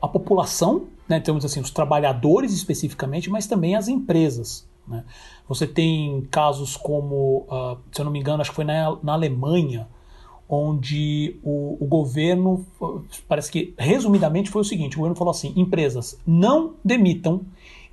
[0.00, 4.68] a população né, temos assim os trabalhadores especificamente, mas também as empresas.
[4.86, 5.04] Né?
[5.48, 9.14] Você tem casos como, uh, se eu não me engano, acho que foi na, na
[9.14, 9.88] Alemanha,
[10.48, 12.64] onde o, o, governo,
[13.26, 17.42] parece que resumidamente foi o seguinte: o governo falou assim, empresas não demitam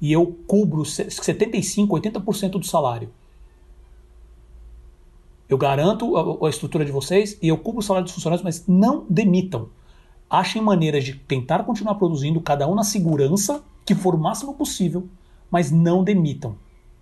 [0.01, 3.09] e eu cubro 75, 80% do salário.
[5.47, 8.65] Eu garanto a, a estrutura de vocês e eu cubro o salário dos funcionários, mas
[8.67, 9.69] não demitam
[10.29, 15.07] achem maneiras de tentar continuar produzindo, cada um na segurança, que for o máximo possível,
[15.49, 16.57] mas não demitam.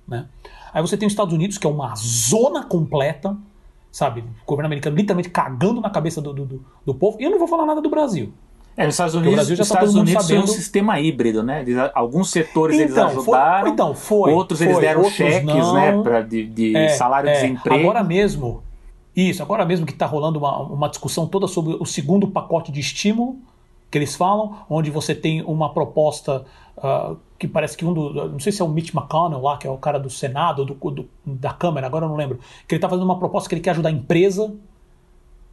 [0.07, 0.27] Né?
[0.73, 3.37] Aí você tem os Estados Unidos, que é uma zona completa,
[3.91, 4.21] sabe?
[4.21, 7.17] O governo americano literalmente cagando na cabeça do, do, do povo.
[7.19, 8.33] E eu não vou falar nada do Brasil.
[8.75, 10.43] É, nos Estados Unidos, Brasil já tá Estados Unidos sabendo...
[10.43, 11.63] um sistema híbrido, né?
[11.93, 15.73] alguns setores então, eles ajudaram, foi, então, foi, outros foi, eles deram outros cheques, não,
[15.73, 16.01] né?
[16.01, 17.75] Pra, de, de é, salário-desemprego.
[17.75, 18.63] É, agora mesmo,
[19.15, 22.79] isso, agora mesmo que está rolando uma, uma discussão toda sobre o segundo pacote de
[22.79, 23.37] estímulo
[23.93, 26.43] que eles falam, onde você tem uma proposta
[26.77, 28.27] uh, que parece que um do.
[28.27, 30.73] Não sei se é o Mitch McConnell lá, que é o cara do Senado, do,
[30.73, 32.39] do, da Câmara, agora eu não lembro.
[32.67, 34.51] Que ele está fazendo uma proposta que ele quer ajudar a empresa.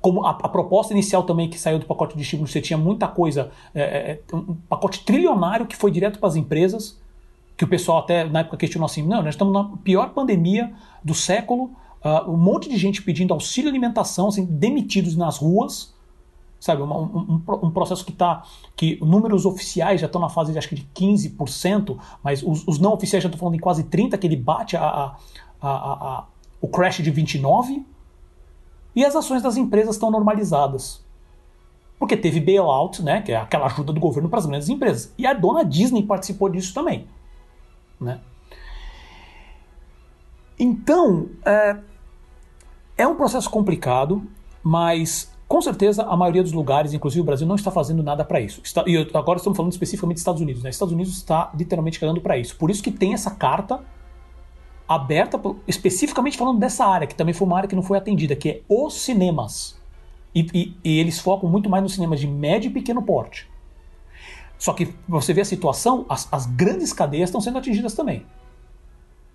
[0.01, 3.07] Como a, a, proposta inicial também que saiu do pacote de estímulo, você tinha muita
[3.07, 3.51] coisa.
[3.75, 6.99] É, é, é um pacote trilionário que foi direto para as empresas.
[7.57, 10.73] Que o pessoal até na época questionou assim: não, nós estamos na pior pandemia
[11.05, 11.71] do século
[12.03, 15.95] Uh, um monte de gente pedindo auxílio alimentação, assim, demitidos nas ruas,
[16.59, 16.81] sabe?
[16.81, 18.43] Um, um, um processo que está.
[18.75, 22.79] que números oficiais já estão na fase de acho que de 15%, mas os, os
[22.79, 25.17] não oficiais já estão falando em quase 30%, que ele bate a, a,
[25.61, 26.25] a, a,
[26.59, 27.85] o crash de 29%.
[28.95, 31.05] E as ações das empresas estão normalizadas.
[31.99, 35.13] Porque teve bailout, né, que é aquela ajuda do governo para as grandes empresas.
[35.19, 37.07] E a dona Disney participou disso também.
[38.01, 38.21] Né?
[40.59, 41.77] Então, é,
[42.97, 44.23] é um processo complicado,
[44.63, 48.41] mas com certeza a maioria dos lugares, inclusive o Brasil, não está fazendo nada para
[48.41, 48.61] isso.
[48.63, 50.63] Está, e agora estamos falando especificamente dos Estados Unidos.
[50.63, 50.71] Né?
[50.71, 52.57] Estados Unidos está literalmente cagando para isso.
[52.57, 53.81] Por isso que tem essa carta
[54.91, 58.49] aberta, especificamente falando dessa área, que também foi uma área que não foi atendida, que
[58.49, 59.79] é os cinemas.
[60.35, 63.49] E, e, e eles focam muito mais nos cinemas de médio e pequeno porte.
[64.59, 68.27] Só que você vê a situação, as, as grandes cadeias estão sendo atingidas também.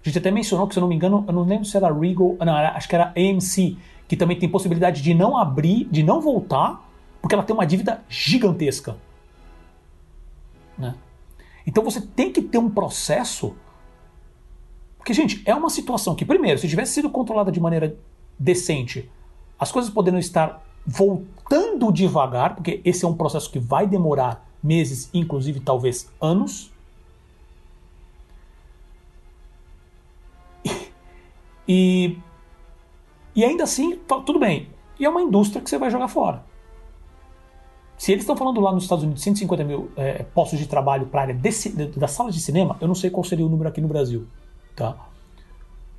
[0.03, 1.87] A gente até mencionou que, se eu não me engano, eu não lembro se era
[1.87, 3.77] Regal, não, era, acho que era AMC,
[4.09, 6.85] que também tem possibilidade de não abrir, de não voltar,
[7.21, 8.97] porque ela tem uma dívida gigantesca.
[10.77, 10.93] Né?
[11.65, 13.55] Então você tem que ter um processo.
[15.05, 17.95] Porque, gente, é uma situação que, primeiro, se tivesse sido controlada de maneira
[18.39, 19.07] decente,
[19.59, 25.07] as coisas poderiam estar voltando devagar, porque esse é um processo que vai demorar meses,
[25.13, 26.71] inclusive talvez anos.
[31.67, 32.17] E,
[33.35, 34.69] e ainda assim, tudo bem.
[34.99, 36.43] e é uma indústria que você vai jogar fora.
[37.95, 41.19] Se eles estão falando lá nos Estados Unidos 150 mil é, postos de trabalho para
[41.19, 43.79] a área desse, das salas de cinema, eu não sei qual seria o número aqui
[43.79, 44.27] no Brasil.
[44.75, 44.97] Tá?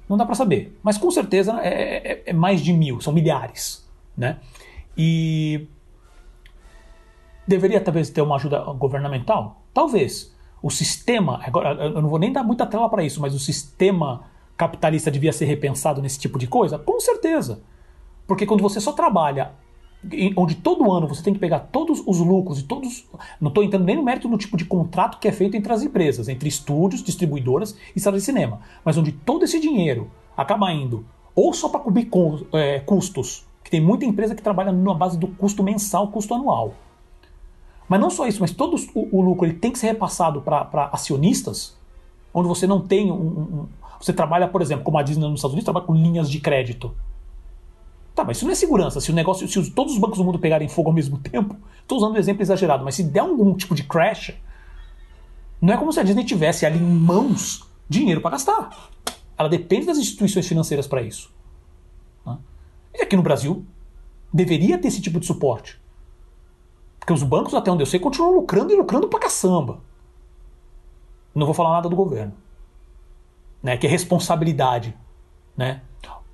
[0.09, 0.79] Não dá para saber.
[0.83, 3.87] Mas com certeza é, é, é, mais de mil, são milhares.
[4.17, 4.39] Né?
[4.97, 5.67] E
[7.47, 9.63] deveria talvez ter uma ajuda governamental?
[9.75, 10.35] Talvez.
[10.63, 14.25] O sistema, agora eu não vou nem dar muita tela para isso, mas o sistema
[14.57, 16.79] capitalista devia ser repensado nesse tipo de coisa?
[16.79, 17.63] Com certeza.
[18.27, 19.53] Porque quando você só trabalha
[20.37, 23.07] onde todo ano você tem que pegar todos os lucros e todos.
[23.41, 25.83] Não estou entrando nem no mérito do tipo de contrato que é feito entre as
[25.83, 31.05] empresas, entre estúdios, distribuidoras e salas de cinema, mas onde todo esse dinheiro acaba indo
[31.35, 32.09] ou só para cobrir
[32.53, 36.73] é, custos, que tem muita empresa que trabalha na base do custo mensal, custo anual.
[37.87, 40.89] Mas não só isso, mas todo o, o lucro ele tem que ser repassado para
[40.93, 41.77] acionistas,
[42.33, 43.67] onde você não tem um, um,
[44.01, 46.95] Você trabalha, por exemplo, como a Disney nos Estados Unidos, trabalha com linhas de crédito.
[48.17, 48.99] Tá, mas isso não é segurança.
[48.99, 51.99] Se o negócio, se todos os bancos do mundo pegarem fogo ao mesmo tempo, estou
[51.99, 54.33] usando um exemplo exagerado, mas se der algum tipo de crash,
[55.61, 58.91] não é como se a Disney tivesse ali em mãos dinheiro para gastar.
[59.37, 61.31] Ela depende das instituições financeiras para isso.
[62.25, 62.39] Né?
[62.95, 63.67] E aqui no Brasil
[64.33, 65.79] deveria ter esse tipo de suporte.
[66.99, 69.81] Porque os bancos, até onde eu sei, continuam lucrando e lucrando pra caçamba.
[71.35, 72.33] Não vou falar nada do governo.
[73.63, 74.97] Né, que é responsabilidade.
[75.55, 75.83] Né?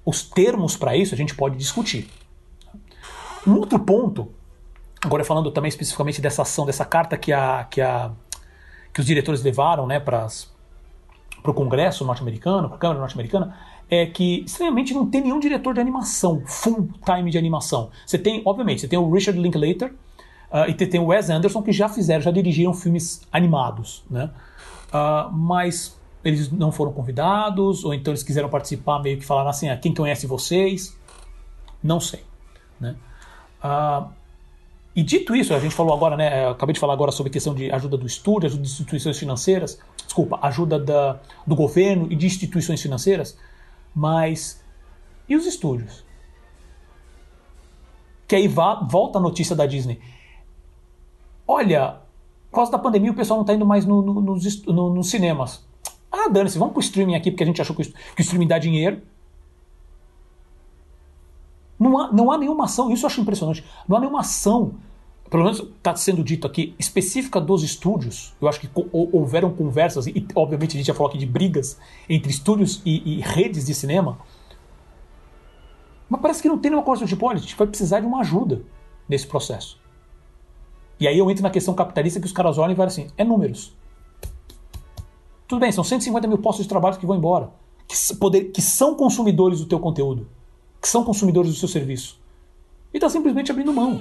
[0.05, 2.09] Os termos para isso a gente pode discutir.
[3.47, 4.33] Um outro ponto,
[5.05, 8.13] agora falando também especificamente dessa ação, dessa carta que, a, que, a,
[8.93, 10.29] que os diretores levaram né, para
[11.45, 13.57] o Congresso norte-americano, para a Câmara norte-americana,
[13.91, 17.91] é que estranhamente não tem nenhum diretor de animação, full time de animação.
[18.07, 19.93] Você tem, obviamente, você tem o Richard Linklater
[20.51, 24.31] uh, e tem o Wes Anderson que já fizeram, já dirigiram filmes animados, né?
[24.89, 29.69] Uh, mas eles não foram convidados, ou então eles quiseram participar, meio que falaram assim:
[29.69, 30.97] ah, quem conhece vocês?
[31.83, 32.23] Não sei.
[32.81, 32.97] Né?
[33.63, 34.09] Ah,
[34.95, 36.49] e dito isso, a gente falou agora, né?
[36.49, 39.81] acabei de falar agora sobre a questão de ajuda do estúdio, ajuda de instituições financeiras,
[40.05, 43.39] desculpa, ajuda da, do governo e de instituições financeiras,
[43.95, 44.63] mas
[45.27, 46.05] e os estúdios?
[48.29, 49.99] Que aí volta a notícia da Disney.
[51.47, 52.01] Olha,
[52.51, 55.09] por causa da pandemia o pessoal não está indo mais no, no, nos, no, nos
[55.11, 55.67] cinemas.
[56.13, 59.01] Ah, dane-se, vamos pro streaming aqui porque a gente achou que o streaming dá dinheiro.
[61.79, 63.65] Não há, não há nenhuma ação, isso eu acho impressionante.
[63.89, 64.75] Não há nenhuma ação,
[65.31, 68.35] pelo menos está sendo dito aqui, específica dos estúdios.
[68.41, 71.79] Eu acho que houveram conversas, e obviamente a gente já falou aqui de brigas
[72.09, 74.19] entre estúdios e, e redes de cinema.
[76.09, 78.21] Mas parece que não tem nenhuma coisa tipo, olha, a gente vai precisar de uma
[78.21, 78.63] ajuda
[79.09, 79.81] nesse processo.
[81.01, 83.25] E aí eu entro na questão capitalista que os caras olham e falam assim: é
[83.25, 83.75] números.
[85.53, 87.51] Tudo bem, são 150 mil postos de trabalho que vão embora,
[87.87, 90.27] que, poder, que são consumidores do teu conteúdo,
[90.81, 92.19] que são consumidores do seu serviço.
[92.91, 94.01] E está simplesmente abrindo mão.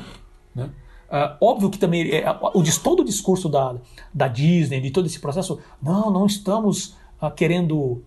[0.56, 0.69] Né?
[1.10, 3.76] Uh, óbvio que também é, o, todo o discurso da,
[4.14, 8.02] da Disney, de todo esse processo, não, não estamos uh, querendo,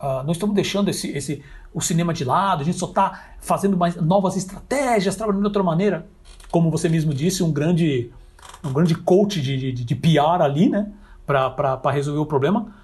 [0.00, 3.76] uh, não estamos deixando esse, esse, o cinema de lado, a gente só está fazendo
[3.76, 6.08] mais novas estratégias, trabalhando de outra maneira.
[6.50, 8.10] Como você mesmo disse, um grande,
[8.64, 10.90] um grande coach de, de, de PR ali, né?
[11.30, 12.74] Para resolver o problema.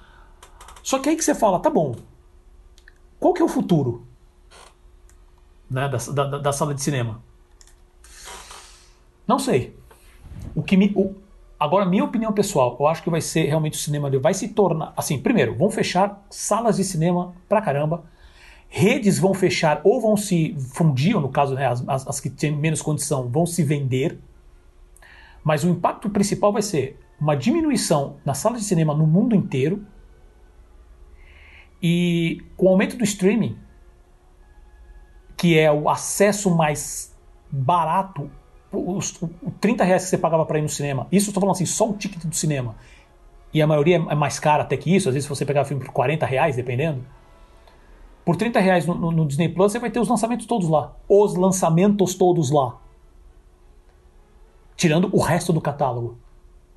[0.83, 1.97] Só que aí que você fala, tá bom,
[3.19, 4.07] qual que é o futuro
[5.69, 7.21] né, da, da, da sala de cinema?
[9.27, 9.77] Não sei.
[10.55, 11.15] O que me, o,
[11.59, 14.49] agora, minha opinião pessoal, eu acho que vai ser realmente o cinema ali vai se
[14.49, 14.93] tornar.
[14.97, 18.05] Assim, primeiro, vão fechar salas de cinema pra caramba.
[18.69, 22.31] Redes vão fechar ou vão se fundir, ou no caso, né, as, as, as que
[22.31, 24.19] têm menos condição vão se vender.
[25.43, 29.85] Mas o impacto principal vai ser uma diminuição na sala de cinema no mundo inteiro.
[31.83, 33.59] E com o aumento do streaming,
[35.37, 37.15] que é o acesso mais
[37.51, 38.31] barato,
[38.73, 41.55] os, os 30 reais que você pagava para ir no cinema, isso eu estou falando
[41.55, 42.75] assim, só o ticket do cinema,
[43.53, 45.93] e a maioria é mais cara até que isso, às vezes você pegar filme por
[45.93, 47.05] 40 reais, dependendo.
[48.25, 50.97] Por 30 reais no, no, no Disney Plus você vai ter os lançamentos todos lá.
[51.09, 52.77] Os lançamentos todos lá.
[54.77, 56.19] Tirando o resto do catálogo.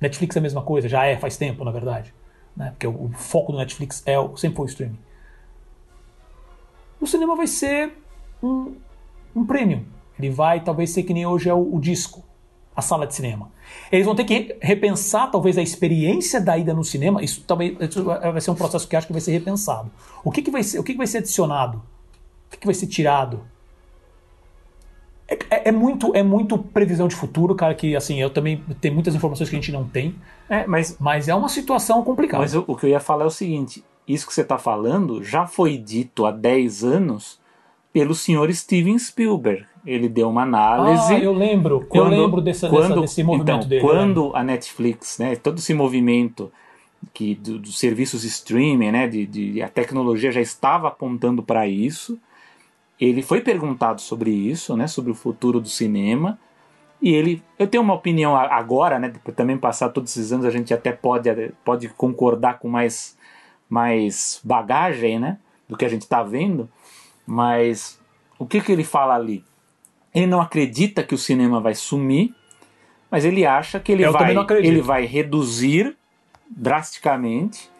[0.00, 2.14] Netflix é a mesma coisa, já é faz tempo, na verdade.
[2.56, 2.70] Né?
[2.70, 4.98] Porque o, o foco do Netflix é sempre foi o streaming.
[7.00, 7.92] O cinema vai ser
[8.42, 8.74] um,
[9.34, 9.84] um premium.
[10.18, 12.22] Ele vai talvez ser que nem hoje é o, o disco,
[12.76, 13.50] a sala de cinema.
[13.90, 17.22] Eles vão ter que repensar talvez a experiência da ida no cinema.
[17.22, 19.90] Isso também isso vai ser um processo que acho que vai ser repensado.
[20.22, 21.78] O que, que vai ser, o que, que vai ser adicionado?
[21.78, 23.40] O que, que vai ser tirado?
[25.30, 28.94] É, é, é, muito, é muito previsão de futuro, cara, que assim, eu também tenho
[28.94, 30.16] muitas informações que a gente não tem.
[30.48, 32.42] É, mas, mas é uma situação complicada.
[32.42, 35.22] Mas o, o que eu ia falar é o seguinte: isso que você está falando
[35.22, 37.38] já foi dito há 10 anos
[37.92, 39.64] pelo senhor Steven Spielberg.
[39.86, 41.14] ele deu uma análise.
[41.14, 43.80] Ah, eu lembro, quando, eu lembro dessa, quando, dessa, desse movimento então, dele.
[43.80, 46.50] Quando a Netflix, né, todo esse movimento
[47.14, 52.18] que dos do serviços streaming, né, de, de, a tecnologia já estava apontando para isso,
[53.00, 56.38] ele foi perguntado sobre isso, né, sobre o futuro do cinema,
[57.00, 60.50] e ele, eu tenho uma opinião agora, né, depois também passar todos esses anos, a
[60.50, 61.30] gente até pode,
[61.64, 63.16] pode concordar com mais,
[63.68, 66.68] mais bagagem, né, do que a gente está vendo,
[67.26, 67.98] mas
[68.38, 69.44] o que, que ele fala ali?
[70.14, 72.34] Ele não acredita que o cinema vai sumir,
[73.10, 75.96] mas ele acha que ele, vai, ele vai reduzir
[76.48, 77.70] drasticamente.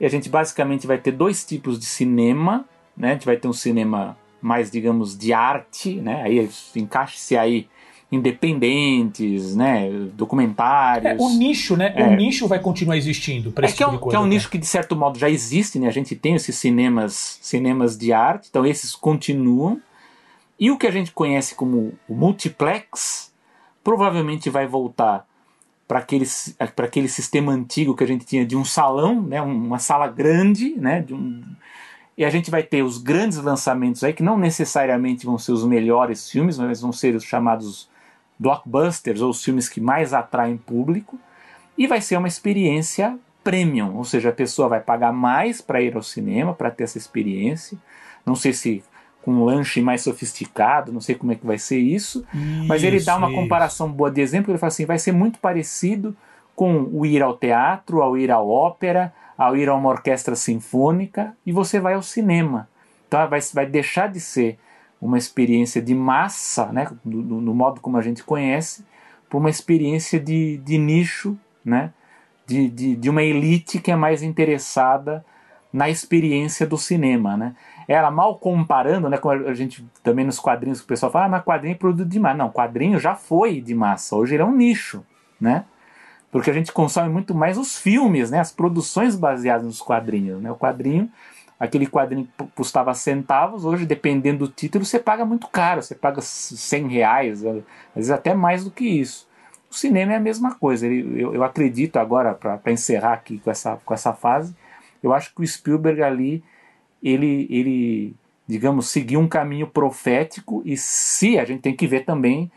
[0.00, 2.64] E a gente basicamente vai ter dois tipos de cinema.
[2.96, 3.10] Né?
[3.10, 6.22] A gente vai ter um cinema mais, digamos, de arte, né?
[6.24, 7.68] aí encaixe-se aí
[8.12, 11.12] independentes, né, documentários.
[11.12, 11.94] É, o nicho, né?
[11.96, 12.06] É.
[12.06, 14.28] O nicho vai continuar existindo para é esse é tipo um, coisa, que é um
[14.28, 15.88] nicho que de certo modo já existe, né?
[15.88, 19.80] A gente tem esses cinemas, cinemas de arte, então esses continuam.
[20.60, 23.32] E o que a gente conhece como o multiplex
[23.82, 25.26] provavelmente vai voltar
[25.88, 26.26] para aquele,
[26.58, 29.40] aquele sistema antigo que a gente tinha de um salão, né?
[29.40, 31.00] Uma sala grande, né?
[31.00, 31.42] De um,
[32.16, 35.64] e a gente vai ter os grandes lançamentos aí que não necessariamente vão ser os
[35.64, 37.88] melhores filmes, mas vão ser os chamados
[38.38, 41.18] blockbusters ou os filmes que mais atraem público,
[41.76, 45.96] e vai ser uma experiência premium, ou seja, a pessoa vai pagar mais para ir
[45.96, 47.78] ao cinema, para ter essa experiência.
[48.24, 48.84] Não sei se
[49.22, 52.82] com um lanche mais sofisticado, não sei como é que vai ser isso, isso mas
[52.82, 53.36] ele dá uma isso.
[53.36, 56.16] comparação boa de exemplo, ele fala assim, vai ser muito parecido
[56.62, 61.36] com o ir ao teatro, ao ir à ópera, ao ir a uma orquestra sinfônica,
[61.44, 62.68] e você vai ao cinema.
[63.08, 64.60] Então vai, vai deixar de ser
[65.00, 68.86] uma experiência de massa, né, no, no modo como a gente conhece,
[69.28, 71.92] para uma experiência de, de nicho, né,
[72.46, 75.24] de, de, de, uma elite que é mais interessada
[75.72, 77.36] na experiência do cinema.
[77.36, 77.56] Né.
[77.88, 81.28] Ela mal comparando, né, como a gente também nos quadrinhos que o pessoal fala, ah,
[81.28, 82.36] mas quadrinho é produto de massa.
[82.36, 85.04] Não, quadrinho já foi de massa, hoje ele é um nicho,
[85.40, 85.64] né?
[86.32, 90.42] Porque a gente consome muito mais os filmes, né, as produções baseadas nos quadrinhos.
[90.42, 90.50] Né?
[90.50, 91.08] O quadrinho
[91.62, 92.26] aquele quadrinho
[92.56, 97.62] custava centavos, hoje, dependendo do título, você paga muito caro, você paga 100 reais, às
[97.94, 99.28] vezes até mais do que isso.
[99.70, 103.76] O cinema é a mesma coisa, eu, eu acredito agora, para encerrar aqui com essa,
[103.84, 104.56] com essa fase,
[105.00, 106.42] eu acho que o Spielberg ali,
[107.00, 112.50] ele, ele, digamos, seguiu um caminho profético, e se a gente tem que ver também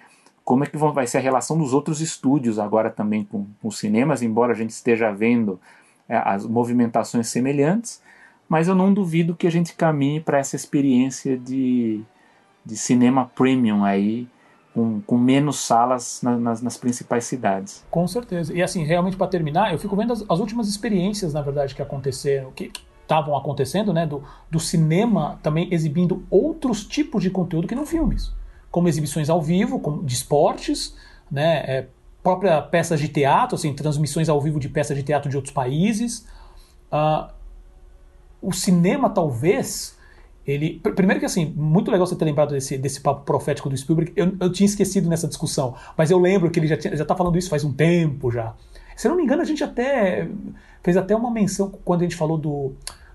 [0.45, 3.80] como é que vai ser a relação dos outros estúdios agora também com, com os
[3.80, 5.59] cinemas, embora a gente esteja vendo
[6.07, 7.99] é, as movimentações semelhantes,
[8.47, 12.03] mas eu não duvido que a gente caminhe para essa experiência de,
[12.63, 14.27] de cinema premium aí,
[14.72, 17.84] com, com menos salas na, nas, nas, principais cidades.
[17.89, 18.53] Com certeza.
[18.53, 21.81] E assim, realmente para terminar, eu fico vendo as, as, últimas experiências, na verdade, que
[21.81, 27.76] aconteceram, que estavam acontecendo, né, do, do cinema também exibindo outros tipos de conteúdo que
[27.76, 28.31] não filmes,
[28.76, 30.93] como exibições ao vivo, de esportes,
[31.31, 31.88] né, é,
[32.22, 36.27] própria peças de teatro, assim, transmissões ao vivo de peças de teatro de outros países.
[36.91, 37.31] Uh,
[38.41, 39.97] o cinema talvez
[40.45, 44.11] ele primeiro que assim muito legal você ter lembrado desse, desse papo profético do Spielberg.
[44.14, 47.15] Eu, eu tinha esquecido nessa discussão mas eu lembro que ele já tinha, já está
[47.15, 48.53] falando isso faz um tempo já.
[48.97, 50.27] Se não me engano a gente até
[50.84, 52.73] fez até uma menção quando a gente falou do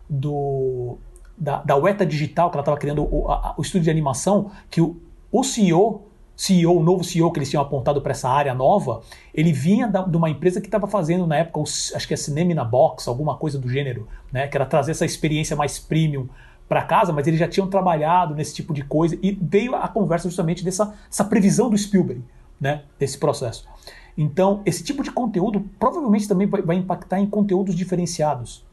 [0.09, 0.97] do
[1.37, 4.81] da, da Weta Digital que ela estava criando o, a, o estúdio de animação que
[4.81, 4.97] o,
[5.31, 9.03] o CEO CEO, o novo CEO que eles tinham apontado para essa área nova,
[9.35, 12.55] ele vinha da, de uma empresa que estava fazendo na época, acho que é Cinema
[12.55, 14.49] na Box, alguma coisa do gênero, né?
[14.49, 16.27] Que era trazer essa experiência mais premium
[16.67, 20.31] para casa, mas eles já tinham trabalhado nesse tipo de coisa e veio a conversa
[20.31, 22.25] justamente dessa essa previsão do Spielberg,
[22.59, 22.85] né?
[22.99, 23.69] Desse processo.
[24.17, 28.65] Então, esse tipo de conteúdo provavelmente também vai, impactar em conteúdos diferenciados.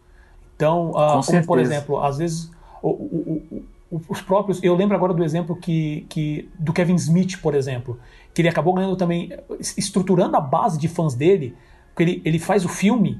[0.55, 2.49] Então, uh, como por exemplo, às vezes
[2.81, 4.61] o, o, os próprios.
[4.61, 7.99] Eu lembro agora do exemplo que, que do Kevin Smith, por exemplo,
[8.33, 9.31] que ele acabou ganhando também,
[9.77, 11.55] estruturando a base de fãs dele,
[11.89, 13.19] porque ele, ele faz o filme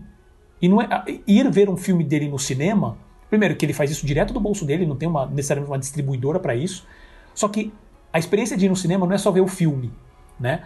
[0.62, 0.88] e não é
[1.26, 2.98] ir ver um filme dele no cinema.
[3.30, 6.40] Primeiro que ele faz isso direto do bolso dele, não tem uma, necessariamente uma distribuidora
[6.40, 6.86] para isso.
[7.34, 7.74] Só que
[8.12, 9.92] a experiência de ir no cinema não é só ver o filme,
[10.40, 10.64] né?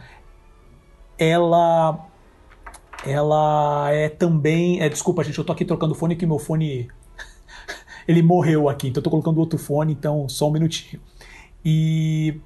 [1.18, 2.07] Ela
[3.06, 6.88] ela é também, é, desculpa gente, eu tô aqui trocando fone que meu fone
[8.12, 11.02] ele morreu aqui, então eu tô colocando outro fone, então só um minutinho.
[11.64, 12.40] E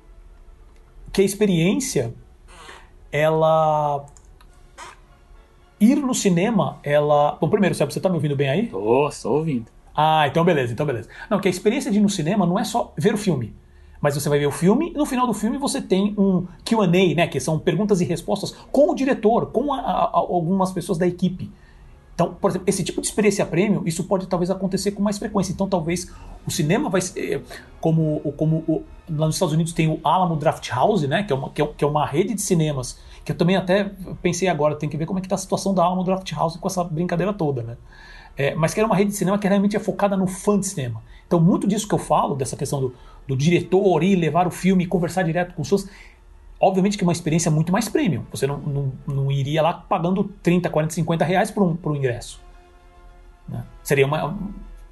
[1.11, 2.13] que a experiência,
[3.11, 4.05] ela
[5.79, 7.37] ir no cinema, ela.
[7.39, 8.67] Bom, primeiro, você tá me ouvindo bem aí?
[8.67, 9.65] Tô, estou ouvindo.
[9.95, 11.09] Ah, então beleza, então beleza.
[11.29, 13.55] Não, que a experiência de ir no cinema não é só ver o filme.
[14.01, 16.85] Mas você vai ver o filme e no final do filme você tem um QA,
[17.15, 17.27] né?
[17.27, 21.49] Que são perguntas e respostas com o diretor, com a, a, algumas pessoas da equipe.
[22.15, 25.51] Então, por exemplo, esse tipo de experiência premium, isso pode talvez acontecer com mais frequência.
[25.51, 26.09] Então, talvez
[26.47, 27.43] o cinema vai ser
[27.81, 31.49] como, como lá nos Estados Unidos tem o Alamo Draft House, né, que é uma,
[31.49, 34.87] que é, que é uma rede de cinemas que eu também até pensei agora, tem
[34.87, 37.33] que ver como é que está a situação da Alamo Draft House com essa brincadeira
[37.33, 37.75] toda, né?
[38.37, 40.67] É, mas que era uma rede de cinema que realmente é focada no fã de
[40.67, 41.01] cinema.
[41.25, 42.93] Então, muito disso que eu falo, dessa questão do,
[43.27, 45.89] do diretor ir levar o filme e conversar direto com os fãs,
[46.65, 48.23] obviamente que é uma experiência muito mais premium.
[48.31, 51.95] Você não, não, não iria lá pagando 30, 40, 50 reais por um, por um
[51.95, 52.41] ingresso.
[53.47, 53.63] Né?
[53.83, 54.37] Seria uma.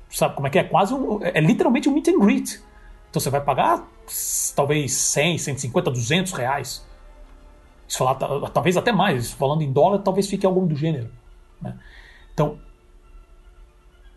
[0.09, 0.63] Sabe como é que é?
[0.63, 2.61] Quase um, É literalmente um meet and greet.
[3.09, 3.87] Então você vai pagar
[4.55, 6.85] talvez 100, 150, 200 reais.
[7.87, 9.31] Se falar, talvez até mais.
[9.31, 11.09] Falando em dólar, talvez fique algo do gênero.
[11.61, 11.77] Né?
[12.33, 12.59] Então.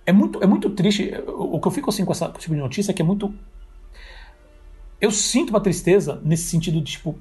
[0.05, 1.13] É muito, é muito triste.
[1.27, 3.35] O que eu fico assim com essa tipo de notícia é que é muito.
[5.01, 7.19] Eu sinto uma tristeza nesse sentido de, tipo,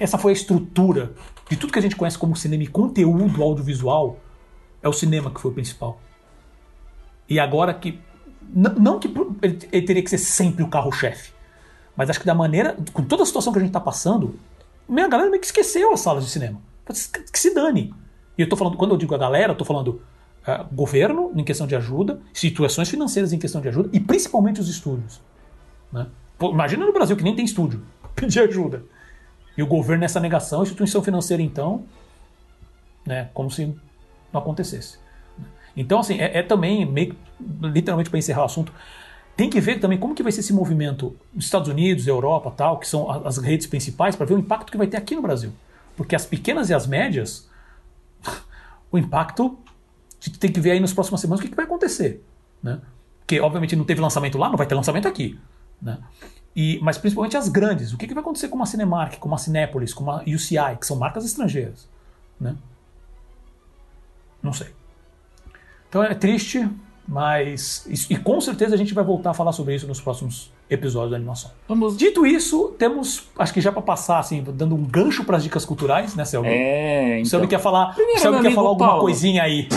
[0.00, 1.12] essa foi a estrutura
[1.48, 4.18] de tudo que a gente conhece como cinema e conteúdo audiovisual.
[4.82, 6.00] É o cinema que foi o principal.
[7.28, 8.00] E agora que.
[8.52, 9.12] Não que
[9.42, 11.32] ele, teria que ser sempre o carro-chefe.
[11.94, 12.76] Mas acho que da maneira.
[12.94, 14.40] Com toda a situação que a gente está passando,
[14.88, 16.60] minha galera meio que esqueceu as salas de cinema.
[17.30, 17.94] Que se dane.
[18.38, 20.00] E eu tô falando, quando eu digo a galera, eu tô falando
[20.48, 24.68] uh, governo em questão de ajuda, situações financeiras em questão de ajuda e principalmente os
[24.68, 25.20] estúdios.
[25.92, 26.06] Né?
[26.38, 27.82] Pô, imagina no Brasil que nem tem estúdio.
[28.16, 28.82] Pedir ajuda.
[29.60, 31.84] E o governo nessa negação, a instituição financeira, então,
[33.04, 33.66] né, como se
[34.32, 34.98] não acontecesse.
[35.76, 37.14] Então, assim, é, é também, meio,
[37.60, 38.72] literalmente para encerrar o assunto,
[39.36, 42.78] tem que ver também como que vai ser esse movimento nos Estados Unidos, Europa, tal,
[42.78, 45.52] que são as redes principais, para ver o impacto que vai ter aqui no Brasil.
[45.94, 47.46] Porque as pequenas e as médias,
[48.90, 49.58] o impacto
[50.22, 52.24] a gente tem que ver aí nas próximas semanas o que, que vai acontecer.
[52.62, 52.80] Né?
[53.18, 55.38] Porque, obviamente, não teve lançamento lá, não vai ter lançamento aqui.
[55.82, 55.98] Né?
[56.54, 57.92] E, mas principalmente as grandes.
[57.92, 60.86] O que, que vai acontecer com uma Cinemark, com uma Cinépolis, com uma UCI, que
[60.86, 61.88] são marcas estrangeiras?
[62.40, 62.56] Né?
[64.42, 64.68] Não sei.
[65.88, 66.68] Então é triste,
[67.06, 67.86] mas.
[68.08, 71.16] E com certeza a gente vai voltar a falar sobre isso nos próximos episódios da
[71.16, 71.50] animação.
[71.68, 71.96] Vamos.
[71.96, 75.64] Dito isso, temos, acho que já para passar, assim, dando um gancho para as dicas
[75.64, 76.48] culturais, né, Selby?
[76.48, 77.30] É, então.
[77.30, 79.02] Selby quer falar, Primeiro, Selby quer falar alguma Paulo.
[79.02, 79.68] coisinha aí.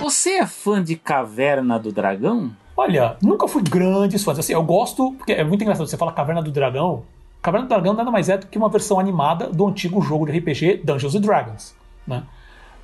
[0.00, 2.50] Você é fã de Caverna do Dragão?
[2.78, 4.30] Olha, nunca fui grande fã.
[4.30, 7.02] Assim, eu gosto, porque é muito engraçado, você fala Caverna do Dragão.
[7.42, 10.38] Caverna do Dragão nada mais é do que uma versão animada do antigo jogo de
[10.38, 11.74] RPG Dungeons and Dragons.
[12.06, 12.22] Né?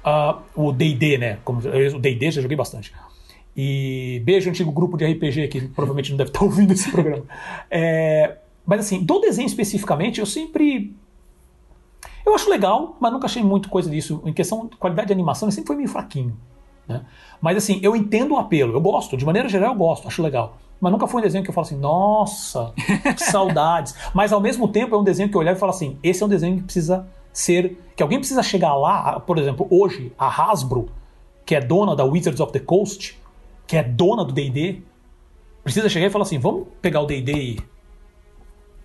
[0.04, 1.38] Uh, o D&D, né?
[1.44, 2.92] Como, o D&D já joguei bastante.
[3.56, 7.22] E beijo antigo grupo de RPG que provavelmente não deve estar ouvindo esse programa.
[7.70, 10.92] É, mas assim, do desenho especificamente, eu sempre
[12.26, 14.20] eu acho legal, mas nunca achei muito coisa disso.
[14.24, 16.36] Em questão de qualidade de animação, ele sempre foi meio fraquinho.
[16.86, 17.02] Né?
[17.40, 20.58] Mas assim, eu entendo o apelo, eu gosto, de maneira geral eu gosto, acho legal.
[20.80, 22.72] Mas nunca foi um desenho que eu falo assim, nossa,
[23.16, 23.94] que saudades.
[24.12, 26.26] Mas ao mesmo tempo é um desenho que eu olhar e falo assim, esse é
[26.26, 27.78] um desenho que precisa ser.
[27.96, 30.88] que alguém precisa chegar lá, por exemplo, hoje, a Hasbro,
[31.44, 33.18] que é dona da Wizards of the Coast,
[33.66, 34.82] que é dona do DD,
[35.62, 37.60] precisa chegar e falar assim: vamos pegar o DD e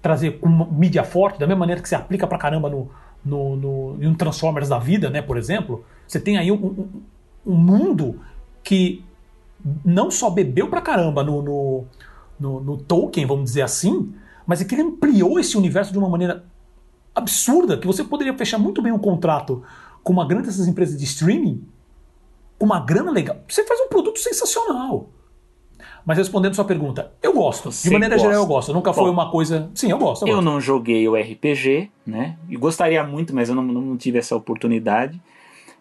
[0.01, 2.89] trazer uma mídia forte, da mesma maneira que você aplica pra caramba no,
[3.23, 5.83] no, no, um Transformers da vida, né, por exemplo.
[6.07, 6.87] Você tem aí um, um
[7.45, 8.19] um mundo
[8.63, 9.03] que
[9.83, 11.85] não só bebeu pra caramba no, no,
[12.39, 14.13] no, no Tolkien, vamos dizer assim,
[14.45, 16.45] mas é que ele ampliou esse universo de uma maneira
[17.13, 19.63] absurda que você poderia fechar muito bem um contrato
[20.03, 21.63] com uma grande dessas empresas de streaming,
[22.57, 23.37] com uma grana legal.
[23.47, 25.09] Você faz um produto sensacional.
[26.05, 27.71] Mas respondendo sua pergunta, eu gosto.
[27.71, 28.27] Você de maneira gosta.
[28.27, 28.73] geral, eu gosto.
[28.73, 29.69] Nunca Bom, foi uma coisa.
[29.75, 30.23] Sim, eu gosto.
[30.23, 30.45] Eu, eu gosto.
[30.45, 32.37] não joguei o RPG, né?
[32.49, 35.21] E gostaria muito, mas eu não, não tive essa oportunidade.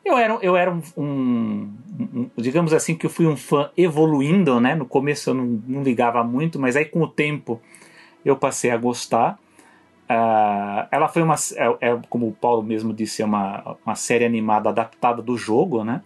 [0.08, 4.58] Eu era, eu era um, um, um, digamos assim, que eu fui um fã evoluindo,
[4.58, 4.74] né?
[4.74, 7.60] No começo eu não, não ligava muito, mas aí com o tempo
[8.24, 9.38] eu passei a gostar.
[10.08, 14.24] Uh, ela foi uma, é, é, como o Paulo mesmo disse, é uma, uma série
[14.24, 16.00] animada adaptada do jogo, né?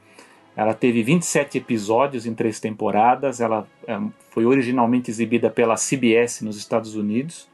[0.57, 3.41] Ela teve 27 episódios em três temporadas.
[3.41, 4.01] Ela é,
[4.31, 7.49] foi originalmente exibida pela CBS nos Estados Unidos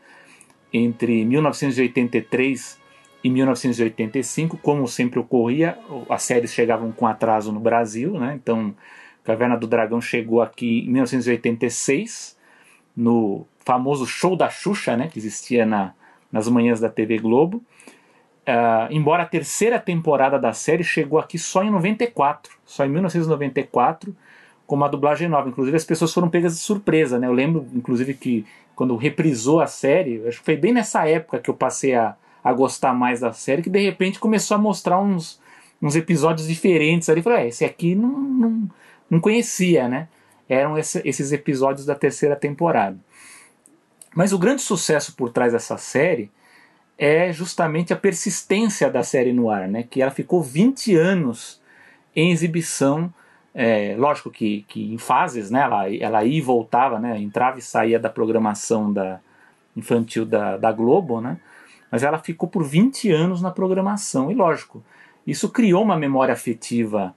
[0.72, 2.77] entre 1983
[3.22, 5.76] em 1985, como sempre ocorria,
[6.08, 8.38] as séries chegavam com atraso no Brasil, né?
[8.40, 8.74] Então,
[9.24, 12.38] Caverna do Dragão chegou aqui em 1986,
[12.96, 15.08] no famoso show da Xuxa, né?
[15.08, 15.92] Que existia na,
[16.30, 17.62] nas manhãs da TV Globo.
[18.48, 24.16] Uh, embora a terceira temporada da série chegou aqui só em 94, só em 1994,
[24.66, 25.48] com uma dublagem nova.
[25.48, 27.26] Inclusive as pessoas foram pegas de surpresa, né?
[27.26, 31.50] Eu lembro, inclusive, que quando reprisou a série, acho que foi bem nessa época que
[31.50, 32.16] eu passei a,
[32.48, 35.40] a gostar mais da série, que de repente começou a mostrar uns,
[35.80, 37.22] uns episódios diferentes ali.
[37.22, 38.70] Falei, é, esse aqui não, não,
[39.10, 40.08] não conhecia, né?
[40.48, 42.96] Eram esse, esses episódios da terceira temporada.
[44.14, 46.30] Mas o grande sucesso por trás dessa série
[46.96, 49.82] é justamente a persistência da série no ar, né?
[49.82, 51.60] Que ela ficou 20 anos
[52.16, 53.12] em exibição,
[53.54, 57.62] é, lógico que, que em fases, né, ela, ela ia e voltava, né, entrava e
[57.62, 59.20] saía da programação da
[59.76, 61.38] infantil da, da Globo, né,
[61.90, 64.82] mas ela ficou por 20 anos na programação, e lógico,
[65.26, 67.14] isso criou uma memória afetiva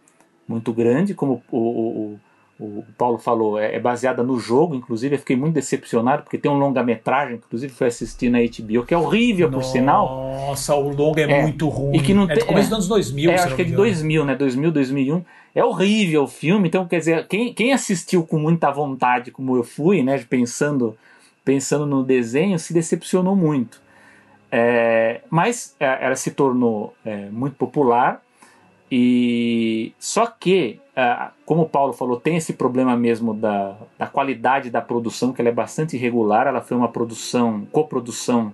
[0.48, 2.20] muito grande, como o, o,
[2.62, 6.52] o Paulo falou, é, é, baseada no jogo, inclusive eu fiquei muito decepcionado, porque tem
[6.52, 10.32] um longa-metragem, inclusive foi assistir na HBO, que é horrível, Nossa, por sinal.
[10.48, 11.98] Nossa, o longa é, é, muito ruim.
[11.98, 13.74] E que não é do começo é, dos anos 2000, é, acho que é de
[13.74, 14.36] 2000, né?
[14.36, 15.24] 2000, 2001.
[15.56, 19.64] É horrível o filme, então quer dizer, quem, quem assistiu com muita vontade, como eu
[19.64, 20.96] fui, né, pensando,
[21.44, 23.82] pensando no desenho, se decepcionou muito.
[24.52, 28.22] É, mas é, ela se tornou é, muito popular,
[28.92, 34.70] e só que ah, como o Paulo falou, tem esse problema mesmo da, da qualidade
[34.70, 36.48] da produção, que ela é bastante irregular.
[36.48, 38.54] Ela foi uma produção, coprodução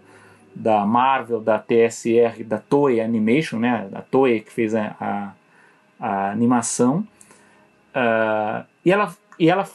[0.55, 3.89] da Marvel, da TSR, da Toei Animation, né?
[3.93, 5.31] A Toei que fez a, a,
[5.99, 7.07] a animação.
[7.89, 9.67] Uh, e ela, e ela,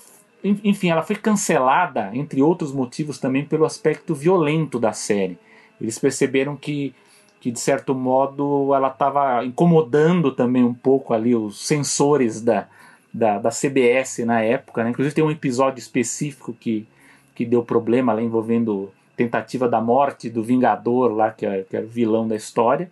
[0.43, 5.37] enfim, ela foi cancelada, entre outros motivos também, pelo aspecto violento da série.
[5.83, 6.95] Eles perceberam que
[7.43, 12.69] que de certo modo ela estava incomodando também um pouco ali os sensores da,
[13.13, 14.85] da, da, CBS na época.
[14.85, 14.91] Né?
[14.91, 16.87] Inclusive tem um episódio específico que,
[17.35, 21.81] que deu problema lá envolvendo tentativa da morte do Vingador lá, que é, que é
[21.81, 22.89] o vilão da história.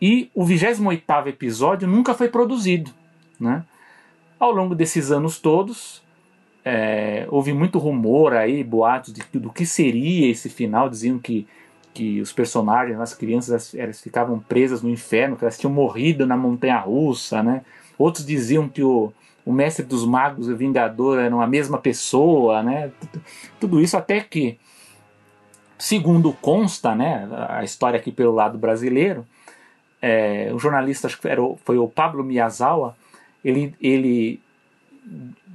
[0.00, 2.90] E o 28 episódio nunca foi produzido.
[3.38, 3.62] Né?
[4.40, 6.02] Ao longo desses anos todos,
[6.64, 11.46] é, houve muito rumor aí, boatos de, do que seria esse final, diziam que
[11.94, 16.36] que os personagens, as crianças, elas ficavam presas no inferno, que elas tinham morrido na
[16.36, 17.62] montanha russa, né?
[17.98, 19.12] Outros diziam que o,
[19.44, 22.90] o mestre dos magos e o vingador eram a mesma pessoa, né?
[23.60, 24.58] Tudo isso até que,
[25.78, 29.26] segundo consta, né, a história aqui pelo lado brasileiro,
[30.00, 32.96] é, o jornalista, acho que era, foi o Pablo Miyazawa,
[33.44, 34.40] ele, ele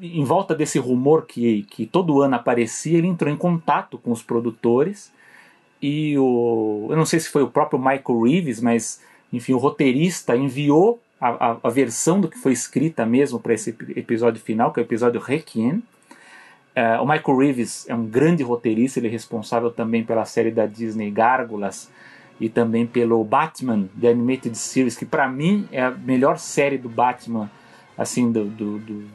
[0.02, 4.22] em volta desse rumor que, que todo ano aparecia, ele entrou em contato com os
[4.22, 5.12] produtores
[5.82, 6.88] e o.
[6.90, 9.02] Eu não sei se foi o próprio Michael Reeves, mas
[9.32, 13.76] enfim, o roteirista enviou a, a, a versão do que foi escrita mesmo para esse
[13.96, 15.84] episódio final, que é o episódio Requiem.
[16.76, 20.68] Uh, o Michael Reeves é um grande roteirista, ele é responsável também pela série da
[20.68, 21.90] Disney Gárgulas
[22.40, 26.88] e também pelo Batman The Animated Series, que para mim é a melhor série do
[26.88, 27.50] Batman,
[27.98, 29.08] assim, do, do, do,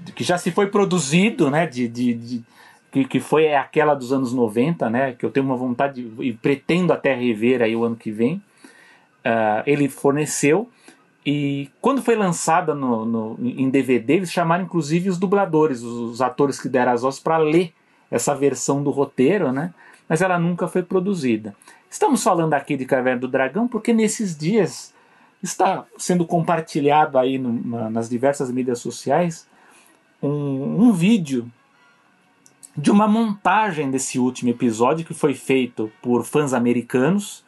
[0.00, 2.42] do que já se foi produzido, né, de, de, de
[2.90, 5.12] que, que foi aquela dos anos 90, né?
[5.12, 8.42] Que eu tenho uma vontade de, e pretendo até rever aí o ano que vem.
[9.24, 10.68] Uh, ele forneceu
[11.24, 16.22] e quando foi lançada no, no, em DVD, eles chamaram inclusive os dubladores, os, os
[16.22, 17.72] atores que deram as vozes para ler
[18.10, 19.72] essa versão do roteiro, né?
[20.08, 21.54] Mas ela nunca foi produzida.
[21.90, 24.94] Estamos falando aqui de Caverna do Dragão porque nesses dias
[25.42, 29.46] está sendo compartilhado aí no, nas diversas mídias sociais
[30.22, 31.50] um, um vídeo
[32.80, 37.44] de uma montagem desse último episódio que foi feito por fãs americanos,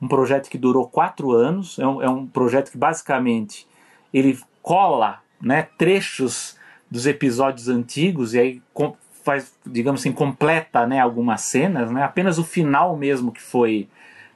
[0.00, 3.66] um projeto que durou quatro anos, é um, é um projeto que basicamente
[4.14, 6.56] ele cola né, trechos
[6.88, 8.62] dos episódios antigos e aí
[9.24, 13.88] faz, digamos assim, completa né, algumas cenas, né, apenas o final mesmo que foi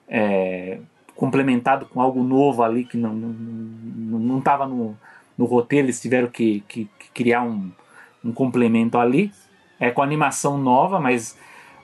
[0.09, 0.81] é,
[1.15, 4.97] complementado com algo novo ali que não não estava no,
[5.39, 7.71] no roteiro, eles tiveram que, que, que criar um,
[8.25, 9.33] um complemento ali
[9.81, 11.37] é, com animação nova, mas,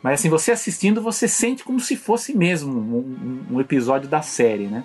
[0.03, 4.67] mas assim, você assistindo, você sente como se fosse mesmo um, um, episódio da série,
[4.67, 4.85] né?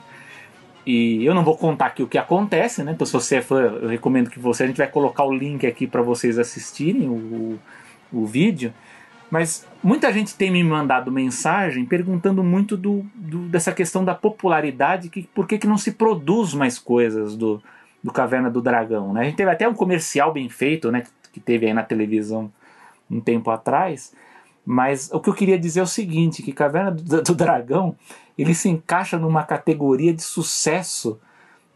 [0.86, 2.94] E eu não vou contar aqui o que acontece, né?
[2.94, 4.64] Então, se você é fã, eu recomendo que você.
[4.64, 7.60] A gente vai colocar o link aqui para vocês assistirem o,
[8.12, 8.74] o vídeo.
[9.30, 15.08] Mas muita gente tem me mandado mensagem perguntando muito do, do dessa questão da popularidade,
[15.08, 17.62] que por que, que não se produz mais coisas do,
[18.04, 19.22] do Caverna do Dragão, né?
[19.22, 21.04] A gente teve até um comercial bem feito, né?
[21.32, 22.52] Que teve aí na televisão
[23.12, 24.14] um tempo atrás.
[24.66, 27.96] Mas o que eu queria dizer é o seguinte, que Caverna do, do Dragão
[28.38, 31.20] ele se encaixa numa categoria de sucesso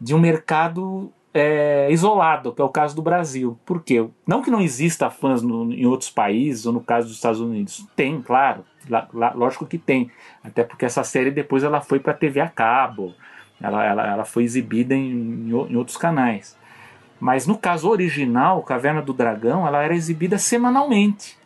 [0.00, 3.58] de um mercado é, isolado, que é o caso do Brasil.
[3.64, 4.08] Por quê?
[4.26, 7.86] Não que não exista fãs no, em outros países, ou no caso dos Estados Unidos.
[7.94, 8.64] Tem, claro.
[8.88, 10.10] Lá, lá, lógico que tem.
[10.42, 13.14] Até porque essa série depois ela foi para TV a cabo.
[13.60, 16.56] Ela, ela, ela foi exibida em, em outros canais.
[17.18, 21.36] Mas no caso original, Caverna do Dragão, ela era exibida semanalmente.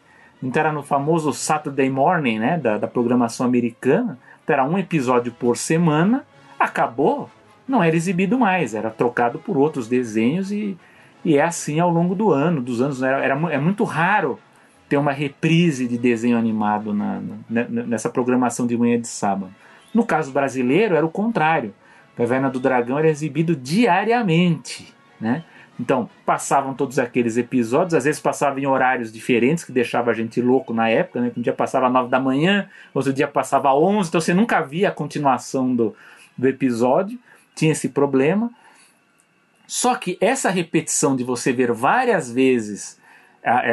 [0.43, 4.19] Então era no famoso Saturday Morning, né, da, da programação americana.
[4.43, 6.25] Então era um episódio por semana,
[6.59, 7.31] acabou,
[7.69, 10.77] não era exibido mais, era trocado por outros desenhos e,
[11.25, 13.03] e é assim ao longo do ano, dos anos.
[13.03, 14.39] Era, era, é muito raro
[14.89, 19.55] ter uma reprise de desenho animado na, na, nessa programação de manhã de sábado.
[19.95, 21.73] No caso brasileiro era o contrário.
[22.17, 25.45] Caverna do Dragão era exibido diariamente né?
[25.81, 30.39] Então, passavam todos aqueles episódios, às vezes passavam em horários diferentes, que deixava a gente
[30.39, 31.33] louco na época, né?
[31.35, 34.61] Um dia passava às 9 da manhã, outro dia passava às 11, então você nunca
[34.61, 35.97] via a continuação do,
[36.37, 37.19] do episódio,
[37.55, 38.51] tinha esse problema.
[39.67, 43.01] Só que essa repetição de você ver várias vezes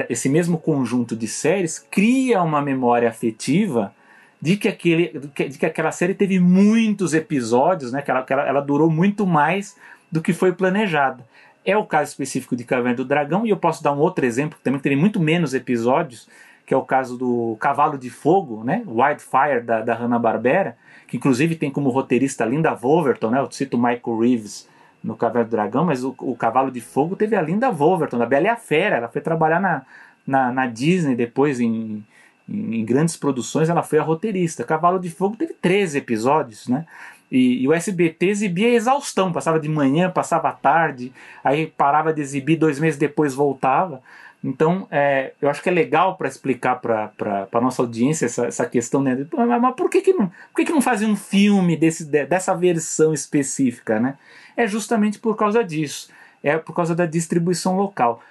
[0.08, 3.94] esse mesmo conjunto de séries cria uma memória afetiva
[4.42, 8.02] de que, aquele, de que aquela série teve muitos episódios, né?
[8.02, 9.76] que, ela, que ela, ela durou muito mais
[10.10, 11.26] do que foi planejada.
[11.68, 14.58] É o caso específico de Caverna do Dragão, e eu posso dar um outro exemplo
[14.58, 16.26] que também teve muito menos episódios,
[16.66, 18.84] que é o caso do Cavalo de Fogo, né?
[18.88, 20.78] Wildfire, da, da Hanna-Barbera,
[21.10, 23.40] que inclusive tem como roteirista Linda Wolverton, né?
[23.42, 24.70] Eu cito Michael Reeves
[25.04, 28.26] no Caverna do Dragão, mas o, o Cavalo de Fogo teve a Linda Wolverton, da
[28.26, 28.96] Bela e a Fera.
[28.96, 29.82] Ela foi trabalhar na,
[30.26, 32.02] na, na Disney depois em,
[32.48, 34.64] em, em, grandes produções, ela foi a roteirista.
[34.64, 36.86] Cavalo de Fogo teve 13 episódios, né?
[37.32, 41.12] E, e, o SBT exibia exaustão, passava de manhã, passava à tarde,
[41.44, 44.02] aí parava de exibir, dois meses depois voltava.
[44.44, 47.12] Então, é, eu acho que é legal para explicar para
[47.52, 49.26] a nossa audiência essa, essa questão, né?
[49.34, 53.14] Mas por que, que, não, por que, que não fazem um filme desse, dessa versão
[53.14, 54.18] específica, né?
[54.56, 56.10] É justamente por causa disso.
[56.44, 58.22] É por causa da distribuição local.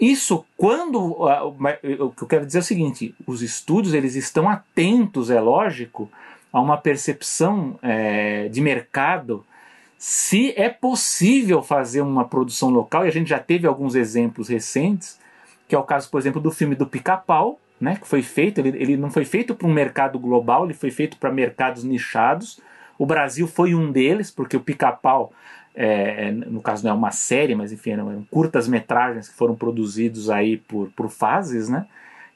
[0.00, 5.28] Isso quando o que eu quero dizer é o seguinte: os estúdios eles estão atentos,
[5.30, 6.10] é lógico,
[6.52, 9.44] a uma percepção é, de mercado
[9.98, 15.18] se é possível fazer uma produção local, e a gente já teve alguns exemplos recentes,
[15.66, 18.68] que é o caso, por exemplo, do filme do Pica-Pau, né, que foi feito, ele,
[18.80, 22.60] ele não foi feito para um mercado global, ele foi feito para mercados nichados.
[22.96, 25.32] O Brasil foi um deles, porque o Pica-Pau,
[25.74, 29.54] é, é, no caso não é uma série, mas enfim, eram curtas metragens que foram
[29.54, 31.86] produzidos aí por, por fases, né?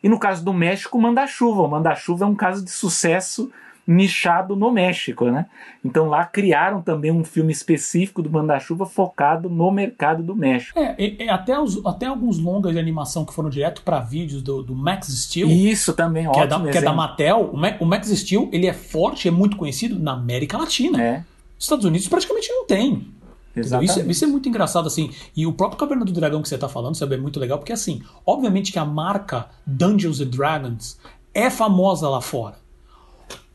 [0.02, 1.62] E no caso do México, Manda-Chuva.
[1.62, 3.52] O Manda-Chuva é um caso de sucesso
[3.86, 5.46] nichado no México, né?
[5.84, 10.78] Então lá criaram também um filme específico do Manda-Chuva focado no mercado do México.
[10.78, 14.42] É, e, e até, os, até alguns longas de animação que foram direto para vídeos
[14.42, 15.48] do, do, Max Steel.
[15.48, 17.50] Isso também, que é, da, que é da Mattel.
[17.52, 21.02] O, Ma, o Max Steel ele é forte, é muito conhecido na América Latina.
[21.02, 21.24] É.
[21.58, 23.08] Estados Unidos praticamente não tem.
[23.54, 25.10] Isso, é, isso, é muito engraçado, assim.
[25.36, 27.72] E o próprio Caverna do Dragão que você está falando, sabe, é muito legal, porque
[27.72, 30.98] assim, obviamente que a marca Dungeons and Dragons
[31.34, 32.61] é famosa lá fora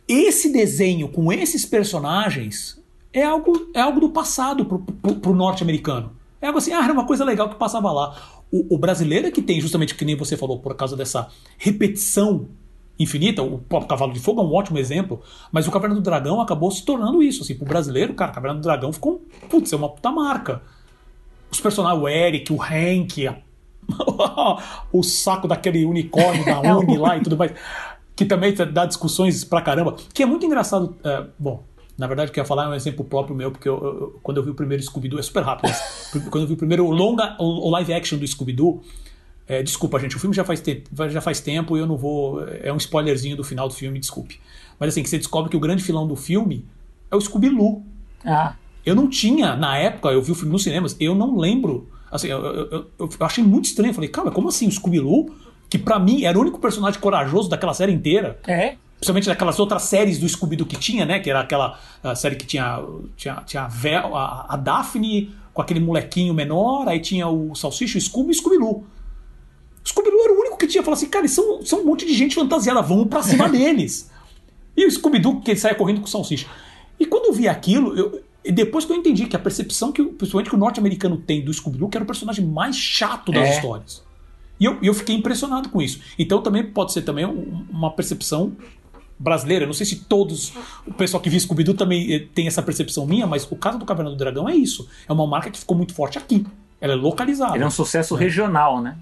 [0.07, 2.81] esse desenho com esses personagens
[3.11, 6.11] é algo, é algo do passado pro, pro, pro norte-americano.
[6.41, 8.15] É algo assim, ah, era uma coisa legal que passava lá.
[8.51, 11.27] O, o, brasileiro é que tem, justamente que nem você falou, por causa dessa
[11.57, 12.47] repetição
[12.97, 15.21] infinita, o próprio Cavalo de Fogo é um ótimo exemplo,
[15.51, 17.43] mas o Caverna do Dragão acabou se tornando isso.
[17.43, 20.61] Assim, pro brasileiro, cara, Caverna do Dragão ficou, putz, é uma puta marca.
[21.51, 23.37] Os personagens, o Eric, o Hank, a...
[24.91, 27.51] o saco daquele unicórnio da Uni lá e tudo mais
[28.17, 30.97] que também dá discussões pra caramba, que é muito engraçado.
[31.03, 31.63] É, bom,
[31.95, 34.19] na verdade, o que eu ia falar é um exemplo próprio meu, porque eu, eu,
[34.23, 36.89] quando eu vi o primeiro Scooby-Doo, é super rápido, mas quando eu vi o primeiro
[36.89, 38.81] longa, o, live action do Scooby-Doo,
[39.47, 42.43] é, desculpa, gente, o filme já faz, te já faz tempo e eu não vou.
[42.47, 44.41] É um spoilerzinho do final do filme, desculpe.
[44.79, 46.65] Mas assim, que você descobre que o grande filão do filme
[47.11, 47.85] é o Scooby-Loo.
[48.25, 48.55] Ah.
[48.83, 51.87] Eu não tinha, na época, eu vi o filme nos cinemas, eu não lembro.
[52.11, 53.91] Assim, eu, eu, eu achei muito estranho.
[53.91, 55.33] Eu falei, cara, como assim o Scooby-Doo
[55.69, 58.39] que para mim era o único personagem corajoso daquela série inteira.
[58.47, 58.75] É.
[58.95, 61.19] Principalmente daquelas outras séries do Scooby-Doo que tinha, né?
[61.19, 61.79] Que era aquela
[62.15, 62.83] série que tinha,
[63.15, 68.01] tinha, tinha a, a, a, Daphne com aquele molequinho menor, aí tinha o Salsicha, o
[68.01, 68.85] Scooby e o Scooby-Doo.
[69.85, 70.83] O Scooby-Doo era o único que tinha.
[70.83, 74.09] Falou assim, cara, eles são, são um monte de gente fantasiada, vamos pra cima deles.
[74.75, 76.47] E o Scooby-Doo que saia correndo com o Salsicha.
[76.99, 80.49] E quando eu vi aquilo, eu, depois que eu entendi que a percepção que, principalmente
[80.49, 83.55] que o norte-americano tem do Scooby-Doo, que era o personagem mais chato das é.
[83.55, 84.06] histórias.
[84.59, 85.99] E eu, eu fiquei impressionado com isso.
[86.17, 88.55] Então também pode ser também uma percepção
[89.19, 89.65] brasileira.
[89.65, 90.53] Não sei se todos,
[90.85, 93.85] o pessoal que viu Scooby-Doo também eh, tem essa percepção minha, mas o caso do
[93.85, 94.87] Caverna do Dragão é isso.
[95.07, 96.45] É uma marca que ficou muito forte aqui.
[96.79, 97.55] Ela é localizada.
[97.55, 98.19] Ele é um sucesso é.
[98.19, 98.97] regional, né?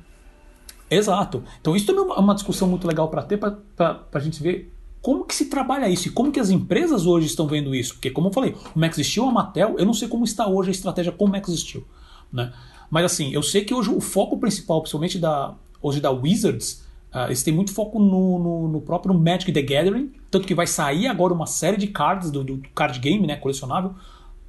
[0.90, 1.44] Exato.
[1.60, 4.72] Então isso também é uma discussão muito legal para ter, para a gente ver
[5.02, 7.94] como que se trabalha isso e como que as empresas hoje estão vendo isso.
[7.94, 10.70] Porque, como eu falei, o Max Steel, a Mattel, eu não sei como está hoje
[10.70, 11.84] a estratégia com o Max Steel.
[12.32, 12.52] Né?
[12.90, 16.84] Mas assim, eu sei que hoje o foco principal, principalmente da, hoje da Wizards,
[17.14, 20.68] uh, eles têm muito foco no, no, no, próprio Magic the Gathering, tanto que vai
[20.68, 23.96] sair agora uma série de cards do, do card game, né, colecionável,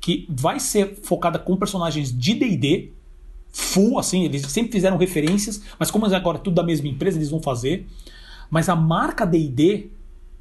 [0.01, 2.93] que vai ser focada com personagens de D&D,
[3.51, 7.31] full, assim, eles sempre fizeram referências, mas como agora é tudo da mesma empresa, eles
[7.31, 7.87] vão fazer.
[8.51, 9.91] Mas a marca D&D,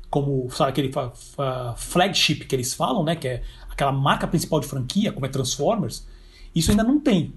[0.09, 4.67] como sabe aquele uh, flagship que eles falam, né, que é aquela marca principal de
[4.67, 6.05] franquia, como é Transformers,
[6.53, 7.33] isso ainda não tem.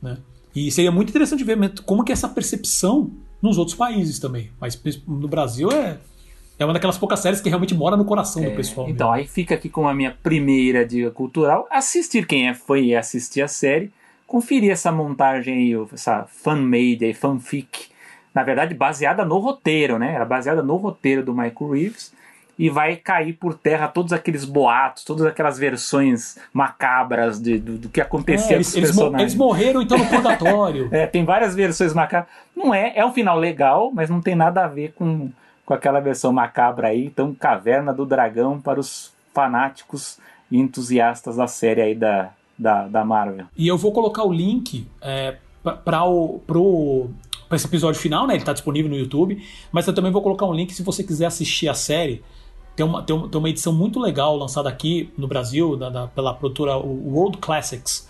[0.00, 0.18] Né?
[0.54, 3.10] E seria muito interessante ver como que é essa percepção
[3.42, 4.50] nos outros países também.
[4.60, 5.98] Mas no Brasil é,
[6.58, 8.88] é uma daquelas poucas séries que realmente mora no coração é, do pessoal.
[8.88, 9.22] Então, mesmo.
[9.22, 11.66] aí fica aqui com a minha primeira dica cultural.
[11.70, 13.90] Assistir quem é, foi assistir a série.
[14.26, 17.88] conferir essa montagem aí, essa fan-made aí, fanfic,
[18.34, 20.14] na verdade baseada no roteiro, né?
[20.14, 22.15] Era baseada no roteiro do Michael Reeves
[22.58, 27.88] e vai cair por terra todos aqueles boatos, todas aquelas versões macabras de, do, do
[27.88, 29.20] que acontecia é, eles, com os personagens.
[29.20, 30.88] Eles morreram então no purgatório.
[30.92, 32.30] é, tem várias versões macabras.
[32.56, 35.30] Não é, é um final legal, mas não tem nada a ver com,
[35.64, 37.04] com aquela versão macabra aí.
[37.04, 40.18] Então, Caverna do Dragão para os fanáticos
[40.50, 43.46] e entusiastas da série aí da, da, da Marvel.
[43.56, 45.36] E eu vou colocar o link é,
[45.84, 47.10] para o pro
[47.48, 48.34] para esse episódio final, né?
[48.34, 51.26] Ele está disponível no YouTube, mas eu também vou colocar um link se você quiser
[51.26, 52.24] assistir a série.
[52.76, 56.06] Tem uma, tem uma, tem uma edição muito legal lançada aqui no Brasil, da, da,
[56.08, 58.06] pela produtora World Classics,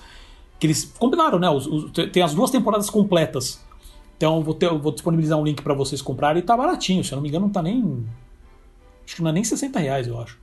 [0.59, 1.49] que eles combinaram, né?
[1.49, 3.65] Os, os, tem as duas temporadas completas.
[4.17, 7.17] Então vou, ter, vou disponibilizar um link para vocês comprarem e tá baratinho, se eu
[7.17, 8.05] não me engano, não tá nem.
[9.05, 10.37] Acho que não é nem 60 reais, eu acho.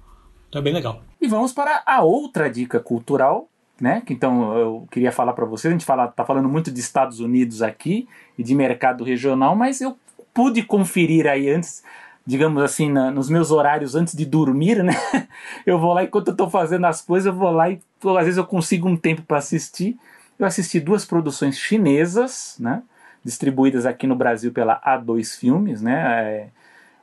[0.48, 1.02] Então é bem legal.
[1.20, 3.50] E vamos para a outra dica cultural,
[3.82, 4.02] né?
[4.06, 5.70] Que então eu queria falar para vocês.
[5.70, 9.82] A gente fala, tá falando muito de Estados Unidos aqui e de mercado regional, mas
[9.82, 9.98] eu
[10.34, 11.84] pude conferir aí antes,
[12.26, 14.94] digamos assim, na, nos meus horários antes de dormir, né?
[15.66, 17.82] Eu vou lá enquanto eu tô fazendo as coisas, eu vou lá e
[18.18, 19.98] às vezes eu consigo um tempo para assistir.
[20.38, 22.84] Eu assisti duas produções chinesas, né?
[23.24, 26.02] Distribuídas aqui no Brasil pela A2 Filmes, né?
[26.02, 26.48] É,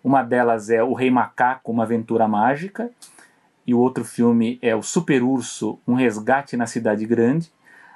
[0.03, 2.91] uma delas é O Rei Macaco, uma aventura mágica
[3.67, 7.53] e o outro filme é o Super Urso, Um Resgate na Cidade Grande.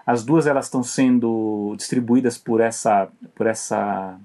[0.06, 4.18] As duas elas estão sendo distribuídas por essa por essa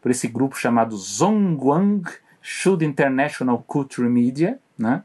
[0.00, 2.04] por esse grupo chamado Zhongguang
[2.48, 5.02] Should International Culture Media, né?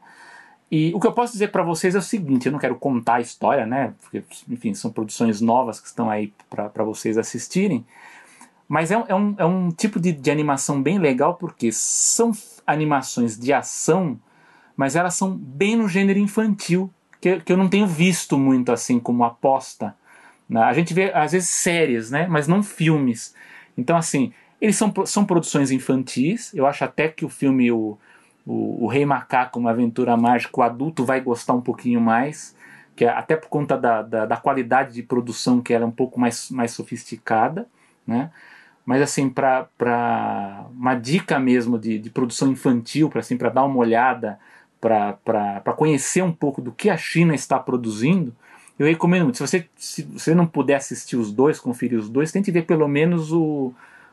[0.72, 3.16] E o que eu posso dizer para vocês é o seguinte, eu não quero contar
[3.16, 3.94] a história, né?
[4.02, 7.86] Porque, enfim, são produções novas que estão aí para vocês assistirem.
[8.68, 12.32] Mas é um, é um, é um tipo de, de animação bem legal porque são
[12.66, 14.20] animações de ação
[14.82, 16.92] mas elas são bem no gênero infantil,
[17.22, 19.96] que, que eu não tenho visto muito assim como aposta.
[20.50, 20.60] Né?
[20.60, 22.26] A gente vê às vezes séries, né?
[22.28, 23.36] mas não filmes.
[23.78, 26.54] Então, assim, eles são, são produções infantis.
[26.54, 27.98] Eu acho até que o filme O,
[28.46, 32.56] o, o Rei Macaco, Uma Aventura Mágica, o adulto vai gostar um pouquinho mais,
[32.96, 35.92] que é, até por conta da, da, da, qualidade de produção, que ela é um
[35.92, 37.68] pouco mais, mais sofisticada.
[38.06, 38.30] Né?
[38.86, 39.68] Mas, assim, para
[40.72, 44.40] uma dica mesmo de, de produção infantil, para assim, dar uma olhada
[44.80, 48.36] para conhecer um pouco do que a China está produzindo,
[48.78, 49.38] eu recomendo muito.
[49.38, 52.88] Se você, se você não puder assistir os dois, conferir os dois, tente ver pelo
[52.88, 53.72] menos o,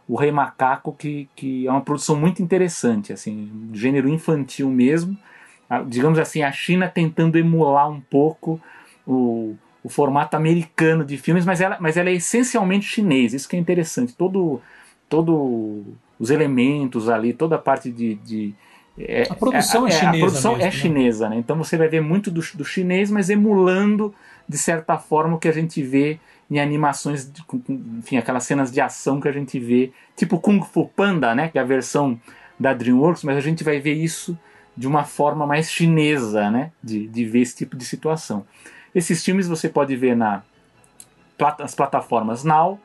[0.08, 5.16] o Rei Macaco, que, que é uma produção muito interessante, assim, gênero infantil mesmo.
[5.86, 8.58] Digamos assim, a China tentando emular um pouco
[9.06, 9.54] o,
[9.84, 13.58] o formato americano de filmes, mas ela, mas ela é essencialmente chinês, isso que é
[13.58, 14.14] interessante.
[14.14, 14.62] Todo,
[15.10, 15.84] todo
[16.18, 18.54] os elementos ali, toda a parte de, de
[18.98, 20.16] é, a produção é, é chinesa.
[20.16, 20.70] A produção mesmo, é né?
[20.70, 21.36] chinesa, né?
[21.36, 24.14] Então você vai ver muito do, do chinês, mas emulando
[24.48, 26.18] de certa forma o que a gente vê
[26.50, 27.44] em animações, de,
[27.98, 31.48] enfim, aquelas cenas de ação que a gente vê, tipo Kung Fu Panda, né?
[31.48, 32.20] Que é a versão
[32.58, 34.38] da DreamWorks, mas a gente vai ver isso
[34.76, 36.72] de uma forma mais chinesa, né?
[36.82, 38.46] De, de ver esse tipo de situação.
[38.94, 40.42] Esses filmes você pode ver na
[41.58, 42.80] nas plataformas Now,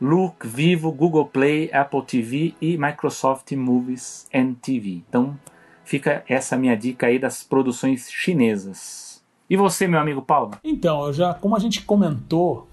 [0.00, 5.02] Look, Vivo, Google Play, Apple TV e Microsoft Movies and TV.
[5.08, 5.38] Então,
[5.84, 9.22] Fica essa minha dica aí das produções chinesas.
[9.50, 10.52] E você, meu amigo Paulo?
[10.64, 12.68] Então, já, como a gente comentou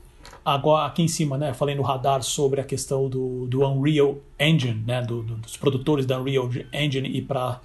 [0.54, 4.84] agora aqui em cima, né, falei no radar sobre a questão do, do Unreal Engine,
[4.86, 7.62] né, do, do, dos produtores da Unreal Engine e para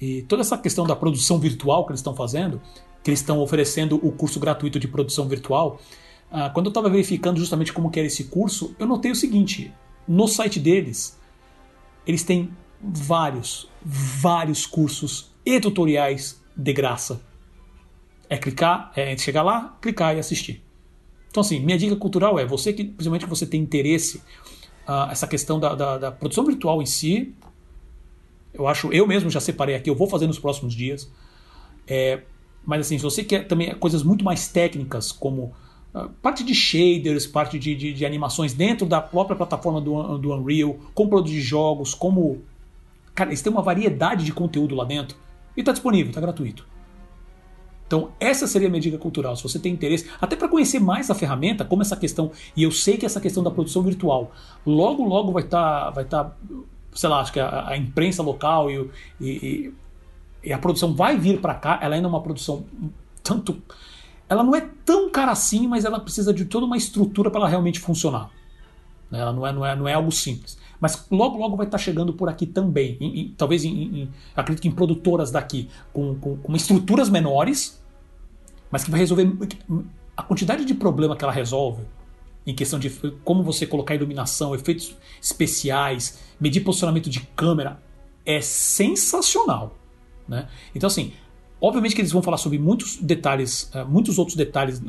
[0.00, 2.60] e toda essa questão da produção virtual que eles estão fazendo,
[3.02, 5.80] que eles estão oferecendo o curso gratuito de produção virtual.
[6.30, 9.72] Ah, quando eu estava verificando justamente como que era esse curso, eu notei o seguinte:
[10.06, 11.18] no site deles,
[12.06, 12.50] eles têm
[12.80, 17.20] vários, vários cursos e tutoriais de graça.
[18.30, 20.62] É clicar, é chegar lá, clicar e assistir.
[21.38, 24.18] Então, assim, minha dica cultural é você que, principalmente que você tem interesse,
[24.88, 27.32] uh, essa questão da, da, da, produção virtual em si,
[28.52, 31.08] eu acho, eu mesmo já separei aqui, eu vou fazer nos próximos dias.
[31.86, 32.22] É,
[32.66, 35.54] mas assim, se você quer também coisas muito mais técnicas, como
[35.94, 40.34] uh, parte de shaders, parte de, de, de, animações dentro da própria plataforma do, do
[40.34, 42.42] Unreal, como produzir jogos, como
[43.14, 45.16] Cara, eles têm uma variedade de conteúdo lá dentro
[45.56, 46.66] e está disponível, está gratuito.
[47.88, 49.34] Então, essa seria a minha dica cultural.
[49.34, 52.70] Se você tem interesse, até para conhecer mais a ferramenta, como essa questão, e eu
[52.70, 54.30] sei que essa questão da produção virtual,
[54.64, 56.36] logo, logo vai estar, tá, vai tá,
[56.92, 59.72] sei lá, acho que a, a imprensa local e, e,
[60.44, 61.78] e, a produção vai vir para cá.
[61.80, 62.66] Ela ainda é uma produção
[63.22, 63.56] tanto.
[64.28, 67.48] Ela não é tão cara assim, mas ela precisa de toda uma estrutura para ela
[67.48, 68.28] realmente funcionar.
[69.10, 70.58] Ela não é, não, é, não é algo simples.
[70.80, 72.96] Mas logo, logo vai estar chegando por aqui também.
[73.00, 77.82] Em, em, talvez, em, em, acredito que em produtoras daqui, com, com, com estruturas menores,
[78.70, 79.30] mas que vai resolver.
[80.16, 81.82] A quantidade de problema que ela resolve
[82.46, 82.90] em questão de
[83.24, 87.80] como você colocar iluminação, efeitos especiais, medir posicionamento de câmera,
[88.24, 89.76] é sensacional.
[90.26, 90.48] Né?
[90.74, 91.12] Então, assim,
[91.60, 94.80] obviamente que eles vão falar sobre muitos detalhes, uh, muitos outros detalhes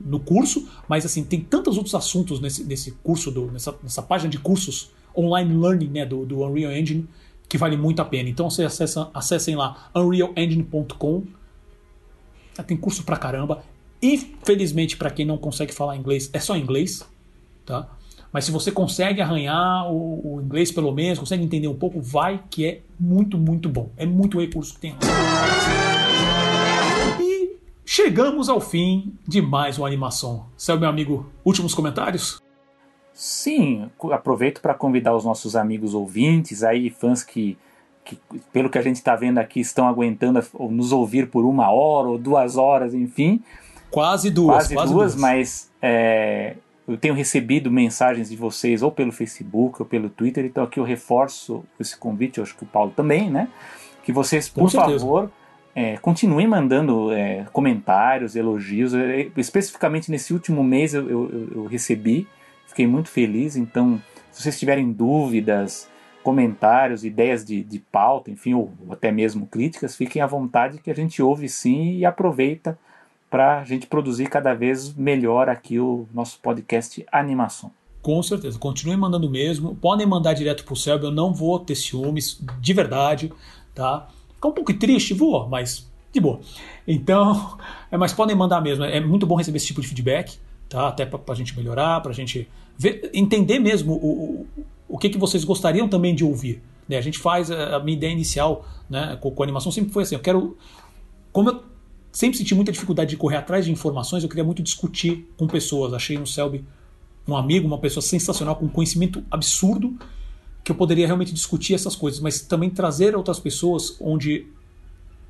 [0.00, 4.30] no, curso, mas assim, tem tantos outros assuntos nesse, nesse curso, do, nessa, nessa página
[4.30, 7.08] de cursos online learning né, do, do Unreal Engine
[7.50, 8.28] que vale muito a pena.
[8.28, 11.24] Então você acessa, acessem lá unrealengine.com.
[12.64, 13.64] Tem curso pra caramba.
[14.00, 17.04] Infelizmente, para quem não consegue falar inglês, é só inglês,
[17.66, 17.88] tá?
[18.32, 22.40] Mas se você consegue arranhar o, o, inglês pelo menos, consegue entender um pouco, vai
[22.48, 23.90] que é muito, muito bom.
[23.96, 24.92] É muito recurso que tem.
[24.92, 25.99] E
[28.02, 30.46] chegamos ao fim de mais uma animação.
[30.56, 32.40] Céu, meu amigo, últimos comentários?
[33.12, 37.58] Sim, aproveito para convidar os nossos amigos ouvintes, aí fãs que,
[38.02, 38.18] que
[38.50, 42.16] pelo que a gente está vendo aqui, estão aguentando nos ouvir por uma hora ou
[42.16, 43.42] duas horas, enfim.
[43.90, 44.56] Quase duas.
[44.56, 46.56] Quase, quase duas, duas, mas é,
[46.88, 50.84] eu tenho recebido mensagens de vocês ou pelo Facebook ou pelo Twitter, então aqui eu
[50.84, 53.50] reforço esse convite, eu acho que o Paulo também, né?
[54.02, 55.30] Que vocês, por favor,
[55.74, 58.94] é, continuem mandando é, comentários, elogios.
[58.94, 62.26] É, especificamente nesse último mês eu, eu, eu recebi
[62.70, 63.56] Fiquei muito feliz.
[63.56, 65.88] Então, se vocês tiverem dúvidas,
[66.22, 70.94] comentários, ideias de, de pauta, enfim, ou até mesmo críticas, fiquem à vontade que a
[70.94, 72.78] gente ouve sim e aproveita
[73.28, 77.72] para a gente produzir cada vez melhor aqui o nosso podcast Animação.
[78.00, 79.74] Com certeza, continuem mandando mesmo.
[79.74, 83.32] Podem mandar direto para o eu não vou ter ciúmes, de verdade,
[83.74, 84.08] tá?
[84.40, 86.40] Fica um pouco triste, vou, mas de boa.
[86.88, 87.58] Então,
[87.92, 88.84] é, mas podem mandar mesmo.
[88.84, 90.88] É muito bom receber esse tipo de feedback tá?
[90.88, 92.48] até para a gente melhorar, para a gente
[92.78, 94.46] ver, entender mesmo o, o,
[94.88, 96.62] o que, que vocês gostariam também de ouvir.
[96.88, 96.96] Né?
[96.96, 100.04] A gente faz, a, a minha ideia inicial né, com, com a animação sempre foi
[100.04, 100.56] assim, eu quero...
[101.32, 101.62] Como eu
[102.10, 105.92] sempre senti muita dificuldade de correr atrás de informações, eu queria muito discutir com pessoas.
[105.92, 106.64] Achei no Selby
[107.28, 109.96] um amigo, uma pessoa sensacional, com conhecimento absurdo,
[110.62, 114.46] que eu poderia realmente discutir essas coisas, mas também trazer outras pessoas onde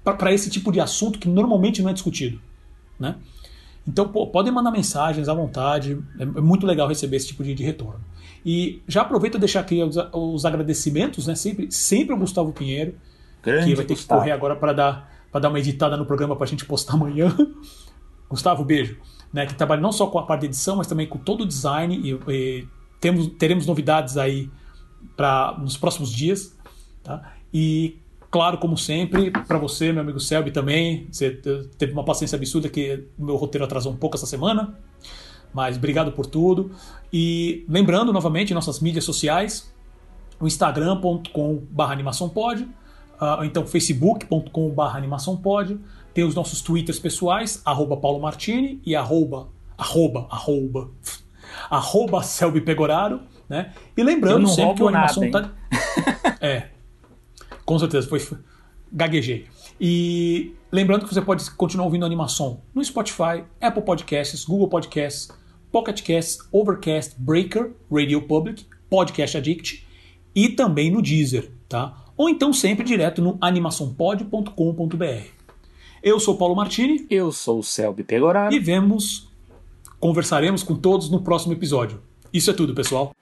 [0.03, 2.41] para esse tipo de assunto que normalmente não é discutido,
[2.99, 3.17] né?
[3.87, 7.55] Então, pô, podem mandar mensagens à vontade, é, é muito legal receber esse tipo de,
[7.55, 8.01] de retorno.
[8.45, 11.35] E já aproveito a deixar aqui os, os, agradecimentos, né?
[11.35, 12.95] Sempre, sempre ao Gustavo Pinheiro,
[13.43, 14.21] Grande que vai ter Gustavo.
[14.21, 17.35] que correr agora para dar, dar uma editada no programa para a gente postar amanhã.
[18.29, 18.97] Gustavo, beijo.
[19.33, 21.47] Né, que trabalha não só com a parte de edição, mas também com todo o
[21.47, 22.67] design e, e
[23.01, 24.51] temos, teremos novidades aí
[25.17, 26.57] para nos próximos dias.
[27.03, 27.33] Tá?
[27.53, 27.99] E
[28.31, 31.09] Claro, como sempre, para você, meu amigo Selby, também.
[31.11, 31.31] Você
[31.77, 34.79] teve uma paciência absurda que meu roteiro atrasou um pouco essa semana.
[35.53, 36.71] Mas obrigado por tudo.
[37.13, 39.75] E lembrando novamente nossas mídias sociais:
[40.39, 45.81] o instagram.com.br animaçãopod, uh, então facebook.com.br animaçãopod.
[46.15, 50.89] Tem os nossos twitters pessoais, arroba Paulo Martini e arroba, arroba, arroba,
[51.69, 53.21] arroba Selby Pegoraro,
[53.51, 53.73] né?
[53.97, 56.37] E lembrando sempre que o animação nada, tá.
[56.41, 56.69] é.
[57.65, 58.21] Com certeza, foi.
[58.93, 59.47] Gaguejei.
[59.81, 65.29] E lembrando que você pode continuar ouvindo animação no Spotify, Apple Podcasts, Google Podcasts,
[65.73, 69.87] Pocket Casts, Overcast, Breaker, Radio Public, Podcast Addict
[70.35, 71.97] e também no Deezer, tá?
[72.17, 75.25] Ou então sempre direto no animaçãopod.com.br.
[76.03, 77.07] Eu sou Paulo Martini.
[77.11, 78.55] Eu sou o Selby Pegoraro.
[78.55, 79.29] E vemos,
[79.99, 82.01] conversaremos com todos no próximo episódio.
[82.33, 83.13] Isso é tudo, pessoal.